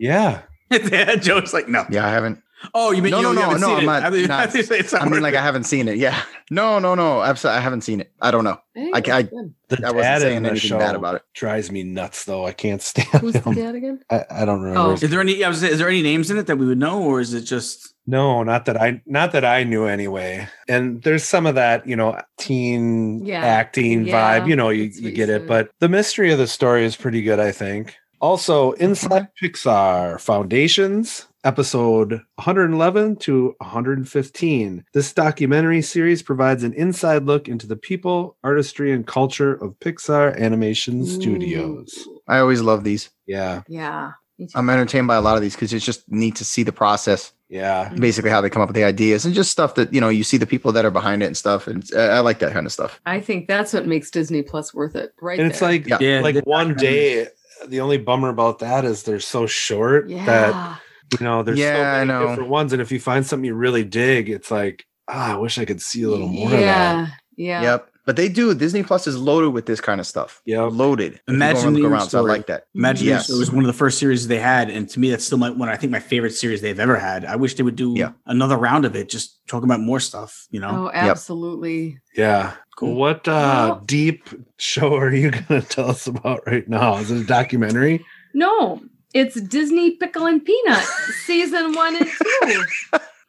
[0.00, 0.42] Yeah.
[0.72, 1.86] yeah, Joe's like, no.
[1.88, 2.40] Yeah, I haven't.
[2.74, 4.44] Oh, you mean No, you, no, you no, no, I'm not- I mean, not- I
[4.46, 5.38] was gonna say it's I mean, like, it.
[5.38, 5.98] I haven't seen it.
[5.98, 6.20] Yeah.
[6.50, 7.22] No, no, no.
[7.22, 7.58] Absolutely.
[7.58, 8.12] I haven't seen it.
[8.20, 8.58] I don't know.
[8.74, 9.22] Hey, I- I-
[9.68, 11.22] The I wasn't saying in the anything bad about it.
[11.34, 12.46] drives me nuts, though.
[12.46, 14.00] I can't stand Who's the dad again?
[14.10, 14.62] I, I don't oh.
[14.62, 14.80] remember.
[14.80, 14.92] Oh.
[14.92, 15.44] Is there any?
[15.44, 15.62] I was.
[15.62, 17.92] Is there any names in it that we would know, or is it just?
[18.06, 20.48] No, not that I not that I knew anyway.
[20.68, 23.44] And there's some of that, you know, teen Yeah.
[23.44, 24.48] acting Yeah, vibe.
[24.48, 25.46] You know, you, you get it.
[25.48, 27.96] But the mystery of the story is pretty good, I think.
[28.20, 34.84] Also, Inside Pixar Foundations, episode 111 to 115.
[34.92, 40.36] This documentary series provides an inside look into the people, artistry, and culture of Pixar
[40.36, 42.04] Animation Studios.
[42.08, 42.20] Ooh.
[42.26, 43.10] I always love these.
[43.26, 44.12] Yeah, Yeah.
[44.54, 47.32] I'm entertained by a lot of these because it's just neat to see the process,
[47.48, 47.88] yeah.
[47.94, 50.24] basically how they come up with the ideas and just stuff that, you know, you
[50.24, 51.66] see the people that are behind it and stuff.
[51.66, 53.00] And uh, I like that kind of stuff.
[53.06, 55.14] I think that's what makes Disney Plus worth it.
[55.22, 55.38] Right.
[55.38, 55.70] and it's there.
[55.70, 55.98] like Yeah.
[56.00, 57.28] Yeah, like one day
[57.66, 60.26] the only bummer about that is they're so short yeah.
[60.26, 60.80] that
[61.18, 62.28] you know there's Yeah, so I many know.
[62.28, 65.58] different ones and if you find something you really dig it's like ah, i wish
[65.58, 67.06] i could see a little more of that yeah.
[67.38, 67.62] Yeah.
[67.62, 67.90] Yep.
[68.06, 68.54] But they do.
[68.54, 70.40] Disney Plus is loaded with this kind of stuff.
[70.46, 71.12] Yeah, Loaded.
[71.12, 72.08] If you go and Imagine look the around.
[72.08, 72.64] So I like that.
[72.74, 73.28] Imagine Yes.
[73.28, 75.50] it was one of the first series they had, and to me, that's still my
[75.50, 75.68] one.
[75.68, 77.26] I think my favorite series they've ever had.
[77.26, 78.12] I wish they would do Yeah.
[78.24, 80.46] another round of it, just talking about more stuff.
[80.50, 81.98] You know, Oh, absolutely.
[82.16, 82.94] yeah Cool.
[82.94, 83.32] what uh
[83.72, 88.02] Well- deep show are you gonna tell us about right now is it a documentary
[88.32, 88.80] No,
[89.16, 90.84] it's Disney Pickle and Peanut
[91.24, 92.64] season one and two.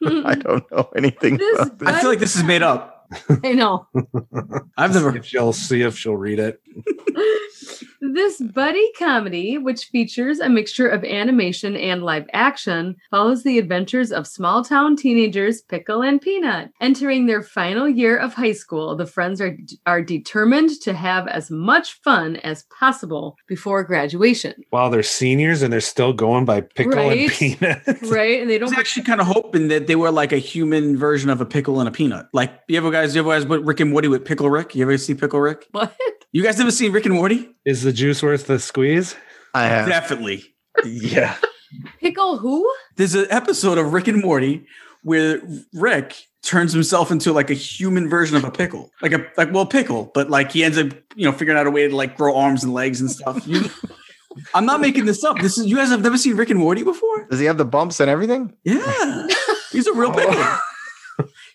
[0.24, 1.88] I don't know anything This about this.
[1.88, 3.08] I feel like this is made up.
[3.42, 3.86] I know.
[4.76, 5.16] I've never.
[5.16, 6.60] if she'll see if she'll read it
[8.00, 14.12] This buddy comedy, which features a mixture of animation and live action, follows the adventures
[14.12, 16.70] of small town teenagers Pickle and Peanut.
[16.80, 21.50] Entering their final year of high school, the friends are, are determined to have as
[21.50, 24.54] much fun as possible before graduation.
[24.70, 27.22] While they're seniors and they're still going by pickle Right.
[27.22, 27.82] and peanut.
[28.08, 28.40] Right?
[28.40, 28.78] And they I was don't.
[28.80, 31.88] actually kind of hoping that they were like a human version of a pickle and
[31.88, 32.26] a peanut.
[32.32, 34.74] Like you ever guys, you ever guys put Rick and Morty with Pickle Rick?
[34.76, 35.66] You ever see Pickle Rick?
[35.72, 35.94] What?
[36.30, 37.48] You guys never seen Rick and Morty?
[37.64, 39.16] Is the juice worth the squeeze?
[39.54, 39.88] I have.
[39.88, 40.44] Definitely.
[40.84, 41.36] Yeah.
[42.00, 42.70] Pickle who?
[42.96, 44.66] There's an episode of Rick and Morty
[45.02, 45.40] where
[45.74, 49.66] Rick turns himself into like a human version of a pickle, like a like well
[49.66, 52.36] pickle, but like he ends up you know figuring out a way to like grow
[52.36, 53.46] arms and legs and stuff.
[53.46, 53.64] You,
[54.54, 55.38] I'm not making this up.
[55.40, 57.26] This is you guys have never seen Rick and Morty before?
[57.28, 58.54] Does he have the bumps and everything?
[58.64, 59.26] Yeah,
[59.72, 60.14] he's a real oh.
[60.14, 60.58] pickle.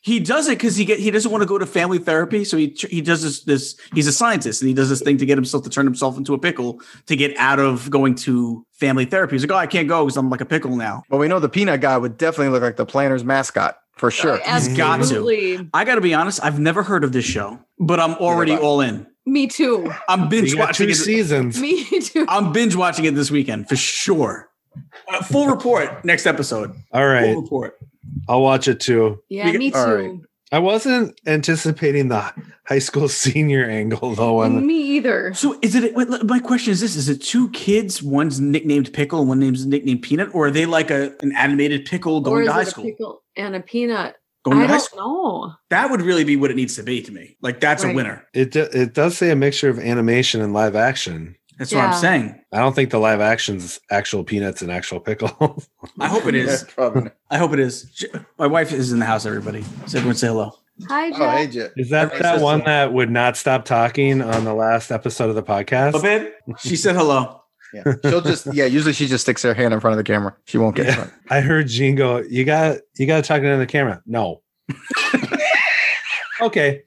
[0.06, 2.58] He does it because he get he doesn't want to go to family therapy, so
[2.58, 5.38] he he does this this he's a scientist and he does this thing to get
[5.38, 9.36] himself to turn himself into a pickle to get out of going to family therapy.
[9.36, 11.04] He's like, oh, I can't go because I'm like a pickle now.
[11.10, 14.42] Well, we know the peanut guy would definitely look like the Planters mascot for sure.
[14.46, 15.70] Uh, He's got to.
[15.74, 18.62] I got to be honest, I've never heard of this show, but I'm already Neither
[18.62, 18.68] have I.
[18.68, 19.08] all in.
[19.26, 19.90] Me too.
[20.10, 20.96] I'm binge watching two it.
[20.96, 21.58] seasons.
[21.62, 22.26] Me too.
[22.28, 24.50] I'm binge watching it this weekend for sure.
[25.08, 26.76] Uh, full report next episode.
[26.92, 27.32] All right.
[27.34, 27.80] Full report.
[28.28, 29.22] I'll watch it too.
[29.30, 29.78] Yeah, We- me too.
[29.78, 30.12] all right.
[30.52, 32.32] I wasn't anticipating the
[32.68, 34.42] high school senior angle though.
[34.44, 35.34] On Me either.
[35.34, 35.96] So is it?
[35.96, 38.04] wait, My question is this: Is it two kids?
[38.04, 41.86] One's nicknamed Pickle and one name's nicknamed Peanut, or are they like a an animated
[41.86, 42.84] pickle Or going is to high a school?
[42.84, 44.16] pickle and a peanut?
[44.46, 45.48] Going I to high don't school.
[45.48, 45.54] know.
[45.72, 47.36] That would really be what it needs to be to me.
[47.42, 48.28] Like that's a winner.
[48.36, 51.36] it, do- it does say a mixture of animation and live action.
[51.58, 52.40] That's what I'm saying.
[52.52, 55.64] I don't think the live action's actual peanuts and actual pickle.
[56.00, 56.64] I hope it is.
[56.76, 57.12] Probably.
[57.30, 58.06] I hope it is.
[58.38, 59.26] My wife is in the house.
[59.26, 60.58] Everybody, so everyone say hello.
[60.88, 61.22] Hi, Jeff.
[61.22, 61.72] Oh, hey, Jet.
[61.78, 62.66] Is that Everybody that one so.
[62.66, 65.92] that would not stop talking on the last episode of the podcast?
[65.92, 66.32] Hello, babe.
[66.60, 67.42] She said hello.
[67.74, 67.94] Yeah.
[68.04, 68.66] She'll just yeah.
[68.66, 70.36] Usually she just sticks her hand in front of the camera.
[70.46, 71.10] She won't get Yeah.
[71.30, 74.42] I heard Gene go, "You got you got to talk into the camera." No.
[76.42, 76.84] okay.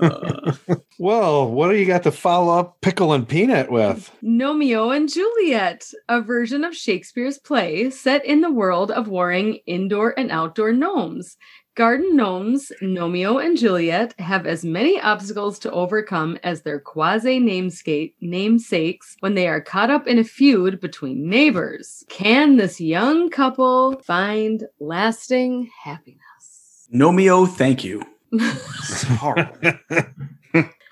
[0.00, 0.52] Uh,
[1.00, 4.10] Well, what do you got to follow up pickle and peanut with?
[4.20, 10.18] Romeo and Juliet, a version of Shakespeare's play set in the world of warring indoor
[10.18, 11.36] and outdoor gnomes.
[11.76, 18.16] Garden gnomes, Romeo and Juliet, have as many obstacles to overcome as their quasi namesake
[18.20, 22.04] namesakes when they are caught up in a feud between neighbors.
[22.08, 26.88] Can this young couple find lasting happiness?
[26.92, 28.02] Nomeo, thank you.
[28.32, 29.56] It's horrible.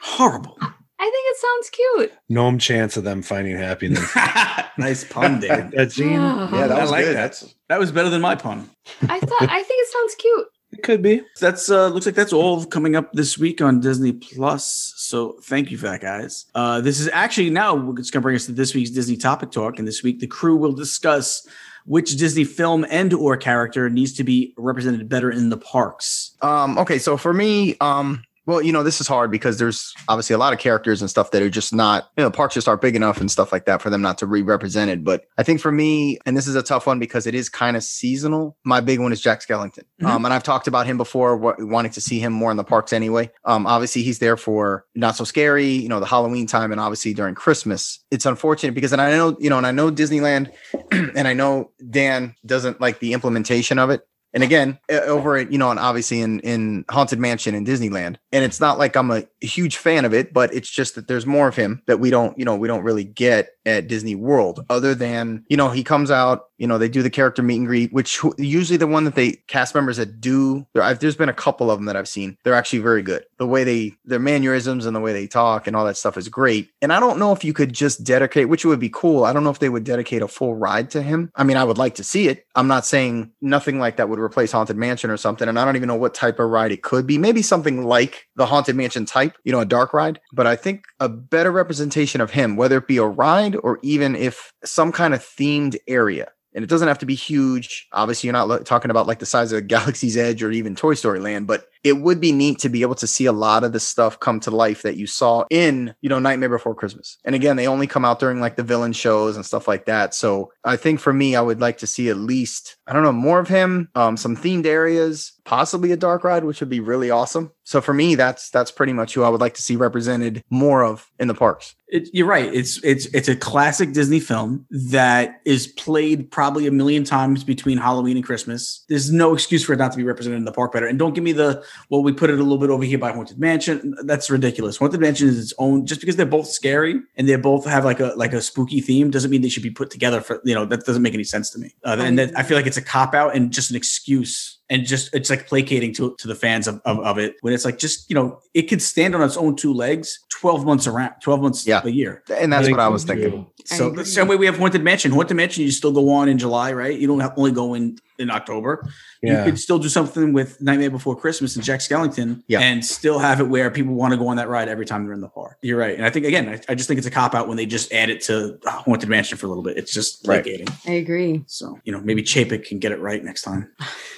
[0.00, 0.58] horrible.
[0.98, 2.12] I think it sounds cute.
[2.28, 4.00] Gnome chance of them finding happiness.
[4.78, 5.70] nice pun, Dave.
[5.72, 6.12] that Gene?
[6.12, 7.16] Yeah, that I was like good.
[7.16, 7.42] that.
[7.68, 8.70] That was better than my pun.
[9.08, 10.46] I thought I think it sounds cute.
[10.72, 11.22] It could be.
[11.40, 14.94] That's uh looks like that's all coming up this week on Disney Plus.
[14.96, 16.46] So thank you for that, guys.
[16.54, 19.78] Uh this is actually now it's gonna bring us to this week's Disney topic talk.
[19.78, 21.46] And this week the crew will discuss
[21.86, 26.32] which Disney film and or character needs to be represented better in the parks.
[26.42, 30.34] Um, okay, so for me, um, well, you know, this is hard because there's obviously
[30.34, 32.80] a lot of characters and stuff that are just not, you know, parks just aren't
[32.80, 35.04] big enough and stuff like that for them not to be represented.
[35.04, 37.76] But I think for me, and this is a tough one because it is kind
[37.76, 38.56] of seasonal.
[38.64, 39.82] My big one is Jack Skellington.
[40.00, 40.06] Mhm.
[40.08, 42.64] Um, and I've talked about him before, wa- wanting to see him more in the
[42.64, 43.30] parks anyway.
[43.44, 47.12] Um, obviously he's there for not so scary, you know, the Halloween time and obviously
[47.14, 47.98] during Christmas.
[48.10, 50.52] It's unfortunate because, and I know, you know, and I know Disneyland
[50.92, 54.02] and I know Dan doesn't like the implementation of it.
[54.34, 58.16] And again, uh, over at, you know, and obviously in, in Haunted Mansion in Disneyland.
[58.32, 61.26] And it's not like I'm a huge fan of it, but it's just that there's
[61.26, 64.64] more of him that we don't, you know, we don't really get at Disney World
[64.70, 67.66] other than, you know, he comes out, you know, they do the character meet and
[67.66, 71.34] greet, which usually the one that they cast members that do, there, there's been a
[71.34, 72.38] couple of them that I've seen.
[72.44, 73.24] They're actually very good.
[73.38, 76.28] The way they, their mannerisms and the way they talk and all that stuff is
[76.28, 76.70] great.
[76.80, 79.24] And I don't know if you could just dedicate, which would be cool.
[79.24, 81.30] I don't know if they would dedicate a full ride to him.
[81.34, 82.46] I mean, I would like to see it.
[82.54, 85.48] I'm not saying nothing like that would replace Haunted Mansion or something.
[85.48, 87.18] And I don't even know what type of ride it could be.
[87.18, 90.20] Maybe something like the Haunted Mansion type, you know, a dark ride.
[90.32, 94.14] But I think a better representation of him, whether it be a ride or even
[94.16, 96.30] if some kind of themed area.
[96.54, 97.86] And it doesn't have to be huge.
[97.92, 100.94] Obviously, you're not lo- talking about like the size of Galaxy's Edge or even Toy
[100.94, 103.72] Story Land, but it would be neat to be able to see a lot of
[103.72, 107.16] the stuff come to life that you saw in, you know, Nightmare Before Christmas.
[107.24, 110.12] And again, they only come out during like the villain shows and stuff like that.
[110.12, 113.12] So I think for me, I would like to see at least, I don't know,
[113.12, 117.08] more of him, um, some themed areas, possibly a dark ride, which would be really
[117.08, 117.52] awesome.
[117.62, 120.84] So for me, that's that's pretty much who I would like to see represented more
[120.84, 121.74] of in the parks.
[121.88, 122.52] It, you're right.
[122.52, 127.78] It's it's it's a classic Disney film that is played probably a million times between
[127.78, 128.84] Halloween and Christmas.
[128.88, 130.86] There's no excuse for it not to be represented in the park better.
[130.86, 133.12] And don't give me the well, we put it a little bit over here by
[133.12, 133.94] Haunted Mansion.
[134.04, 134.76] That's ridiculous.
[134.76, 135.86] Haunted Mansion is its own.
[135.86, 139.10] Just because they're both scary and they both have like a like a spooky theme
[139.10, 141.50] doesn't mean they should be put together for you know that doesn't make any sense
[141.50, 141.74] to me.
[141.84, 144.84] Uh, and that, I feel like it's a cop out and just an excuse and
[144.84, 147.78] just it's like placating to, to the fans of, of, of it when it's like
[147.78, 151.40] just you know it could stand on its own two legs 12 months around 12
[151.40, 151.80] months Yeah.
[151.84, 153.30] a year And that's I what I was thinking.
[153.30, 153.46] too.
[153.64, 156.38] So the same way we have haunted mansion haunted mansion you still go on in
[156.38, 158.86] july right you don't have, only go in in october
[159.22, 159.44] Yeah.
[159.44, 162.60] you could still do something with nightmare before christmas and jack skellington Yeah.
[162.60, 165.12] and still have it where people want to go on that ride every time they're
[165.12, 167.10] in the park you're right and i think again i, I just think it's a
[167.10, 169.76] cop out when they just add it to uh, haunted mansion for a little bit
[169.76, 170.42] it's just Right.
[170.42, 171.42] placating I agree.
[171.46, 173.70] so you know maybe chapek can get it right next time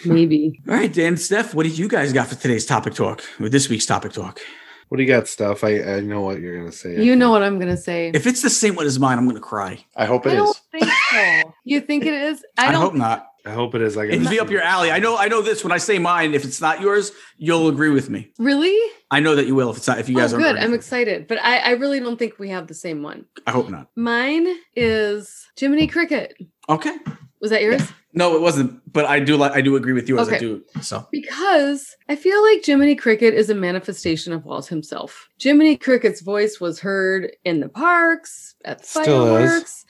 [0.04, 0.36] Maybe.
[0.68, 3.68] All right, Dan, Steph, what do you guys got for today's topic talk or this
[3.68, 4.40] week's topic talk?
[4.88, 5.64] What do you got, Steph?
[5.64, 7.02] I, I know what you're gonna say.
[7.02, 8.10] You know what I'm gonna say.
[8.14, 9.84] If it's the same one as mine, I'm going to cry.
[9.94, 11.54] I hope I it don't think so.
[11.64, 12.42] You think it is?
[12.58, 13.26] I, I don't hope not.
[13.44, 13.96] I hope it is.
[13.96, 14.90] I It'd be up your alley.
[14.90, 15.16] I know.
[15.16, 15.62] I know this.
[15.62, 18.32] When I say mine, if it's not yours, you'll agree with me.
[18.38, 18.76] really.
[19.10, 19.70] I know that you will.
[19.70, 20.56] If it's not, if you guys oh, are good.
[20.56, 23.24] I'm excited, but I, I really don't think we have the same one.
[23.46, 23.88] I hope not.
[23.96, 24.46] Mine
[24.76, 26.34] is Jiminy Cricket.
[26.68, 26.94] Okay.
[27.40, 27.82] Was that yours?
[28.12, 28.80] No, it wasn't.
[28.92, 29.52] But I do like.
[29.52, 30.64] I do agree with you as I do.
[30.80, 35.28] So Because I feel like Jiminy Cricket is a manifestation of Walt himself.
[35.40, 39.84] Jiminy Cricket's voice was heard in the parks, at the Still is.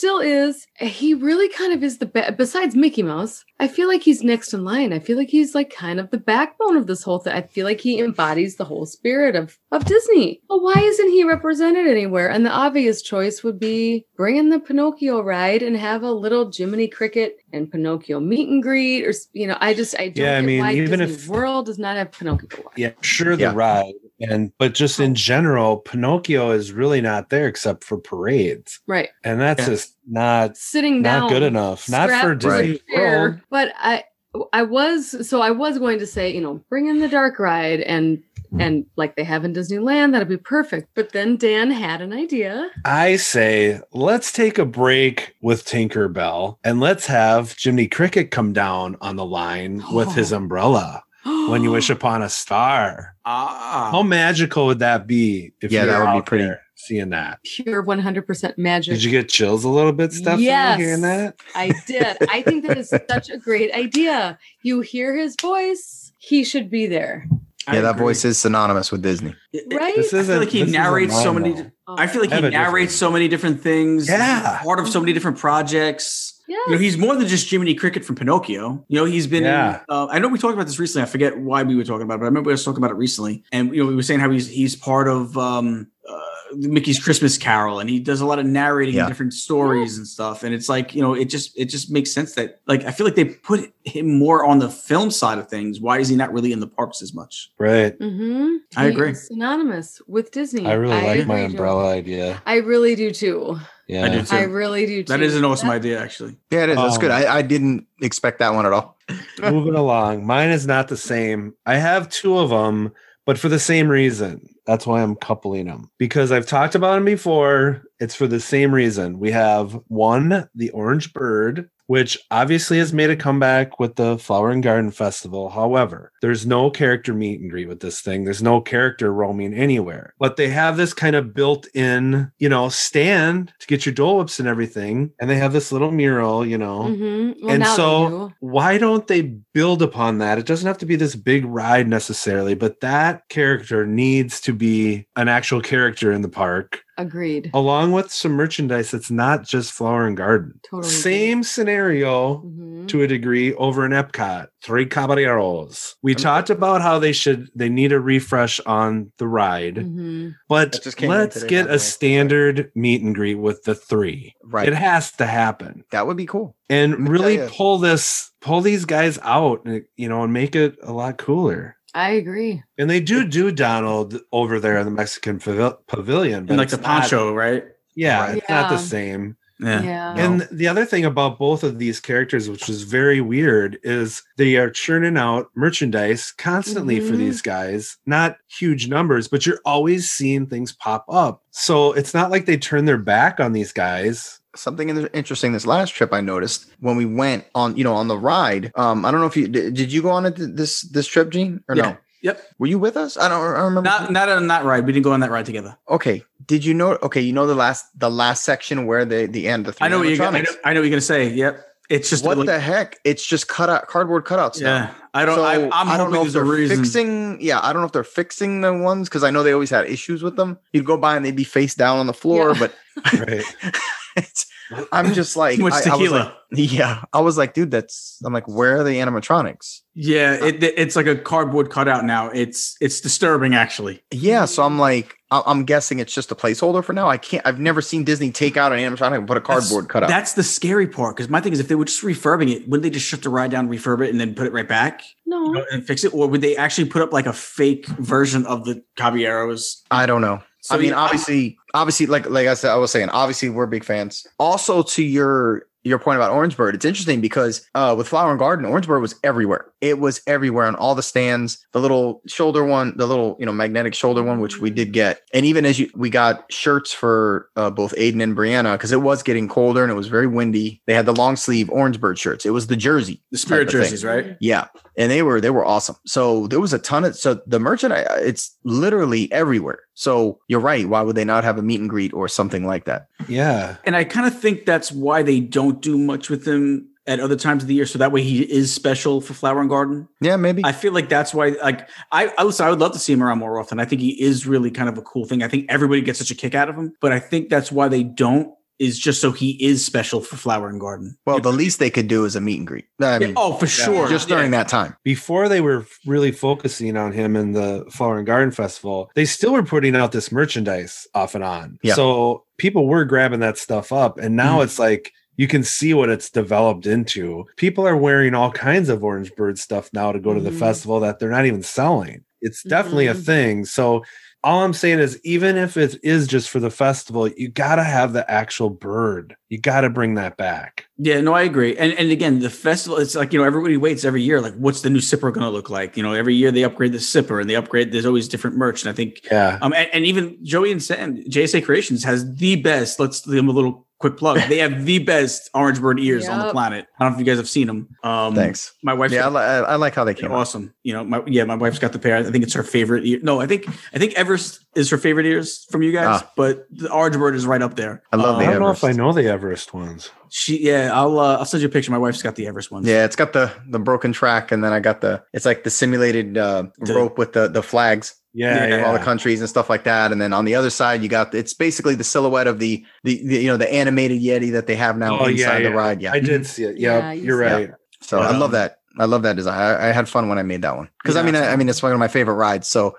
[0.00, 0.66] Fireworks, still is.
[0.78, 3.44] He really kind of is the ba- besides Mickey Mouse.
[3.58, 4.92] I feel like he's next in line.
[4.94, 7.34] I feel like he's like kind of the backbone of this whole thing.
[7.34, 10.40] I feel like he embodies the whole spirit of of Disney.
[10.48, 12.30] But why isn't he represented anywhere?
[12.30, 16.50] And the obvious choice would be bring in the Pinocchio ride and have a little
[16.50, 20.38] Jiminy Cricket and Pinocchio meet and greet, or you know, I just I don't Yeah,
[20.38, 22.48] I mean, why even Disney if- World does not have Pinocchio.
[22.64, 22.72] Ride.
[22.76, 23.52] Yeah, sure the Yeah.
[23.54, 23.92] ride.
[24.20, 25.14] And but just in oh.
[25.14, 28.80] general, Pinocchio is really not there except for parades.
[28.86, 29.68] Right, And that's Yeah.
[29.68, 31.88] just not sitting down, not good enough.
[31.88, 33.18] Not for to Disney the chair.
[33.20, 33.40] World.
[33.50, 34.04] But I
[34.52, 37.80] I was so I was going to say you know bring in the dark ride
[37.80, 38.60] and hmm.
[38.60, 40.88] and like they have in Disneyland that'd be perfect.
[40.94, 42.70] But then Dan had an idea.
[42.84, 48.96] I say let's take a break with Tinkerbell and let's have Jiminy Cricket come down
[49.00, 50.36] on the line with his oh.
[50.36, 53.14] umbrella when you wish upon a star.
[53.24, 57.40] ah, How magical would that be if Yeah, that would be pretty- there seeing that?
[57.44, 58.94] pure 100% magic.
[58.94, 60.78] Did you get chills a little bit, Stephanie, Yes.
[60.78, 61.36] hearing that?
[61.54, 62.16] I did.
[62.30, 64.38] I think that is such a great idea.
[64.62, 67.26] You hear his voice, he should be there.
[67.66, 68.04] I Yeah, that agree.
[68.06, 69.34] voice is synonymous with Disney.
[69.52, 69.94] It- it- Right?
[69.94, 71.52] This I feel isn't like he narrates so many.
[71.52, 71.70] though.
[71.86, 74.08] Oh, I feel like I he have different- narrates so many different things.
[74.08, 74.60] Yeah.
[74.64, 76.39] Part of so many different projects.
[76.50, 76.60] Yes.
[76.66, 78.84] You know, he's more than just Jiminy Cricket from Pinocchio.
[78.88, 79.44] You know, he's been.
[79.44, 79.82] Yeah.
[79.88, 81.04] Uh, I know we talked about this recently.
[81.04, 82.90] I forget why we were talking about it, but I remember we were talking about
[82.90, 83.44] it recently.
[83.52, 86.16] And you know, we were saying how he's he's part of um, uh,
[86.56, 89.06] Mickey's Christmas Carol, and he does a lot of narrating Yeah.
[89.06, 90.42] different stories and stuff.
[90.42, 93.06] And it's like you know, it just it just makes sense that like I feel
[93.06, 95.80] like they put him more on the film side of things.
[95.80, 97.52] Why is he not really in the parks as much?
[97.58, 97.96] Right.
[97.96, 98.56] Mm-hmm.
[98.76, 99.14] I agree.
[99.14, 100.66] Synonymous with Disney.
[100.66, 101.44] I really like my agree, Joe.
[101.46, 102.42] umbrella idea.
[102.44, 103.56] I really do too.
[103.90, 104.04] Yeah.
[104.04, 104.36] I do too.
[104.36, 105.12] I really do too.
[105.12, 106.36] that is an awesome That- idea, actually.
[106.50, 106.76] Yeah, it is.
[106.76, 107.10] That's good.
[107.10, 108.96] Um, I, I didn't expect that one at all.
[109.42, 110.24] Moving along.
[110.26, 111.54] Mine is not the same.
[111.66, 112.92] I have two of them,
[113.26, 114.46] but for the same reason.
[114.66, 117.82] That's why I'm coupling them because I've talked about them before.
[117.98, 119.18] It's for the same reason.
[119.18, 124.50] We have one, the Orange Bird, which obviously has made a comeback with the Flower
[124.50, 125.48] and Garden Festival.
[125.48, 128.22] However, there's no character meet and greet with this thing.
[128.22, 132.68] There's no character roaming anywhere, but they have this kind of built in, you know,
[132.68, 135.10] stand to get your Dole Whips and everything.
[135.20, 136.82] And they have this little mural, you know.
[136.82, 137.34] Mhm.
[137.42, 138.34] Well, and so do.
[138.38, 139.22] why don't they
[139.52, 143.84] build upon that it doesn't have to be this big ride necessarily but that character
[143.86, 147.50] needs to be an actual character in the park agreed.
[147.54, 150.90] along with some merchandise that's not just flower and garden Totally agree.
[151.02, 152.88] same scenario Mhm.
[152.88, 157.68] to a degree over in epcot three caballeros we talked about how they should they
[157.68, 160.34] need a refresh on the ride Mhm.
[160.48, 161.78] but just let's today, get a way.
[161.78, 164.68] standard meet and greet with the three Right.
[164.68, 166.56] it has to happen that would be cool.
[166.68, 169.66] and really pull this pull these guys out
[169.96, 172.62] you know and make it a lot cooler I agree.
[172.78, 176.68] and they do do donald over there in the mexican pavil- pavilion but And like
[176.68, 177.64] the it's not- poncho, right?
[177.96, 178.36] yeah Right.
[178.38, 179.82] it's not the same Yeah.
[179.82, 180.14] Yeah.
[180.16, 184.56] and the other thing about both of these characters which is very weird is they
[184.56, 187.18] are churning out merchandise constantly for Mhm.
[187.18, 192.30] these guys not huge numbers but you're always seeing things pop up so it's not
[192.30, 196.66] like they turn their back on these guys Something interesting this last trip I noticed
[196.80, 198.72] when we went on, you know, on the ride.
[198.74, 201.30] Um, I don't know if you did, did you go on it this this trip,
[201.30, 201.82] Gene, or Yeah.
[201.82, 201.96] no?
[202.22, 202.42] Yep.
[202.58, 203.16] Were you with us?
[203.16, 203.82] I don't, I don't remember.
[203.88, 204.84] Not not on that ride.
[204.86, 205.76] We didn't go on that ride together.
[205.88, 206.24] okay.
[206.46, 206.98] Did you know?
[207.02, 209.88] Okay, you know the last the last section where the the end the three I
[209.88, 210.20] know what you're.
[210.22, 210.44] I know.
[210.64, 211.28] I know what you're gonna say.
[211.30, 211.64] Yep.
[211.88, 212.98] It's just what like- the heck?
[213.04, 214.60] It's just cut out cardboard cutouts.
[214.60, 214.66] now.
[214.76, 215.36] Yeah, I don't.
[215.36, 216.76] So, I, I'm I don't hoping know if there's a they're reason.
[216.78, 217.40] fixing.
[217.40, 219.86] Yeah, I don't know if they're fixing the ones because I know they always had
[219.86, 220.58] issues with them.
[220.72, 222.58] You'd go by and they'd be face down on the floor, Yeah.
[222.58, 222.74] but
[223.28, 223.44] Right.
[224.16, 224.46] it's,
[224.92, 226.16] I'm just like, Too much I- I was tequila.
[226.18, 228.18] like- yeah, I was like, dude, that's.
[228.24, 229.80] I'm like, where are the animatronics?
[229.94, 232.28] yeah, it, it's like a cardboard cutout now.
[232.30, 234.02] It's it's disturbing actually.
[234.12, 237.08] Yeah, so I'm like, I- I'm guessing it's just a placeholder for now.
[237.08, 237.46] I can't.
[237.46, 240.08] I've never seen Disney take out an animatronic and put a cardboard cutout.
[240.08, 241.16] That's the scary part.
[241.16, 243.28] Because my thing is, if they were just refurbing it, wouldn't they just shut the
[243.28, 245.44] ride down, refurb it, and then put it right back No.
[245.46, 246.12] you know, and fix it?
[246.14, 249.82] Or would they actually put up like a fake version of the Caballeros?
[249.90, 250.42] I don't know.
[250.60, 253.84] So I mean, obviously, obviously, like like I said, I was saying, obviously, we're big
[253.84, 254.26] fans.
[254.38, 258.38] Also, to your your point about Orange Bird, it's interesting because uh, with Flower and
[258.38, 259.64] Garden, Orange Bird was everywhere.
[259.80, 261.56] It was everywhere on all the stands.
[261.72, 265.22] The little shoulder one, the little you know magnetic shoulder one, which we did get,
[265.32, 269.00] and even as you, we got shirts for uh, both Aiden and Brianna because it
[269.00, 270.82] was getting colder and it was very windy.
[270.86, 272.44] They had the long sleeve Orange Bird shirts.
[272.44, 273.80] It was the jersey, The spirit of thing.
[273.80, 274.36] jerseys, right?
[274.38, 274.66] Yeah,
[274.96, 275.96] and they were they were awesome.
[276.06, 279.80] So there was a ton of so the merchandise it's literally everywhere.
[279.94, 280.88] So you're right.
[280.88, 283.06] Why would they not have a meet and greet or something like that?
[283.28, 283.76] Yeah.
[283.84, 287.36] And I kind of think that's why they don't do much with him at other
[287.36, 287.86] times of the year.
[287.86, 290.08] So that way he is special for Flower and Garden.
[290.20, 290.62] Yeah, maybe.
[290.64, 293.22] I feel like that's why, like, I, I listen, I would love to see him
[293.22, 293.80] around more often.
[293.80, 295.42] I think he is really kind of a cool thing.
[295.42, 297.88] I think everybody gets such a kick out of him, but I think that's why
[297.88, 301.16] they don't is just so he is special for Flower and Garden.
[301.26, 302.86] well, the least they could do is a meet and greet.
[303.00, 304.08] I Yeah, oh, for sure.
[304.08, 304.96] just during that time.
[305.04, 309.52] Before they were really focusing on him in the Flower and Garden Festival, they still
[309.52, 311.78] were putting out this merchandise off and on.
[311.82, 311.94] Yeah.
[311.94, 314.18] So people were grabbing that stuff up.
[314.18, 314.64] And now Mhm.
[314.64, 317.44] it's like you can see what it's developed into.
[317.56, 320.58] People are wearing all kinds of Orange Bird stuff now to go to the Mhm.
[320.58, 322.24] festival that they're not even selling.
[322.42, 323.24] It's definitely a Mhm.
[323.26, 323.64] thing.
[323.66, 324.02] So
[324.42, 327.84] all I'm saying is, even if it is just for the festival, you got to
[327.84, 329.36] have the actual bird.
[329.50, 330.86] You got to bring that back.
[330.96, 331.76] Yeah, no, I agree.
[331.76, 334.40] And and again, the festival, it's like, you know, everybody waits every year.
[334.40, 335.96] Like, what's the new sipper going to look like?
[335.96, 338.82] You know, every year they upgrade the sipper and they upgrade, there's always different merch.
[338.82, 339.58] And I think, Yeah.
[339.60, 343.48] um, and, and even Joey and Sam, JSA Creations has the best, let's give them
[343.48, 344.40] a little quick plug.
[344.48, 346.86] They have the best orange bird ears on the planet.
[346.98, 347.88] I don't know if you guys have seen them.
[348.02, 348.72] Um, Thanks.
[348.82, 349.12] My wife.
[349.12, 350.38] Yeah, I, li- I I like how they they're came out.
[350.38, 350.74] awesome.
[350.82, 352.16] You know, my yeah, my wife's got the pair.
[352.16, 353.20] I think it's her favorite ear.
[353.22, 356.30] No, I think I think Everest is her favorite ears from you guys, Ah.
[356.36, 358.02] but the orange bird is right up there.
[358.12, 360.10] I love I the don't know if I know the Everest ones.
[360.30, 361.90] She yeah, I'll uh, I'll send you a picture.
[361.90, 362.86] My wife's got the Everest ones.
[362.86, 365.70] Yeah, it's got the the broken track, and then I got the it's like the
[365.70, 368.14] simulated uh, The- rope with the the flags.
[368.32, 368.66] Yeah.
[368.66, 370.12] Yeah, all the countries and stuff like that.
[370.12, 373.20] And then on the other side, you got it's basically the silhouette of the the,
[373.26, 375.74] the you know the animated Yeti that they have now Oh, yeah, inside the yeah.
[375.74, 376.00] ride.
[376.02, 376.78] Yeah, I did see it.
[376.78, 377.78] Yeah, Yeah, you you're said- right.
[378.00, 378.76] so But, I love um, that.
[378.98, 379.58] I love that design.
[379.58, 381.68] I, I had fun when I made that one because I mean, I, I mean,
[381.68, 382.66] it's one of my favorite rides.
[382.68, 382.96] So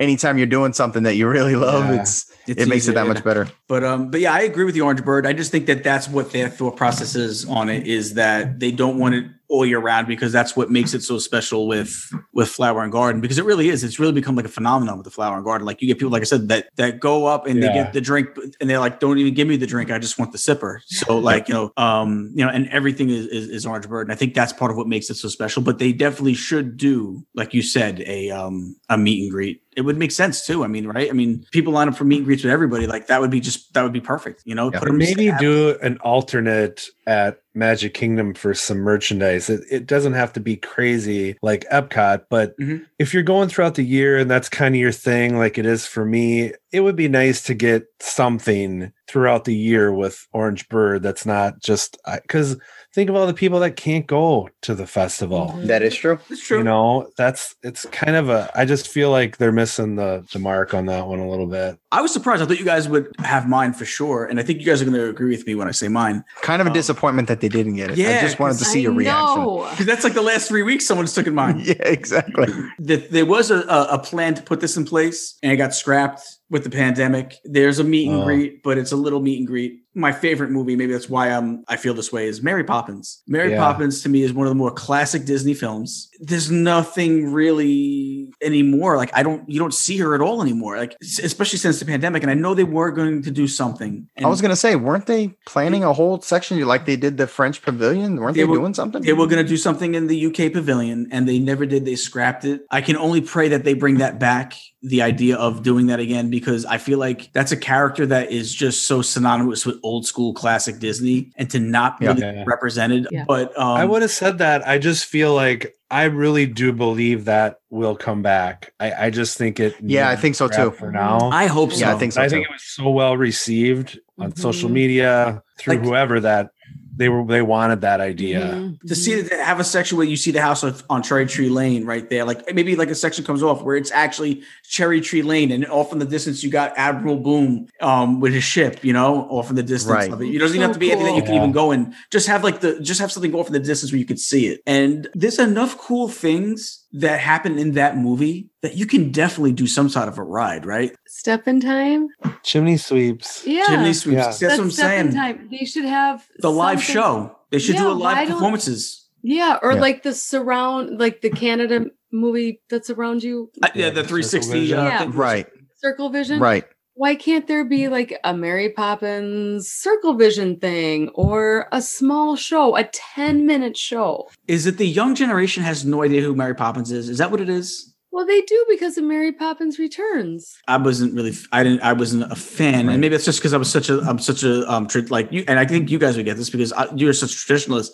[0.00, 2.00] anytime you're doing something that you really love, Yeah.
[2.00, 3.48] it's, It's it makes it that much better.
[3.68, 5.26] But um, but yeah, I agree with the orange bird.
[5.26, 8.72] I just think that that's what their thought process is on it is that they
[8.72, 11.92] don't want it all year round because that's what makes it so special with
[12.32, 13.84] with flower and garden because it really is.
[13.84, 15.66] It's really become like a phenomenon with the flower and garden.
[15.66, 18.00] Like you get people, like I said, that that go up and they get the
[18.00, 18.28] drink
[18.60, 19.90] and they're like, don't even give me the drink.
[19.90, 20.78] I just want the sipper.
[20.86, 24.12] So like you know, um, you know, and everything is, is is orange bird, and
[24.12, 25.62] I think that's part of what makes it so special.
[25.62, 29.60] But they definitely should do, like you said, a um a meet and greet.
[29.74, 30.64] It would make sense too.
[30.64, 31.08] I mean, right?
[31.08, 32.86] I mean, people line up for meet and greets with everybody.
[32.86, 34.42] Like that would be just that would be perfect.
[34.44, 34.78] You know, Yeah.
[34.80, 39.50] put Or 'em- maybe do an alternate at Magic Kingdom for some merchandise.
[39.50, 42.86] It, it doesn't have to be crazy like Epcot, but Mhm.
[42.98, 45.86] if you're going throughout the year and that's kind of your thing, like it is
[45.86, 51.02] for me, it would be nice to get something throughout the year with Orange Bird
[51.02, 52.56] that's not just because
[52.92, 55.54] think of all the people that can't go to the festival.
[55.56, 55.66] Mhm.
[55.66, 56.18] That is true.
[56.30, 56.58] It's true.
[56.58, 58.50] You know, that's it's kind of a.
[58.54, 61.78] I just feel like they're missing the the mark on that one a little bit.
[61.90, 62.42] I was surprised.
[62.42, 64.84] I thought you guys would have mine for sure, and I think you guys are
[64.84, 66.24] going to agree with me when I say mine.
[66.42, 67.98] Kind of a Um, disappointment that they didn't get it.
[67.98, 69.42] Yeah, I just wanted to see I your reaction.
[69.42, 69.68] know.
[69.72, 71.60] Because that's like the last three weeks someone's taken mine.
[71.64, 72.46] Yeah, exactly.
[72.80, 75.74] that there was a, a, a plan to put this in place and it got
[75.74, 76.22] scrapped
[76.52, 77.38] with the pandemic.
[77.44, 78.24] There's a meet and Oh.
[78.24, 79.80] greet, but it's a little meet and greet.
[79.94, 83.22] My favorite movie, maybe that's why I'm I feel this way, is Mary Poppins.
[83.26, 83.58] Mary Yeah.
[83.58, 86.10] Poppins to me is one of the more classic Disney films.
[86.24, 88.96] There's nothing really anymore.
[88.96, 90.76] Like I don't you don't see her at all anymore.
[90.76, 92.22] Like especially since the pandemic.
[92.22, 94.08] And I know they were going to do something.
[94.16, 97.26] And I was gonna say, weren't they planning a whole section like they did the
[97.26, 98.16] French Pavilion?
[98.16, 99.02] Weren't They they, were- doing something?
[99.02, 101.84] They were going to do something in the UK pavilion and they never did.
[101.84, 102.62] They scrapped it.
[102.70, 106.30] I can only pray that they bring that back, the idea of doing that again,
[106.30, 110.34] because I feel like that's a character that is just so synonymous with old school
[110.34, 112.08] classic Disney and to not Yeah.
[112.10, 112.32] really Yeah.
[112.32, 113.08] be represented.
[113.10, 113.24] Yeah.
[113.26, 114.66] But um, I would have said that.
[114.68, 118.72] I just feel like I really do believe that will come back.
[118.80, 119.76] I, I just think it.
[119.82, 120.70] Yeah, I think so too.
[120.70, 121.80] For now, I hope so.
[121.80, 122.30] yeah, I think so I too.
[122.36, 124.72] think it was so well received on social Mhm.
[124.72, 126.48] media through Like- whoever that
[126.94, 128.40] they were they wanted that idea.
[128.52, 128.80] Mhm.
[128.86, 131.48] to see it have a section where you see the house of- on Cherry Tree
[131.48, 135.22] Lane right there, like maybe like a section comes off where it's actually Cherry Tree
[135.22, 138.92] Lane, and off in the distance you got Admiral Boom um, with his ship, you
[138.92, 140.12] know, off in the distance Right.
[140.12, 140.26] of it.
[140.26, 141.26] It doesn't even have to be anything that you cool.
[141.28, 141.94] can even go in.
[142.10, 144.46] Just have like the just have something off in the distance where you could see
[144.48, 144.60] it.
[144.66, 149.66] And there's enough cool things that happened in that movie that you can definitely do
[149.66, 150.94] some sort of a ride, right?
[151.06, 152.08] Step in time.
[152.42, 153.46] Chimney sweeps.
[153.46, 153.64] Yeah.
[153.66, 154.16] Chimney sweeps.
[154.16, 154.24] Yeah.
[154.48, 155.14] That's, what I'm step in saying.
[155.14, 155.48] time.
[155.50, 157.36] They should have The live show.
[157.50, 159.08] They should do a live performances.
[159.22, 159.80] Yeah, or Yeah.
[159.80, 164.74] like the surround, like the Canada movie that's around you, Uh, yeah, Yeah, the 360.
[164.74, 165.10] Uh, Yeah.
[165.12, 165.46] Right.
[165.76, 166.40] Circle Vision.
[166.40, 166.64] Right.
[166.94, 172.76] Why can't there be like a Mary Poppins Circle Vision thing or a small show,
[172.76, 174.28] a 10 minute show?
[174.46, 177.08] Is it the young generation has no idea who Mary Poppins is?
[177.08, 177.88] Is that what it is?
[178.10, 180.54] Well, they do because of Mary Poppins Returns.
[180.68, 182.92] I wasn't really, I didn't, I wasn't a fan, Right.
[182.92, 185.32] and maybe it's just because I was such a, I'm such a, um, tra- like
[185.32, 187.92] you, and I think you guys would get this because I, you're such a traditionalist.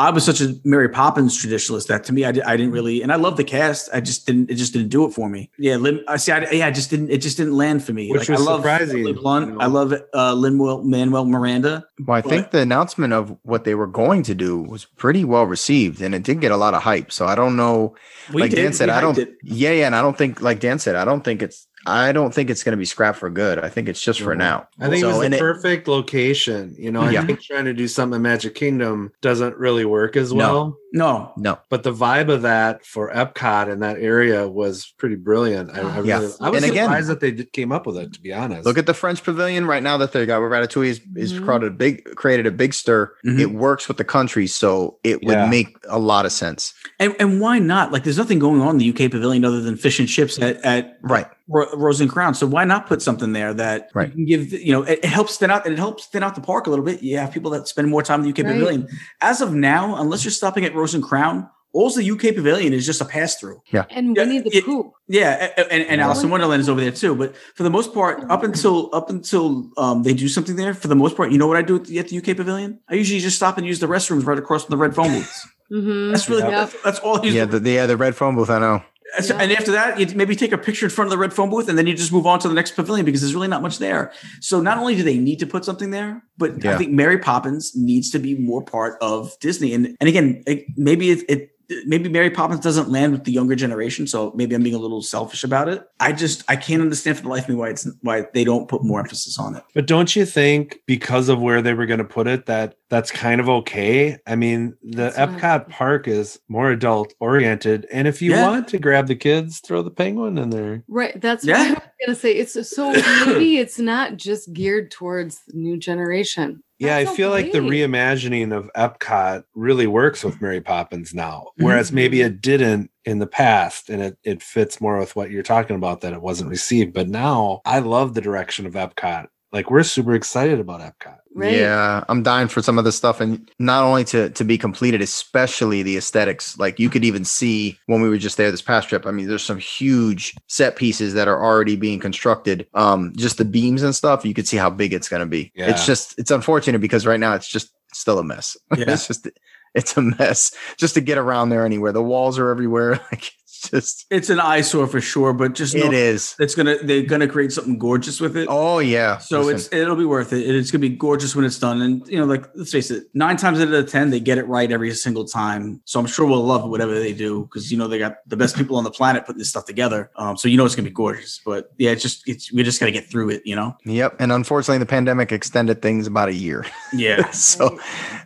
[0.00, 3.02] I was such a Mary Poppins traditionalist that to me, I, did, I didn't really,
[3.02, 3.88] and I love the cast.
[3.92, 5.50] I just didn't, it just didn't do it for me.
[5.58, 6.30] Yeah, Lin, I see.
[6.30, 8.10] I, yeah, I just didn't, it just didn't land for me.
[8.10, 9.46] Which like, was I love surprising, Emily Blunt.
[9.48, 9.60] you know.
[9.60, 10.56] I love uh, Lin
[10.88, 11.84] Manuel Miranda.
[12.06, 15.24] Well, I But- think the announcement of what they were going to do was pretty
[15.24, 17.10] well received, and it did get a lot of hype.
[17.10, 17.94] So I don't know.
[18.32, 19.18] We like did, Dan said, we I don't.
[19.18, 19.34] it.
[19.42, 21.66] Yeah, yeah, and I don't think, like Dan said, I don't think it's.
[21.88, 23.58] I don't think it's going to be scrapped for good.
[23.58, 24.68] I think it's just for now.
[24.80, 26.74] I think So, it was and the it- perfect location.
[26.78, 27.24] You know, I Yeah.
[27.24, 30.76] think trying to do something in Magic Kingdom doesn't really work as well.
[30.94, 35.70] No, No, But the vibe of that for Epcot in that area was pretty brilliant.
[35.70, 36.20] I, I, Yeah.
[36.20, 38.14] really, I was And again- surprised that they did, came up with it.
[38.14, 40.40] To be honest, look at the French Pavilion right now that they got.
[40.40, 41.44] Where Ratatouille is, is Mhm.
[41.44, 43.12] created a big created a big stir.
[43.26, 43.38] Mhm.
[43.38, 45.48] It works with the country, so it would Yeah.
[45.50, 46.72] make a lot of sense.
[46.98, 47.92] and and why not?
[47.92, 50.56] Like, there's nothing going on in the UK Pavilion other than fish and chips at
[50.64, 51.26] at Right.
[51.48, 52.34] Ro- Rose and Crown.
[52.34, 54.08] So why not put something there that Right.
[54.08, 54.52] you can give?
[54.52, 56.70] You know, it, it helps thin out and it helps thin out the park a
[56.70, 57.02] little bit.
[57.02, 58.52] You have people that spend more time in the UK Right.
[58.54, 58.88] Pavilion.
[59.20, 62.86] As of now, unless you're stopping at Rose and Crown, all the UK Pavilion is
[62.86, 63.60] just a pass through.
[63.72, 63.84] Yeah.
[63.90, 64.90] And Yeah, Winnie the Pooh.
[65.06, 66.06] Yeah, a- a- and, and Yeah.
[66.06, 67.14] Alice in Wonderland is over there too.
[67.14, 70.88] But for the most part, up until up until um, they do something there, for
[70.88, 72.80] the most part, you know what I do at the, at the UK Pavilion?
[72.88, 75.46] I usually just stop and use the restrooms right across from the red phone booths.
[75.70, 76.12] Mm-hmm.
[76.12, 76.50] That's really Yep.
[76.50, 77.34] that's, that's all I use.
[77.34, 78.48] Yeah, the, the yeah the red phone booth.
[78.50, 78.82] I know.
[79.20, 81.48] So- And after that, you maybe take a picture in front of the red phone
[81.50, 83.62] booth, and then you just move on to the next pavilion because there's really not
[83.62, 84.12] much there.
[84.40, 87.74] So not only do they need to put something there, but I think Mary Poppins
[87.74, 89.72] needs to be more part of Disney.
[89.72, 91.50] And and again, it, maybe it, it
[91.84, 95.02] maybe Mary Poppins doesn't land with the younger generation, so maybe I'm being a little
[95.02, 95.82] selfish about it.
[96.00, 98.68] I just I can't understand for the life of me why it's why they don't
[98.68, 99.62] put more emphasis on it.
[99.74, 103.10] But don't you think because of where they were going to put it that that's
[103.10, 104.16] kind of okay?
[104.26, 108.30] I mean, the That's what I- Epcot park is more adult oriented, and if you
[108.32, 108.48] Yeah.
[108.48, 110.84] want to grab the kids, throw the penguin in there.
[110.88, 111.20] Right.
[111.20, 111.58] That's Yeah.
[111.58, 112.32] what I was gonna say.
[112.32, 112.92] It's so
[113.26, 116.62] maybe it's not just geared towards the new generation.
[116.78, 121.48] Yeah, I That's feel like the reimagining of Epcot really works with Mary Poppins now,
[121.56, 122.26] whereas maybe Mhm.
[122.26, 126.02] it didn't in the past, and it, it fits more with what you're talking about
[126.02, 126.92] that it wasn't received.
[126.92, 129.26] But now I love the direction of Epcot.
[129.50, 131.18] Like we're super excited about Epcot.
[131.38, 131.52] Right.
[131.52, 135.00] Yeah, I'm dying for some of this stuff, and not only to to be completed,
[135.00, 136.58] especially the aesthetics.
[136.58, 139.06] Like you could even see when we were just there this past trip.
[139.06, 142.66] I mean, there's some huge set pieces that are already being constructed.
[142.74, 144.24] Um, just the beams and stuff.
[144.24, 145.52] You could see how big it's going to be.
[145.54, 145.70] Yeah.
[145.70, 148.56] It's just it's unfortunate because right now it's just still a mess.
[148.76, 148.86] Yeah.
[148.88, 149.28] it's just
[149.74, 151.92] it's a mess just to get around there anywhere.
[151.92, 153.00] The walls are everywhere.
[153.12, 156.34] Like it's just It's an eyesore for sure, but just it is.
[156.38, 158.48] it's gonna they're gonna create something gorgeous with it.
[158.50, 159.18] Oh yeah.
[159.18, 160.48] So Listen, it's it'll be worth it.
[160.48, 161.82] It's gonna be gorgeous when it's done.
[161.82, 164.46] And you know, like let's face it, nine times out of ten, they get it
[164.46, 165.80] right every single time.
[165.84, 168.56] So I'm sure we'll love whatever they do, because you know they got the best
[168.56, 170.10] people on the planet putting this stuff together.
[170.16, 171.40] Um, so you know it's gonna be gorgeous.
[171.44, 173.76] But yeah, it's just it's we just gotta get through it, you know?
[173.84, 174.16] Yep.
[174.18, 176.66] And unfortunately, the pandemic extended things about a year.
[176.92, 177.30] Yeah.
[177.30, 177.78] so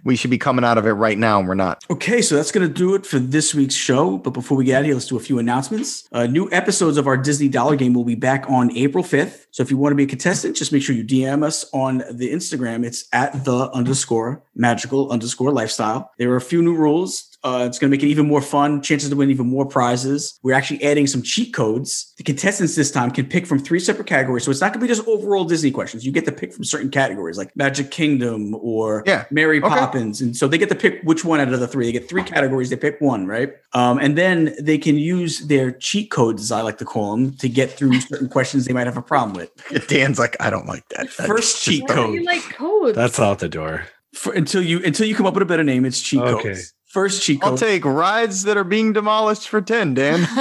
[0.05, 1.85] we should be coming out of it right now, and we're not.
[1.91, 4.19] Okay, so that's to do it for this week's show.
[4.19, 6.09] But before we get out of here, let's do a few announcements.
[6.12, 9.47] Uh, new episodes of our Disney Dollar Game will be back on April 5th.
[9.51, 12.05] So if you want to be a contestant, just make sure you DM us on
[12.11, 12.85] the Instagram.
[12.85, 16.11] It's at the underscore magical underscore lifestyle.
[16.19, 17.32] There are a few new rules.
[17.44, 20.39] Uh, it's going to make it even more fun, chances to win even more prizes.
[20.43, 22.12] We're actually adding some cheat codes.
[22.16, 24.44] The contestants this time can pick from three separate categories.
[24.44, 26.06] So it's not going to be just overall Disney questions.
[26.06, 29.24] You get to pick from certain categories like Magic Kingdom or Yeah.
[29.31, 29.69] Mary Okay.
[29.69, 30.20] Poppins.
[30.20, 31.86] And so they get to pick which one out of the three.
[31.86, 32.70] They get three categories.
[32.70, 33.52] They pick one, right?
[33.73, 37.32] Um, and then they can use their cheat codes, as I like to call them,
[37.39, 39.51] to get through certain questions they might have a problem with.
[39.89, 41.09] Dan's like, I don't like that.
[41.16, 42.94] That's First cheat code like codes?
[42.94, 43.86] That's out the door.
[44.14, 45.85] For, until you until you come up with a better name.
[45.86, 46.51] It's cheat Okay.
[46.51, 46.74] codes.
[46.93, 50.20] First cheat I'll take rides that are being demolished for 10, Dan.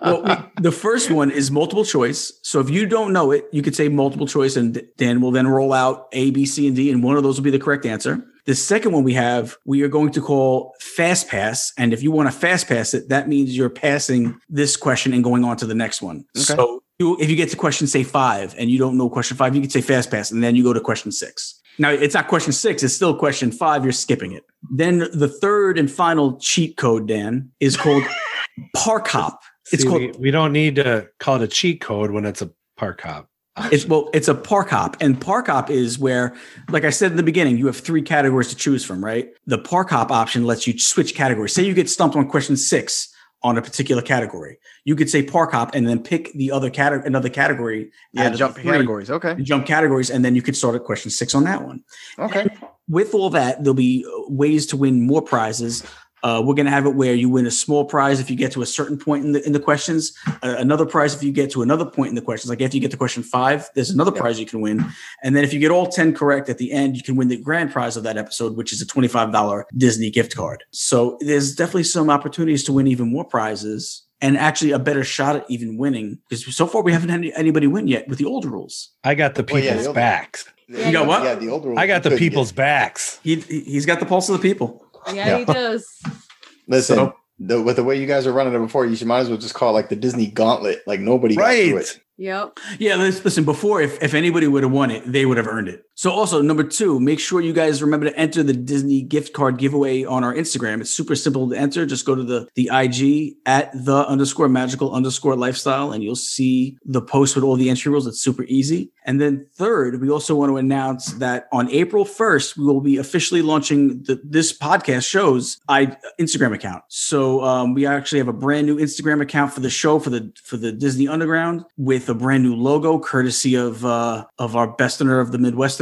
[0.00, 2.32] well, we, the first one is multiple choice.
[2.40, 5.46] So if you don't know it, you could say multiple choice, and Dan will then
[5.46, 7.84] roll out A, B, C, and D, and one of those will be the correct
[7.84, 8.24] answer.
[8.46, 11.74] The second one we have, we are going to call fast pass.
[11.76, 15.22] And if you want to fast pass it, that means you're passing this question and
[15.22, 16.24] going on to the next one.
[16.34, 16.42] Okay.
[16.44, 19.60] So if you get to question, say five, and you don't know question five, you
[19.60, 21.59] can say fast pass, and then you go to question six.
[21.80, 23.84] Now it's not question six; it's still question five.
[23.84, 24.44] You're skipping it.
[24.70, 28.04] Then the third and final cheat code, Dan, is called
[28.76, 29.40] Park Hop.
[29.72, 32.42] It's See, called we, we don't need to call it a cheat code when it's
[32.42, 33.28] a park hop.
[33.72, 36.34] it's well, it's a park hop, and park hop is where,
[36.68, 39.30] like I said in the beginning, you have three categories to choose from, right?
[39.46, 41.54] The park hop option lets you switch categories.
[41.54, 43.10] Say you get stumped on question six
[43.42, 47.06] on a particular category, you could say park hop and then pick the other category,
[47.06, 47.90] another category.
[48.12, 49.10] Yeah, jump categories.
[49.10, 49.32] Okay.
[49.32, 51.82] and Jump categories, and then you could start at question six on that one.
[52.18, 52.48] Okay.
[52.88, 55.84] With all that, there'll be ways to win more prizes.
[56.22, 58.52] Uh, we're going to have it where you win a small prize if you get
[58.52, 61.50] to a certain point in the in the questions, uh, another prize if you get
[61.50, 62.50] to another point in the questions.
[62.50, 64.84] Like after you get to question five, there's another prize you can win,
[65.22, 67.36] and then if you get all ten correct at the end, you can win the
[67.36, 70.64] grand prize of that episode, which is a twenty five dollar Disney gift card.
[70.72, 74.02] So there's definitely some opportunities to win even more prizes.
[74.22, 77.66] And actually, a better shot at even winning because so far we haven't had anybody
[77.66, 78.90] win yet with the old rules.
[79.02, 80.44] I got the Well, yeah, people's the old- backs.
[80.68, 81.24] You got what?
[81.24, 81.78] Yeah, the old rules.
[81.78, 83.18] I got the people's get- backs.
[83.24, 84.84] He he's got the pulse of the people.
[85.12, 85.86] Yeah, he does.
[86.68, 89.20] Listen, So- the, with the way you guys are running it before, you should might
[89.20, 90.82] as well just call it like the Disney Gauntlet.
[90.86, 91.82] Like nobody got through Right.
[91.84, 92.00] it.
[92.18, 92.58] Yep.
[92.78, 95.68] Yeah, lis- listen, before, if, if anybody would have won it, they would have earned
[95.68, 95.84] it.
[96.00, 99.58] So, also, number two, make sure you guys remember to enter the Disney gift card
[99.58, 100.80] giveaway on our Instagram.
[100.80, 101.84] It's super simple to enter.
[101.84, 106.78] Just go to the, the IG at the underscore magical underscore lifestyle, and you'll see
[106.86, 108.06] the post with all the entry rules.
[108.06, 108.90] It's super easy.
[109.04, 112.96] And then, third, we also want to announce that on April 1st, we will be
[112.96, 116.82] officially launching the, this podcast show's I, Instagram account.
[116.88, 120.32] So, um, we actually have a brand new Instagram account for the show for the
[120.42, 125.20] for the Disney Underground with a brand new logo, courtesy of uh, of our besterner
[125.20, 125.38] of the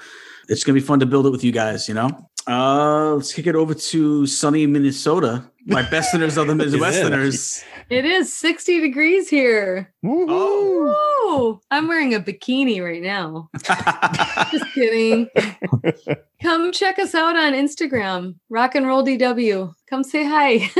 [0.48, 1.88] it's gonna be fun to build it with you guys.
[1.88, 2.28] You know.
[2.48, 5.50] Uh, let's kick it over to sunny Minnesota.
[5.66, 6.80] My besterners of the Is it?
[6.80, 7.64] Midwesterners.
[7.90, 9.92] It is 60 degrees here.
[10.02, 10.94] Woo-hoo.
[11.26, 11.60] Woo!
[11.72, 13.48] I'm wearing a bikini right now.
[14.52, 15.28] Just kidding.
[16.40, 19.74] Come check us out on Instagram, Rock and Roll DW.
[19.90, 20.70] Come say hi.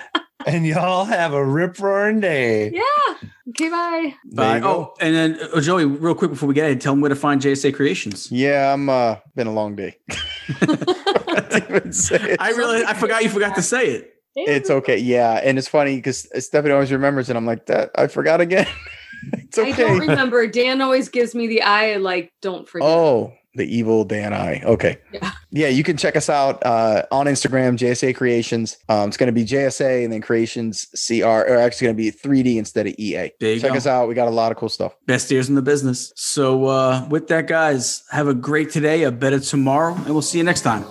[0.46, 2.70] And y'all have a rip roaring day.
[2.70, 3.28] yeah.
[3.50, 4.14] Okay, bye.
[4.32, 4.60] Bye.
[4.62, 7.16] Oh, and then uh, Joey, real quick before we get ahead, tell them where to
[7.16, 8.32] find JSA Creations.
[8.32, 9.98] Yeah, I'm uh been a long day.
[10.60, 12.40] Can't even say it.
[12.40, 14.14] I really, I forgot you forgot to say it.
[14.36, 14.98] It's okay.
[14.98, 18.66] Yeah, and it's funny because Stefanie always remembers, and I'm like, that I forgot again.
[19.32, 19.72] it's okay.
[19.72, 20.08] I don't okay.
[20.08, 20.46] remember.
[20.46, 22.88] Dan always gives me the eye, like, don't forget.
[22.88, 24.62] Oh, the evil Dan eye.
[24.64, 24.98] Okay.
[25.12, 25.32] Yeah.
[25.50, 28.76] Yeah, you can check us out uh, on Instagram, JSA Creations.
[28.88, 32.10] Um, it's going to be JSA and then Creations CR, or actually going to be
[32.10, 33.30] 3D instead of EA.
[33.38, 33.76] There you Check go.
[33.76, 34.08] us out.
[34.08, 34.96] We got a lot of cool stuff.
[35.06, 36.12] Best ears in the business.
[36.16, 40.38] So uh, with that, guys, have a great today, a better tomorrow, and we'll see
[40.38, 40.84] you next time.